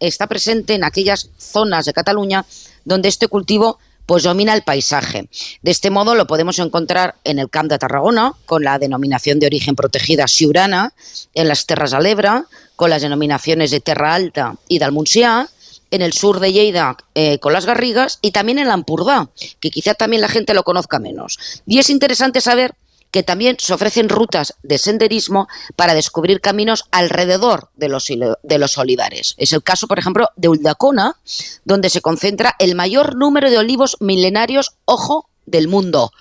[0.00, 2.46] está presente en aquellas zonas de Cataluña
[2.84, 5.28] donde este cultivo pues domina el paisaje.
[5.62, 9.46] De este modo lo podemos encontrar en el Camp de Tarragona, con la denominación de
[9.46, 10.94] origen protegida Siurana,
[11.34, 12.44] en las Terras de l'Ebre,
[12.76, 15.48] con las denominaciones de Terra Alta y del Montsià,
[15.90, 19.30] en el sur de Lleida eh, con las Garrigas y también en la Ampurdá,
[19.60, 21.38] que quizá también la gente lo conozca menos.
[21.66, 22.74] Y es interesante saber
[23.10, 28.78] que también se ofrecen rutas de senderismo para descubrir caminos alrededor de los, de los
[28.78, 29.34] olivares.
[29.38, 31.16] Es el caso, por ejemplo, de Uldacona,
[31.64, 36.12] donde se concentra el mayor número de olivos milenarios, ojo, del mundo.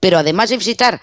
[0.00, 1.00] Pero además de visitar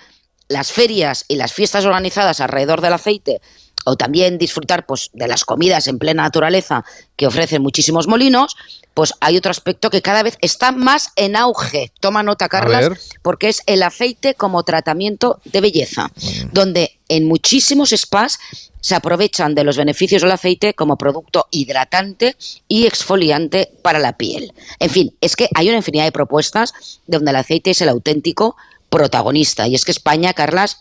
[0.50, 3.42] las ferias y las fiestas organizadas alrededor del aceite,
[3.86, 6.84] o también disfrutar pues, de las comidas en plena naturaleza
[7.16, 8.56] que ofrecen muchísimos molinos,
[8.94, 11.92] pues hay otro aspecto que cada vez está más en auge.
[12.00, 12.90] Toma nota, Carlas,
[13.22, 16.12] porque es el aceite como tratamiento de belleza,
[16.52, 18.40] donde en muchísimos spas
[18.82, 22.36] se aprovechan de los beneficios del aceite como producto hidratante
[22.68, 24.54] y exfoliante para la piel.
[24.80, 26.74] En fin, es que hay una infinidad de propuestas
[27.08, 28.56] donde el aceite es el auténtico
[28.90, 29.68] protagonista.
[29.68, 30.78] Y es que España, Carlas,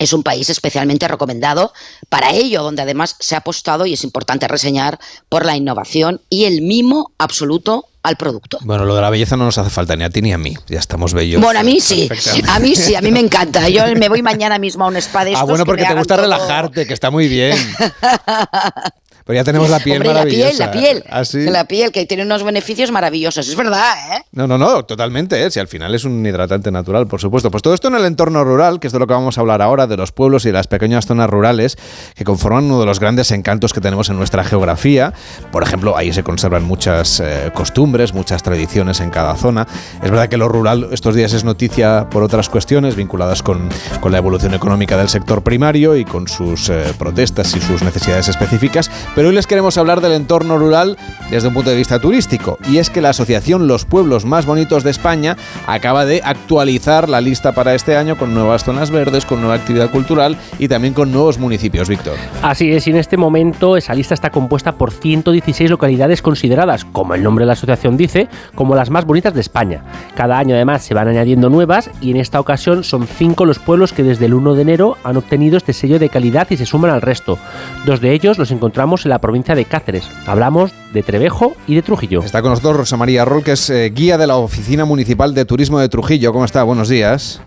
[0.00, 1.72] es un país especialmente recomendado
[2.08, 4.98] para ello, donde además se ha apostado, y es importante reseñar,
[5.28, 8.58] por la innovación y el mimo absoluto al producto.
[8.62, 10.56] Bueno, lo de la belleza no nos hace falta ni a ti ni a mí.
[10.68, 11.42] Ya estamos bellos.
[11.42, 12.08] Bueno, a mí sí,
[12.48, 13.68] a mí sí, a mí me encanta.
[13.68, 15.88] Yo me voy mañana mismo a un spa de estos Ah, bueno, que porque me
[15.90, 17.54] te gusta todo- relajarte, que está muy bien.
[19.30, 20.48] Pero ya tenemos la piel Hombre, la maravillosa.
[20.50, 21.44] piel, la piel, ¿Ah, sí?
[21.44, 24.24] la piel, que tiene unos beneficios maravillosos, es verdad, ¿eh?
[24.32, 25.52] No, no, no, totalmente, ¿eh?
[25.52, 27.48] si al final es un hidratante natural, por supuesto.
[27.48, 29.62] Pues todo esto en el entorno rural, que es de lo que vamos a hablar
[29.62, 31.78] ahora, de los pueblos y las pequeñas zonas rurales,
[32.16, 35.14] que conforman uno de los grandes encantos que tenemos en nuestra geografía.
[35.52, 39.68] Por ejemplo, ahí se conservan muchas eh, costumbres, muchas tradiciones en cada zona.
[40.02, 43.68] Es verdad que lo rural estos días es noticia por otras cuestiones vinculadas con,
[44.00, 48.26] con la evolución económica del sector primario y con sus eh, protestas y sus necesidades
[48.26, 50.96] específicas, pero hoy les queremos hablar del entorno rural
[51.30, 52.58] desde un punto de vista turístico.
[52.68, 55.36] Y es que la asociación Los Pueblos Más Bonitos de España
[55.66, 59.90] acaba de actualizar la lista para este año con nuevas zonas verdes, con nueva actividad
[59.90, 62.14] cultural y también con nuevos municipios, Víctor.
[62.42, 67.14] Así es, y en este momento esa lista está compuesta por 116 localidades consideradas, como
[67.14, 69.82] el nombre de la asociación dice, como las más bonitas de España.
[70.14, 73.92] Cada año además se van añadiendo nuevas y en esta ocasión son cinco los pueblos
[73.92, 76.90] que desde el 1 de enero han obtenido este sello de calidad y se suman
[76.90, 77.38] al resto.
[77.86, 80.08] Dos de ellos los encontramos en la provincia de Cáceres.
[80.26, 82.22] Hablamos de Trevejo y de Trujillo.
[82.22, 85.44] Está con nosotros Rosa María Rol, que es eh, guía de la Oficina Municipal de
[85.44, 86.32] Turismo de Trujillo.
[86.32, 86.62] ¿Cómo está?
[86.62, 87.40] Buenos días.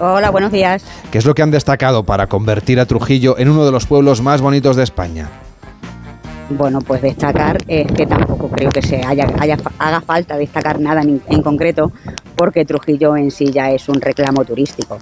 [0.00, 0.84] Hola, buenos días.
[1.10, 4.22] ¿Qué es lo que han destacado para convertir a Trujillo en uno de los pueblos
[4.22, 5.28] más bonitos de España?
[6.50, 9.26] bueno, pues destacar es que tampoco creo que se haya,
[9.78, 11.92] haga falta destacar nada en, concreto,
[12.36, 14.98] porque Trujillo en sí ya es un reclamo turístico.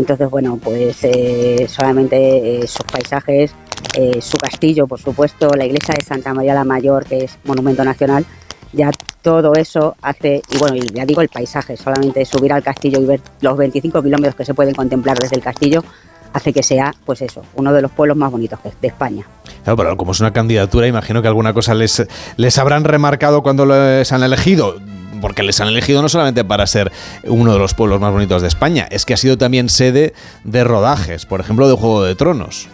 [0.00, 2.16] Entonces, bueno, pues eh, solamente
[2.62, 3.52] eh, sus paisajes,
[3.94, 7.84] eh, su castillo, por supuesto, la iglesia de Santa María la Mayor, que es monumento
[7.84, 8.24] nacional,
[8.72, 8.90] ya
[9.20, 13.20] todo eso hace, y bueno, ya digo el paisaje, solamente subir al castillo y ver
[13.42, 15.84] los 25 kilómetros que se pueden contemplar desde el castillo,
[16.32, 19.26] hace que sea, pues eso, uno de los pueblos más bonitos de España.
[19.64, 22.06] Claro, pero como es una candidatura, imagino que alguna cosa les,
[22.38, 24.76] les habrán remarcado cuando les han elegido
[25.20, 26.90] porque les han elegido no solamente para ser
[27.24, 30.14] uno de los pueblos más bonitos de España, es que ha sido también sede
[30.44, 32.68] de rodajes, por ejemplo, de Juego de Tronos.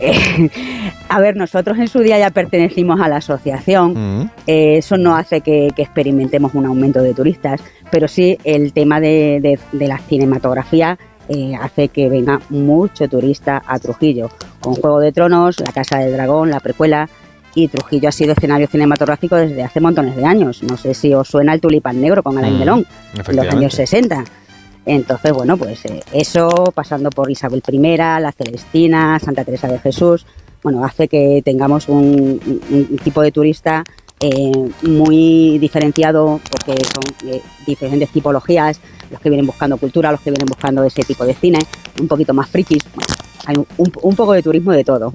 [0.00, 0.50] Eh,
[1.08, 4.30] a ver, nosotros en su día ya pertenecimos a la asociación, mm.
[4.46, 7.60] eh, eso no hace que, experimentemos un aumento de turistas,
[7.90, 10.98] pero sí el tema de, la cinematografía
[11.28, 14.30] eh, hace que venga mucho turista a Trujillo,
[14.60, 17.08] con Juego de Tronos, La Casa del Dragón, la precuela,
[17.56, 20.62] y Trujillo ha sido escenario cinematográfico desde hace montones de años.
[20.62, 22.86] No sé si os suena el Tulipán Negro con Alain mm, Delon,
[23.26, 24.24] en los años 60.
[24.84, 30.26] Entonces, bueno, pues eh, eso, pasando por Isabel I, la Celestina, Santa Teresa de Jesús,
[30.62, 32.38] bueno, hace que tengamos un,
[33.02, 33.82] tipo de turista
[34.20, 34.52] eh,
[34.82, 38.80] muy diferenciado, porque son eh, diferentes tipologías,
[39.10, 41.60] los que vienen buscando cultura, los que vienen buscando ese tipo de cine,
[41.98, 42.84] un poquito más frikis,
[43.46, 45.14] hay un, poco de turismo de todo.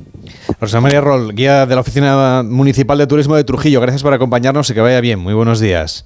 [0.60, 4.70] Rosa María Roll, guía de la Oficina Municipal de Turismo de Trujillo, gracias por acompañarnos
[4.70, 5.20] y que vaya bien.
[5.20, 6.06] Muy buenos días.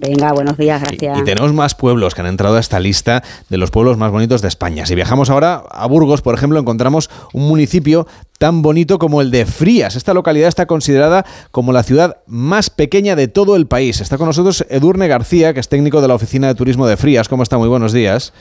[0.00, 1.18] Venga, buenos días, gracias.
[1.18, 4.40] Y, tenemos más pueblos que han entrado a esta lista de los pueblos más bonitos
[4.40, 4.86] de España.
[4.86, 8.06] Si viajamos ahora a Burgos, por ejemplo, encontramos un municipio
[8.38, 9.96] tan bonito como el de Frías.
[9.96, 14.00] Esta localidad está considerada como la ciudad más pequeña de todo el país.
[14.00, 17.28] Está con nosotros Edurne García, que es técnico de la Oficina de Turismo de Frías.
[17.28, 17.58] ¿Cómo está?
[17.58, 18.32] Muy buenos días.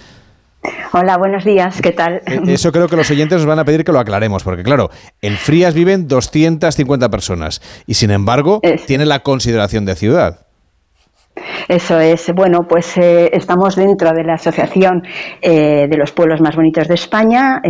[0.91, 2.21] Hola, buenos días, ¿qué tal?
[2.25, 4.89] Eh, eso creo que los oyentes nos van a pedir que lo aclaremos, porque claro,
[5.21, 10.45] en Frías viven 250 personas y sin embargo tiene la consideración de ciudad.
[11.69, 12.33] Eso es.
[12.35, 15.03] Bueno, pues eh, estamos dentro de la Asociación
[15.41, 17.61] eh, de los Pueblos Más Bonitos de España,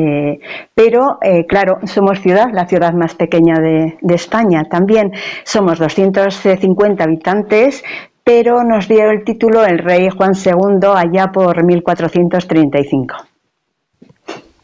[0.73, 4.63] pero claro, somos ciudad, la ciudad más pequeña de, de España.
[4.69, 5.11] También
[5.43, 7.83] somos 250 habitantes,
[8.30, 13.15] pero nos dio el título el rey Juan II allá por 1435.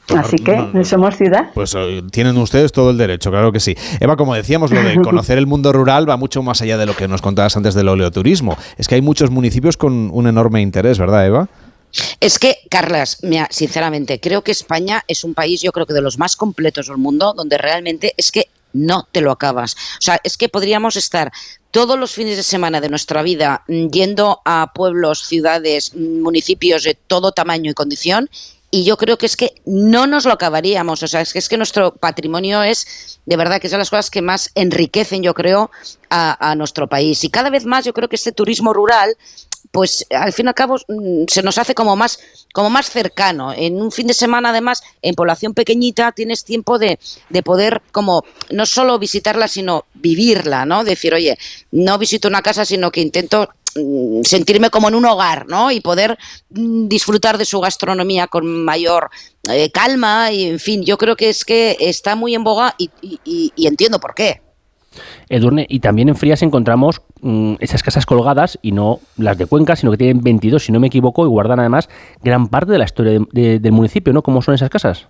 [0.05, 1.49] Pues Así que somos ciudad.
[1.55, 3.75] Pues eh, tienen ustedes todo el derecho, claro que sí.
[3.99, 6.95] Eva, como decíamos, lo de conocer el mundo rural va mucho más allá de lo
[6.95, 8.55] que nos contabas antes del oleoturismo.
[8.77, 11.49] Es que hay muchos municipios con un enorme interés, ¿verdad, Eva?
[12.19, 16.03] Es que, Carlas, mira, sinceramente, creo que España es un país, yo creo que de
[16.03, 19.73] los más completos del mundo, donde realmente es que no te lo acabas.
[19.73, 21.31] O sea, es que podríamos estar
[21.75, 26.83] todos los fines de semana de nuestra vida mm, yendo a pueblos, ciudades, mm, municipios
[26.83, 28.29] de todo tamaño y condición
[28.71, 31.03] y yo creo que es que no nos lo acabaríamos.
[31.03, 34.09] O sea, es que, es que nuestro patrimonio es, de verdad, que son las cosas
[34.09, 35.69] que más enriquecen, yo creo,
[36.09, 37.21] a, a, nuestro país.
[37.25, 39.17] Y cada vez más yo creo que este turismo rural
[39.75, 42.17] pues al fin y al cabo mm, se nos hace como más,
[42.53, 43.51] como más cercano.
[43.51, 46.97] En un fin de semana, además, en población pequeñita, tienes tiempo de,
[47.29, 50.85] de poder como no solo visitarla, sino vivirla, ¿no?
[50.85, 51.37] Decir, oye,
[51.71, 55.69] no visito una casa, sino que intento mm, sentirme como en un hogar, ¿no?
[55.71, 56.17] Y poder
[56.51, 59.09] mm, disfrutar de su gastronomía con mayor
[59.49, 63.51] eh, calma y, en fin, yo creo que es que está muy en boga y
[63.57, 64.44] entiendo por qué.
[65.29, 69.75] Edurne, y también en Frías encontramos mm, esas casas colgadas, y no las de Cuenca,
[69.75, 71.89] sino que tienen 22, si no me equivoco, y guardan además
[72.23, 74.21] gran parte de la historia del municipio, ¿no?
[74.21, 75.07] ¿Cómo son esas casas?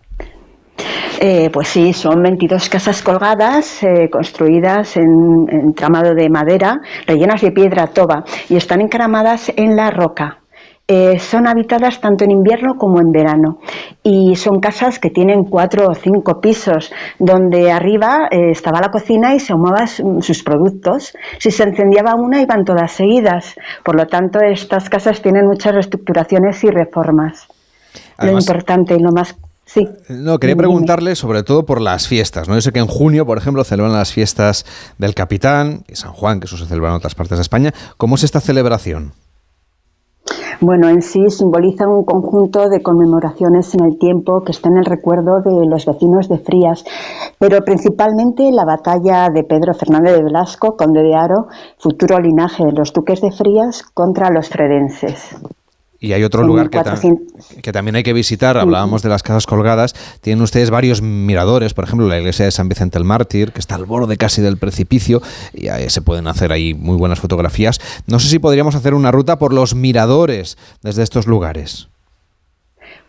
[1.21, 7.41] Eh, pues sí, son 22 casas colgadas, eh, construidas en, en, tramado de madera, rellenas
[7.41, 10.39] de piedra toba, y están encaramadas en la roca.
[10.87, 13.57] Eh, son habitadas tanto en invierno como en verano
[14.03, 19.33] y son casas que tienen cuatro o cinco pisos donde arriba eh, estaba la cocina
[19.33, 19.87] y se ahumaban
[20.21, 21.13] sus productos.
[21.39, 23.55] Si se encendiaba una iban todas seguidas.
[23.83, 27.47] Por lo tanto, estas casas tienen muchas reestructuraciones y reformas.
[28.19, 29.35] lo importante y lo más
[29.67, 29.89] Sí.
[30.09, 32.47] No, quería preguntarle sobre todo por las fiestas.
[32.47, 32.53] ¿no?
[32.53, 34.63] Yo sé que en junio, por ejemplo, celebran las fiestas
[34.99, 37.73] del Capitán y San Juan, que eso se celebra en otras partes de España.
[37.97, 39.13] ¿Cómo es esta celebración?
[40.61, 44.85] Bueno, en sí simboliza un conjunto de conmemoraciones en el tiempo que está en el
[44.85, 46.85] recuerdo de los vecinos de Frías,
[47.37, 51.47] pero principalmente la batalla de Pedro Fernández de Velasco, conde de Aro,
[51.77, 55.35] futuro linaje de los duques de Frías, contra los fredenses.
[55.99, 60.43] Y hay otro lugar que, también hay que visitar, hablábamos de las casas colgadas, tienen
[60.43, 63.85] ustedes varios miradores, por ejemplo la iglesia de San Vicente el Mártir, que está al
[63.85, 65.21] borde casi del precipicio,
[65.53, 67.79] y ahí se pueden hacer ahí muy buenas fotografías.
[68.07, 71.87] No sé si podríamos hacer una ruta por los miradores desde estos lugares.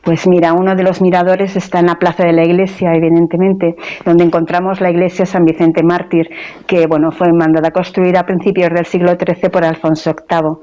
[0.07, 3.75] Pues mira, uno de los miradores está en la plaza de la iglesia, evidentemente,
[4.05, 6.31] donde encontramos la iglesia San Vicente Mártir,
[6.65, 10.59] que bueno, fue mandada a construir a principios del siglo XIII por Alfonso VIII,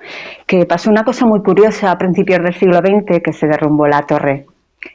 [0.48, 4.04] que pasó una cosa muy curiosa a principios del siglo XX, que se derrumbó la
[4.04, 4.46] torre.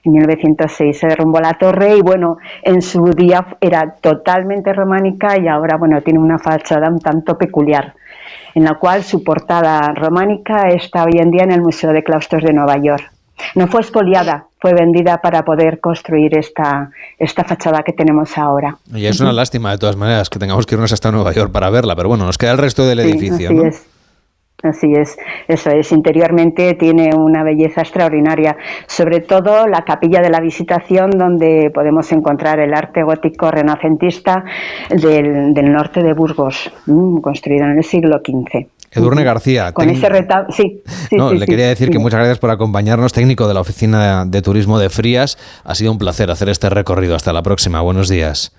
[0.03, 5.47] En 1906 se derrumbó la torre y bueno, en su día era totalmente románica y
[5.47, 7.93] ahora bueno, tiene una fachada un tanto peculiar,
[8.55, 12.45] en la cual su portada románica está hoy en día en el Museo de Claustros
[12.45, 13.18] de Nueva York.
[13.55, 18.77] No fue expoliada, fue vendida para poder construir esta, esta fachada que tenemos ahora.
[18.95, 21.71] Y es una lástima, de todas maneras, que tengamos que irnos hasta Nueva York para
[21.71, 23.49] verla, pero bueno, nos queda el resto del edificio.
[23.49, 23.99] Así es.
[24.61, 25.17] Así es,
[25.47, 25.93] eso es.
[25.93, 28.57] Interiormente tiene una belleza extraordinaria,
[28.89, 34.43] sobre todo la capilla de la Visitación, donde podemos encontrar el arte gótico renacentista
[34.91, 36.73] del, norte de Burgos,
[37.23, 38.67] construido en el siglo XV.
[38.91, 39.73] Edurne García.
[39.73, 40.83] Con ese retablo, sí.
[41.13, 44.79] no, le quería decir que muchas gracias por acompañarnos, técnico de la Oficina de Turismo
[44.79, 45.39] de Frías.
[45.65, 47.15] Ha sido un placer hacer este recorrido.
[47.15, 47.81] Hasta la próxima.
[47.81, 48.53] Buenos días.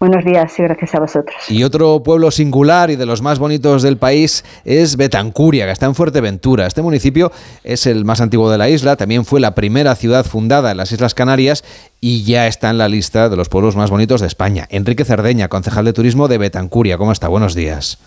[0.00, 1.36] Buenos días y gracias a vosotros.
[1.50, 5.84] Y otro pueblo singular y de los más bonitos del país es Betancuria, que está
[5.84, 6.66] en Fuerteventura.
[6.66, 7.30] Este municipio
[7.64, 10.90] es el más antiguo de la isla, también fue la primera ciudad fundada en las
[10.90, 11.64] Islas Canarias
[12.00, 14.66] y ya está en la lista de los pueblos más bonitos de España.
[14.70, 16.96] Enrique Cerdeña, concejal de turismo de Betancuria.
[16.96, 17.28] ¿Cómo está?
[17.28, 17.98] Buenos días.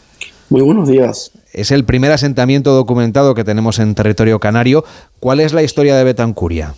[0.50, 1.32] Muy buenos días.
[1.54, 4.84] Es el primer asentamiento documentado que tenemos en territorio canario.
[5.20, 6.76] ¿Cuál es la historia de Betancuria?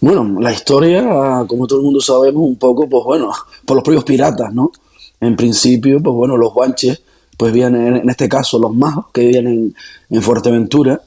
[0.00, 3.32] Bueno, la historia, como todo el mundo sabemos, un poco, pues bueno,
[3.64, 4.70] por los propios piratas, ¿no?
[5.20, 7.02] En principio, pues bueno, los guanches,
[7.36, 9.74] pues vienen, en este caso, los majos que vienen
[10.10, 11.00] en Fuerteventura,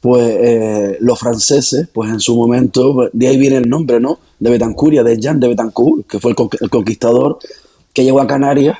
[0.00, 4.18] pues eh, los franceses, pues en su momento, de ahí viene el nombre, ¿no?
[4.38, 7.38] De Betancuria, de Jean de Betancourt, que fue el conquistador
[7.92, 8.78] que llegó a Canarias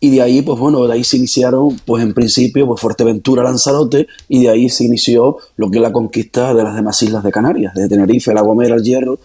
[0.00, 4.06] y de ahí, pues bueno, de ahí se iniciaron, pues en principio, pues Fuerteventura, Lanzarote,
[4.28, 7.32] y de ahí se inició lo que es la conquista de las demás islas de
[7.32, 9.18] Canarias, de Tenerife, La Gomera, El Hierro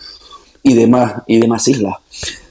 [0.63, 1.95] y demás, y demás islas.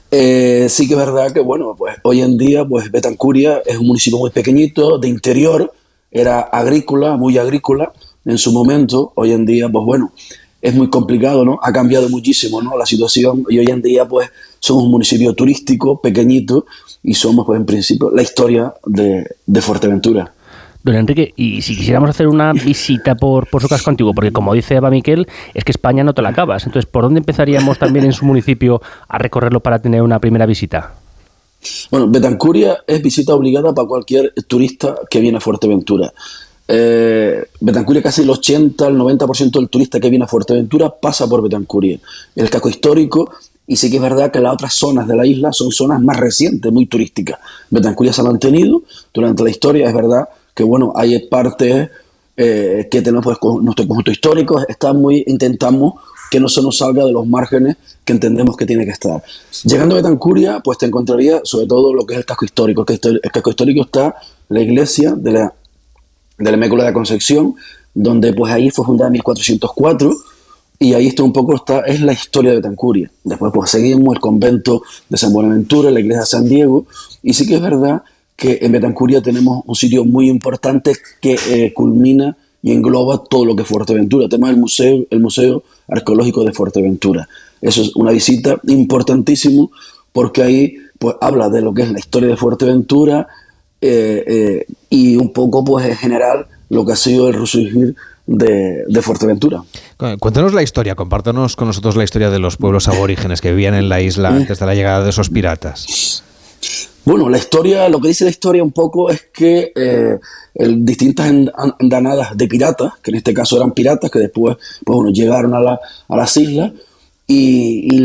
[0.09, 3.87] Eh, sí que es verdad que, bueno, pues hoy en día, pues Betancuria es un
[3.87, 5.73] municipio muy pequeñito, de interior,
[6.11, 7.91] era agrícola, muy agrícola
[8.23, 10.13] en su momento, hoy en día, pues bueno,
[10.61, 11.59] es muy complicado, ¿no?
[11.61, 12.77] Ha cambiado muchísimo, ¿no?
[12.77, 14.29] La situación y hoy en día, pues,
[14.63, 16.65] somos un municipio turístico, pequeñito,
[17.03, 20.31] y somos, pues, en principio, la historia de, Fuerteventura.
[20.81, 24.53] Don Enrique, y si quisiéramos hacer una visita por, por su casco antiguo, porque como
[24.53, 26.65] dice Eva Miquel, es que España no te la acabas.
[26.65, 30.93] Entonces, ¿por dónde empezaríamos también en su municipio a recorrerlo para tener una primera visita?
[31.91, 36.13] Bueno, Betancuria es visita obligada para cualquier turista que viene a Fuerteventura.
[36.65, 41.41] Eh, Betancuria casi el 80, el 90% del turista que viene a Fuerteventura pasa por
[41.41, 41.99] Betancuria.
[42.33, 43.29] El casco histórico,
[43.65, 46.17] y sí que es verdad que las otras zonas de la isla son zonas más
[46.17, 47.39] recientes, muy turísticas.
[47.69, 48.83] Betancuria se ha mantenido
[49.13, 51.89] durante la historia, es verdad que bueno, hay partes
[52.35, 54.61] eh, que tenemos pues, nuestro conjunto histórico,
[54.95, 55.93] muy, intentamos
[56.29, 59.23] que no se nos salga de los márgenes que entendemos que tiene que estar.
[59.63, 62.85] Llegando a Betancuria, pues te encontraría sobre todo lo que es el casco histórico.
[62.87, 64.15] El casco histórico está
[64.49, 65.53] la iglesia de la
[66.37, 67.55] de la Mécula de Concepción,
[67.93, 70.11] donde pues ahí fue fundada en 1404
[70.83, 73.09] y ahí está un poco está, es la historia de Betancuria.
[73.23, 76.85] Después pues seguimos el convento de San Buenaventura, la iglesia de San Diego
[77.21, 78.03] y sí que es verdad
[78.35, 83.55] que en Betancuria tenemos un sitio muy importante que eh, culmina y engloba todo lo
[83.55, 84.27] que es Fuerteventura.
[84.27, 87.29] Tenemos el museo, el museo arqueológico de Fuerteventura.
[87.61, 89.71] Eso es una visita importantísimo
[90.11, 93.25] porque ahí pues habla de lo que es la historia de Fuerteventura,
[93.79, 97.95] eh, eh, y un poco pues en general lo que ha sido el resurgir
[98.25, 99.63] de, Fuerteventura.
[100.19, 103.87] Cuéntanos la historia, compártanos con nosotros la historia de los pueblos aborígenes que vivían en
[103.87, 106.23] la isla antes de la llegada de esos piratas.
[107.05, 110.19] Bueno, la historia, lo que dice la historia un poco es que eh,
[110.77, 111.31] distintas
[111.79, 115.59] andanadas de piratas, que en este caso eran piratas, que después pues, bueno, llegaron a,
[115.59, 116.71] la, a las islas
[117.27, 118.01] y,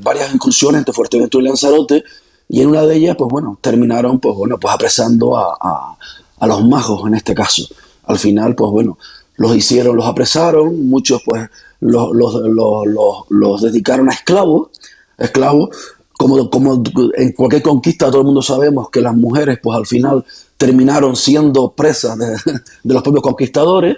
[0.00, 2.04] varias incursiones entre Fuerteventura y Lanzarote
[2.48, 5.96] y en una de ellas, pues bueno, terminaron, pues bueno, pues apresando a,
[6.38, 7.66] a, los magos en este caso.
[8.04, 8.98] Al final, pues bueno,
[9.36, 11.48] los hicieron, los apresaron, muchos pues
[11.80, 14.68] los, los, los, los dedicaron a esclavos,
[15.18, 15.70] esclavos,
[16.16, 16.82] como, como
[17.16, 20.24] en cualquier conquista todo el mundo sabemos que las mujeres pues al final
[20.56, 22.36] terminaron siendo presas de,
[22.84, 23.96] los propios conquistadores,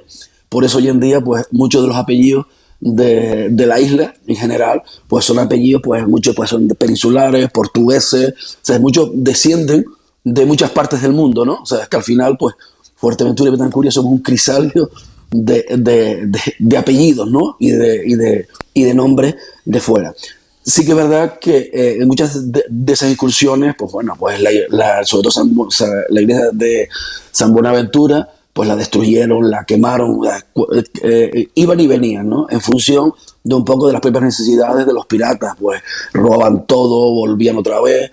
[0.48, 2.46] por eso hoy en día pues muchos de los apellidos
[2.80, 8.30] de, de, la isla en general, pues son apellidos, pues muchos pues son peninsulares, portugueses,
[8.30, 9.84] o sea, muchos descienden
[10.24, 11.62] de muchas partes del mundo, ¿no?
[11.62, 12.54] O sea, es que al final, pues,
[12.96, 14.90] Fuerteventura y Betancuria somos un crisalio
[15.30, 17.56] de, de, de, apellidos, ¿no?
[17.58, 19.34] Y de, y de, y de nombres
[19.64, 20.14] de fuera.
[20.62, 25.04] Sí que es verdad que eh, en muchas de, esas incursiones, pues bueno, pues la,
[25.04, 25.68] sobre todo
[26.10, 26.88] la iglesia de
[27.30, 32.46] San Buenaventura, pues la destruyeron, la quemaron, eh, eh, iban y venían, ¿no?
[32.50, 33.12] En función
[33.44, 35.80] de un poco de las propias necesidades de los piratas, pues
[36.12, 38.10] robaban todo, volvían otra vez,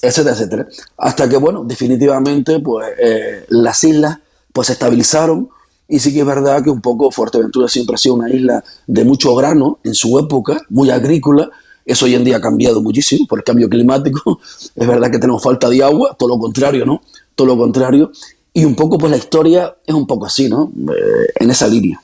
[0.00, 0.66] etcétera, etcétera.
[0.96, 4.18] Hasta que, bueno, definitivamente, pues eh, las islas
[4.52, 5.48] pues se estabilizaron
[5.92, 9.04] y sí que es verdad que un poco Fuerteventura siempre ha sido una isla de
[9.04, 11.50] mucho grano en su época, muy agrícola,
[11.84, 14.40] eso hoy en día ha cambiado muchísimo por el cambio climático.
[14.74, 17.02] Es verdad que tenemos falta de agua, todo lo contrario, ¿no?
[17.34, 18.10] Todo lo contrario.
[18.54, 20.72] Y un poco, pues la historia es un poco así, ¿no?
[20.74, 22.00] Eh, en esa línea.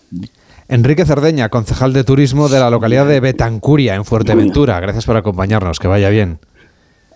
[0.69, 4.81] Enrique Cerdeña, concejal de turismo de la localidad de Betancuria, en Fuerteventura.
[4.81, 6.41] Gracias por acompañarnos, que vaya bien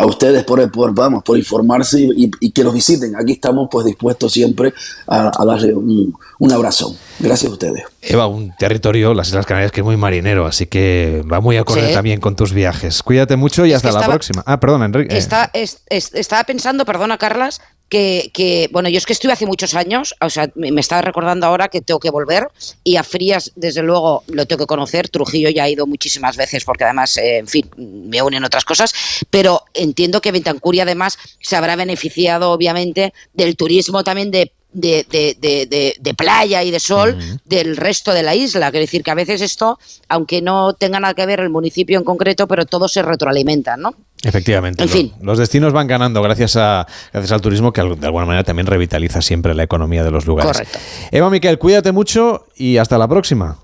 [0.02, 3.14] a ustedes por, por, vamos, por informarse y, que nos visiten.
[3.16, 4.74] Aquí estamos pues dispuestos siempre
[5.06, 6.96] a, darle un, abrazo.
[7.20, 7.84] Gracias a ustedes.
[8.00, 11.92] Eva, un territorio, las Islas Canarias, que es muy marinero, así que va muy acorde
[11.92, 13.02] también con tus viajes.
[13.02, 14.42] Cuídate mucho y hasta la próxima.
[14.44, 15.16] Ah, perdón, Enrique.
[15.16, 20.50] estaba pensando, perdona, Carlas, que, bueno, yo es que estuve hace muchos años, o sea,
[20.54, 22.48] me, estaba recordando ahora que tengo que volver
[22.84, 25.08] y a Frías, desde luego, lo tengo que conocer.
[25.10, 28.94] Trujillo ya he ido muchísimas veces porque además, eh, en fin, me unen otras cosas,
[29.28, 35.96] pero entiendo que Bentancuri además se habrá beneficiado, obviamente, del turismo también de de, de,
[35.98, 38.70] de, playa y de sol del resto de la isla.
[38.70, 39.78] Quiero decir que a veces esto,
[40.08, 43.94] aunque no tenga nada que ver el municipio en concreto, pero todo se retroalimenta, ¿no?
[44.22, 44.82] Efectivamente.
[44.84, 45.12] En fin.
[45.20, 49.20] Los destinos van ganando gracias, a, gracias al turismo que de alguna manera también revitaliza
[49.20, 50.52] siempre la economía de los lugares.
[50.52, 50.78] Correcto.
[51.10, 53.58] Eva Miquel, cuídate mucho y hasta la próxima.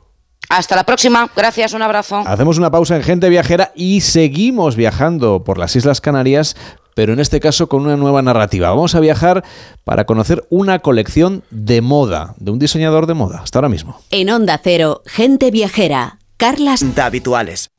[0.49, 1.31] Hasta la próxima.
[1.37, 2.23] Gracias, un abrazo.
[2.27, 6.57] Hacemos una pausa en Gente Viajera y seguimos viajando por las Islas Canarias
[6.99, 8.71] pero en este caso con una nueva narrativa.
[8.71, 9.45] Vamos a viajar
[9.85, 13.39] para conocer una colección de moda, de un diseñador de moda.
[13.41, 14.01] Hasta ahora mismo.
[14.11, 16.19] En Onda Cero, gente viajera.
[16.37, 16.85] Carlas.
[17.01, 17.71] habituales.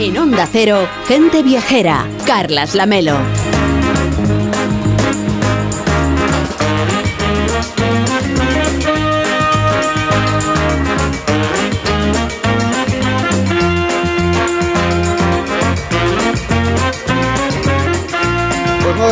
[0.00, 2.04] En Onda Cero, gente viajera.
[2.26, 3.16] Carlas Lamelo.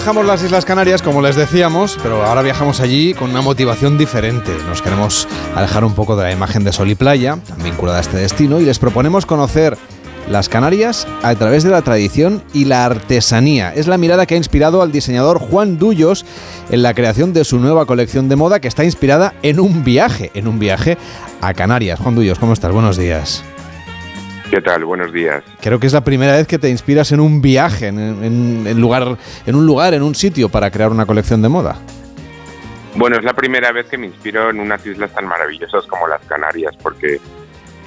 [0.05, 4.55] Dejamos las Islas Canarias, como les decíamos, pero ahora viajamos allí con una motivación diferente.
[4.69, 5.27] Nos queremos
[5.57, 8.67] alejar un poco de la imagen de sol y playa, vinculada a este destino, y
[8.67, 9.79] les proponemos conocer
[10.29, 13.73] las Canarias a través de la tradición y la artesanía.
[13.73, 16.27] Es la mirada que ha inspirado al diseñador Juan Dullos
[16.69, 20.31] en la creación de su nueva colección de moda que está inspirada en un viaje,
[20.35, 20.99] en un viaje
[21.41, 21.99] a Canarias.
[21.99, 22.73] Juan Dullos, ¿cómo estás?
[22.73, 23.43] Buenos días.
[24.51, 24.85] ¿Qué tal?
[24.85, 25.43] Buenos días.
[25.61, 29.17] Creo que es la primera vez que te inspiras en un viaje, en, lugar,
[29.47, 31.77] en un lugar, en un sitio para crear una colección de moda.
[32.95, 36.21] Bueno, es la primera vez que me inspiro en unas islas tan maravillosas como las
[36.27, 37.19] Canarias, porque,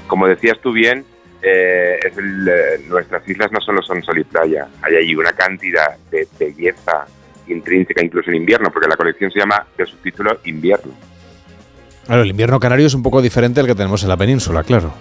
[0.07, 1.05] como decías tú bien,
[1.41, 6.27] eh, eh, nuestras islas no solo son sol y playa, hay allí una cantidad de
[6.37, 7.05] belleza
[7.47, 10.91] intrínseca, incluso en invierno, porque la colección se llama de subtítulo Invierno.
[12.05, 14.93] Claro, el invierno canario es un poco diferente al que tenemos en la península, claro.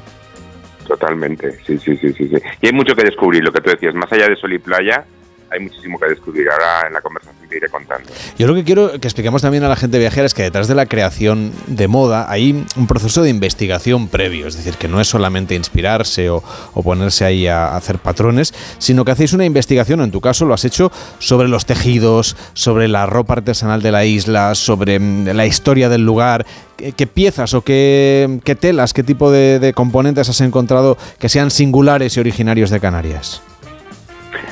[0.87, 2.37] Totalmente, sí, sí, sí, sí, sí.
[2.63, 5.05] Y hay mucho que descubrir, lo que tú decías, más allá de sol y playa,
[5.51, 6.49] hay muchísimo que descubrir.
[6.51, 8.09] Ahora en la conversación te iré contando.
[8.39, 10.75] Yo lo que quiero que expliquemos también a la gente viajera es que detrás de
[10.75, 14.47] la creación de moda hay un proceso de investigación previo.
[14.47, 16.43] Es decir, que no es solamente inspirarse o,
[16.83, 20.65] ponerse ahí a hacer patrones, sino que hacéis una investigación, en tu caso lo has
[20.65, 25.89] hecho, sobre los tejidos, sobre la ropa artesanal de la isla, sobre mm, la historia
[25.89, 26.47] del lugar.
[26.77, 32.21] ¿Qué, piezas o qué, telas, qué tipo de componentes has encontrado que sean singulares y
[32.21, 33.41] originarios de Canarias?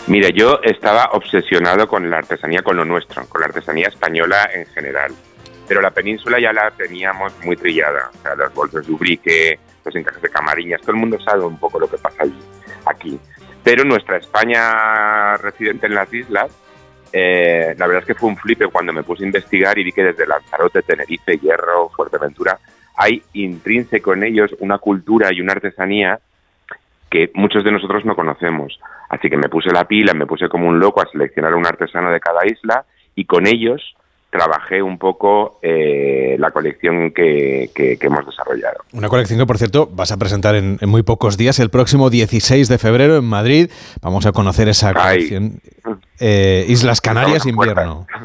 [0.07, 4.67] Mira, yo estaba obsesionado con la artesanía, con lo nuestro, con la artesanía española en
[4.67, 5.13] general.
[5.67, 8.11] Pero la península ya la teníamos muy trillada.
[8.13, 11.59] O sea, los bolsos de ubrique, los encajes de camariñas, todo el mundo sabe un
[11.59, 12.39] poco lo que pasa allí,
[12.85, 13.19] aquí.
[13.63, 16.53] Pero nuestra España residente en las islas,
[17.11, 19.93] eh, la verdad es que fue un flipe cuando me puse a investigar y vi
[19.93, 22.59] que desde Lanzarote, Tenerife, Hierro, Fuerteventura,
[22.97, 26.21] hay intrínseco en ellos una cultura y una artesanía
[27.11, 28.79] que muchos de nosotros no conocemos.
[29.15, 32.11] Así que me puse la pila, me puse como un loco a seleccionar un artesano
[32.11, 32.85] de cada isla
[33.15, 33.95] y con ellos
[34.29, 37.71] trabajé un poco eh, la colección que,
[38.01, 38.79] hemos desarrollado.
[38.93, 42.69] Una colección que, por cierto, vas a presentar en, muy pocos días, el próximo 16
[42.69, 43.71] de febrero en Madrid.
[44.03, 45.61] Vamos a conocer esa colección.
[46.19, 48.07] Eh, Islas Canarias Invierno.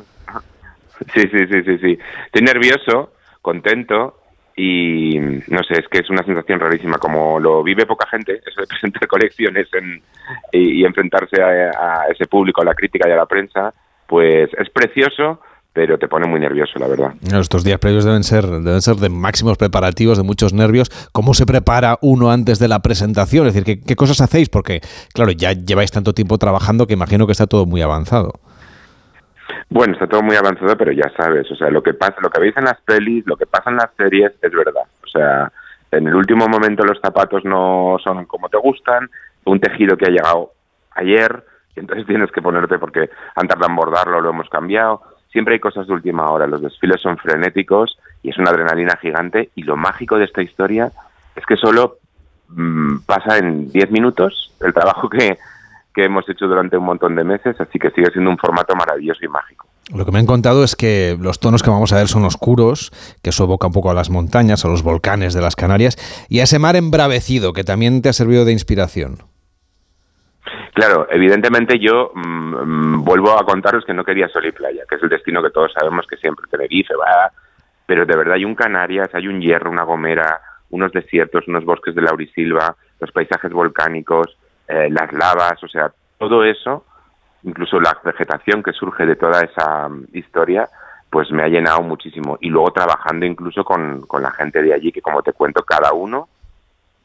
[1.14, 2.00] Sí, sí, sí, sí, sí.
[2.26, 4.19] Estoy nervioso, contento
[4.62, 8.60] y no sé, es que es una sensación rarísima, como lo vive poca gente, eso
[8.60, 9.70] de presentar colecciones
[10.52, 13.74] y, enfrentarse a, ese público, a la crítica y a la prensa,
[14.06, 15.40] pues es precioso,
[15.72, 17.14] pero te pone muy nervioso, la verdad.
[17.40, 20.90] Estos días previos deben ser, deben ser de máximos preparativos, de muchos nervios.
[21.14, 23.48] ¿Cómo se prepara uno antes de la presentación?
[23.48, 24.50] Es decir, qué cosas hacéis?
[24.50, 24.82] Porque,
[25.14, 28.34] claro, ya lleváis tanto tiempo trabajando que imagino que está todo muy avanzado.
[29.70, 32.42] Bueno, está todo muy avanzado, pero ya sabes, o sea, lo que pasa, lo que
[32.42, 34.84] veis en las pelis, lo que pasa en las series es verdad.
[35.04, 35.52] O sea,
[35.92, 39.10] en el último momento los zapatos no son como te gustan,
[39.46, 40.54] un tejido que ha llegado
[40.96, 41.44] ayer,
[41.76, 45.02] y entonces tienes que ponerte porque han tardado en bordarlo, lo hemos cambiado.
[45.32, 49.52] Siempre hay cosas de última hora, los desfiles son frenéticos y es una adrenalina gigante
[49.54, 50.92] y lo mágico de esta historia
[51.36, 51.98] es que solo
[52.50, 55.38] mm, pasa en 10 minutos el trabajo que,
[55.94, 59.24] que hemos hecho durante un montón de meses, así que sigue siendo un formato maravilloso
[59.24, 59.68] y mágico.
[59.96, 62.92] Lo que me han contado es que los tonos que vamos a ver son oscuros,
[63.24, 65.98] que eso evoca un poco a las montañas, a los volcanes de las Canarias,
[66.30, 69.18] y a ese mar embravecido que también te ha servido de inspiración.
[70.74, 74.96] Claro, evidentemente yo mm, mm, vuelvo a contaros que no quería sol y playa, que
[74.96, 77.32] es el destino que todos sabemos que siempre Tenerife va,
[77.86, 80.40] pero de verdad hay un Canarias, hay un hierro, una gomera,
[80.70, 84.38] unos desiertos, unos bosques de laurisilva, los paisajes volcánicos,
[84.70, 86.86] eh, las lavas, o sea, todo eso,
[87.44, 90.70] incluso la vegetación que surge de toda esa mm, historia,
[91.10, 92.38] pues me ha llenado muchísimo.
[92.40, 95.92] Y luego trabajando incluso con, con la gente de allí, que como te cuento, cada
[95.94, 96.30] uno,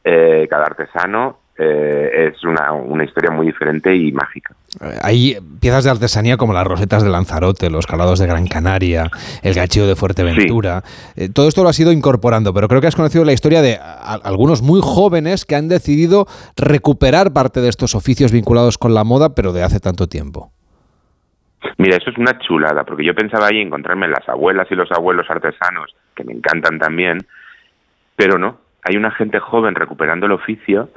[0.03, 4.53] eh, cada artesano eh, es una, una, historia muy diferente y mágica.
[5.01, 9.09] Hay piezas de artesanía como las rosetas de Lanzarote, los calados de Gran Canaria,
[9.41, 10.83] el gachillo de Fuerteventura.
[11.15, 13.79] Eh, todo esto lo has ido incorporando, pero creo que has conocido la historia de
[13.79, 16.25] algunos muy jóvenes que han decidido
[16.57, 20.51] recuperar parte de estos oficios vinculados con la moda, pero de hace tanto tiempo.
[21.77, 25.25] Mira, eso es una chulada, porque yo pensaba ahí encontrarme las abuelas y los abuelos
[25.29, 27.19] artesanos, que me encantan también,
[28.17, 30.89] pero no, hay una gente joven recuperando el oficio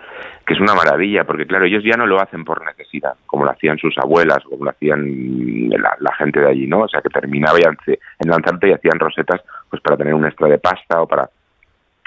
[0.46, 3.50] que es una maravilla, porque claro, ellos ya no lo hacen por necesidad, como lo
[3.50, 6.80] hacían sus abuelas, como lo hacían la, gente de allí, ¿no?
[6.80, 9.40] O sea, que terminaba en lanzarte y hacían rosetas
[9.70, 11.30] pues para tener un extra de pasta o para...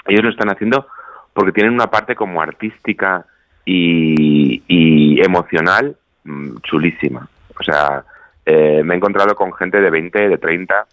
[0.06, 0.86] Ellos lo están haciendo
[1.32, 3.24] porque tienen una parte como artística
[3.64, 7.28] y, emocional mm, chulísima.
[7.58, 8.04] O sea,
[8.46, 10.86] eh, me he encontrado con gente de 20, de 30,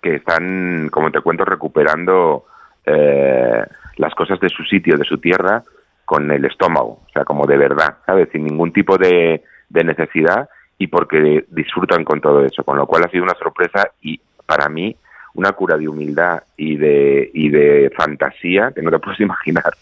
[0.00, 2.44] que están, como te cuento, recuperando...
[2.86, 3.64] Eh,
[3.96, 5.62] las cosas de su sitio, de su tierra,
[6.04, 8.28] con el estómago, o sea, como de verdad, ¿sabes?
[8.32, 10.48] Sin ningún tipo de, necesidad
[10.78, 14.68] y porque disfrutan con todo eso, con lo cual ha sido una sorpresa y para
[14.68, 14.96] mí
[15.34, 19.72] una cura de humildad y de, y de fantasía que no te puedes imaginar.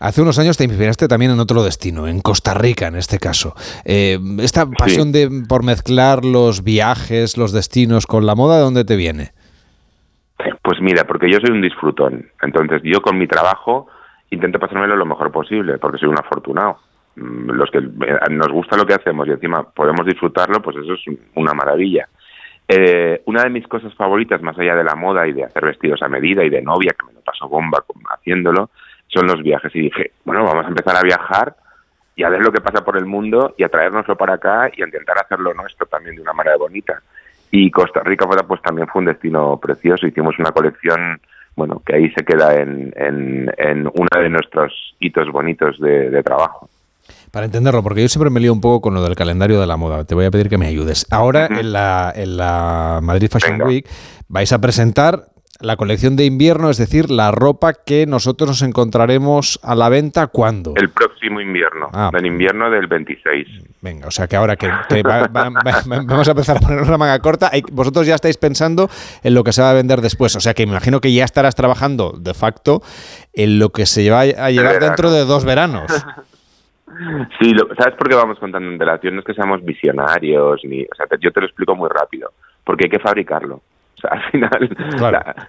[0.00, 3.54] Hace unos años te inspiraste también en otro destino, en Costa Rica en este caso.
[3.84, 8.84] Eh, esta pasión de, por mezclar los viajes, los destinos con la moda, ¿de dónde
[8.84, 9.32] te viene?
[10.62, 12.30] Pues mira, porque yo soy un disfrutón.
[12.40, 13.88] Entonces yo con mi trabajo
[14.30, 16.78] intento pasármelo lo mejor posible, porque soy un afortunado.
[17.16, 20.94] Mm, los que eh, nos gusta lo que hacemos y encima podemos disfrutarlo, pues eso
[20.94, 22.08] es una maravilla.
[22.66, 26.00] Eh, una de mis cosas favoritas, más allá de la moda y de hacer vestidos
[26.02, 28.70] a medida y de novia, que me lo paso bomba haciéndolo,
[29.08, 29.74] son los viajes.
[29.76, 31.54] Y dije, bueno, vamos a empezar a viajar
[32.16, 34.82] y a ver lo que pasa por el mundo y a traérnoslo para acá y
[34.82, 37.02] a intentar hacerlo nuestro también de una manera bonita.
[37.54, 40.06] Y Costa Rica pues también fue un destino precioso.
[40.06, 41.20] Hicimos una colección,
[41.54, 46.70] bueno, que ahí se queda en, en, uno de nuestros hitos bonitos de, trabajo.
[47.30, 49.76] Para entenderlo, porque yo siempre me lío un poco con lo del calendario de la
[49.76, 50.04] moda.
[50.04, 51.06] Te voy a pedir que me ayudes.
[51.10, 53.86] Ahora, en, la, en la Madrid Fashion Week,
[54.28, 55.26] vais a presentar
[55.62, 60.26] la colección de invierno, es decir, la ropa que nosotros nos encontraremos a la venta
[60.26, 60.74] ¿cuándo?
[60.76, 62.10] El próximo invierno, ah.
[62.12, 63.48] el invierno del 26.
[63.80, 64.68] Venga, o sea que ahora que,
[65.02, 68.88] vamos a empezar a poner una manga corta, vosotros ya estáis pensando
[69.22, 71.24] en lo que se va a vender después, o sea que me imagino que ya
[71.24, 72.82] estarás trabajando de facto
[73.32, 75.90] en lo que se va a llevar dentro de dos veranos.
[77.40, 79.14] Sí, ¿sabes por qué vamos contando en relación?
[79.14, 82.32] No es que seamos visionarios, ni, o sea, yo te lo explico muy rápido,
[82.64, 83.62] porque hay que fabricarlo
[84.10, 84.76] al final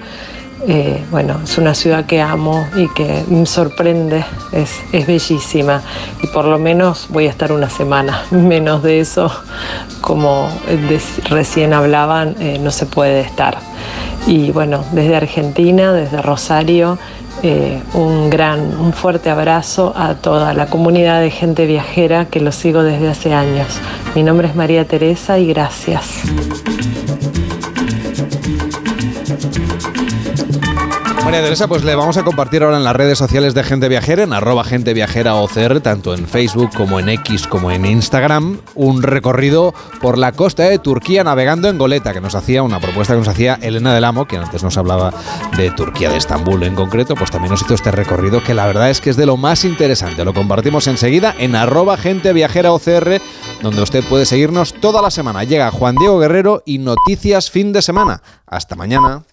[0.70, 5.82] Eh, bueno, es una ciudad que amo y que me sorprende, es, bellísima
[6.22, 9.32] y por lo menos voy a estar una semana, menos de eso,
[10.02, 10.50] como
[11.30, 13.58] recién hablaban, eh, no se puede estar.
[14.26, 16.98] Y bueno, desde Argentina, desde Rosario,
[17.44, 22.52] eh, un gran, un fuerte abrazo a toda la comunidad de gente viajera que lo
[22.52, 23.68] sigo desde hace años.
[24.16, 26.24] Mi nombre es María Teresa y gracias.
[31.28, 34.24] María Teresa, pues le vamos a compartir ahora en las redes sociales de Gente Viajera,
[34.24, 39.04] en arroba Gente Viajera OCR, tanto en Facebook como en X como en Instagram, un
[39.04, 43.20] recorrido por la costa de Turquía navegando en goleta, que nos hacía una propuesta que
[43.20, 45.14] nos hacía Elena del Amo, que antes nos hablaba
[45.58, 48.90] de Turquía, de Estambul en concreto, pues también nos hizo este recorrido que la verdad
[48.90, 50.24] es que es de lo más interesante.
[50.24, 53.20] Lo compartimos enseguida en arroba Gente Viajera OCR,
[53.62, 55.44] donde usted puede seguirnos toda la semana.
[55.44, 58.22] Llega Juan Diego Guerrero y Noticias Fin de Semana.
[58.46, 59.24] Hasta mañana.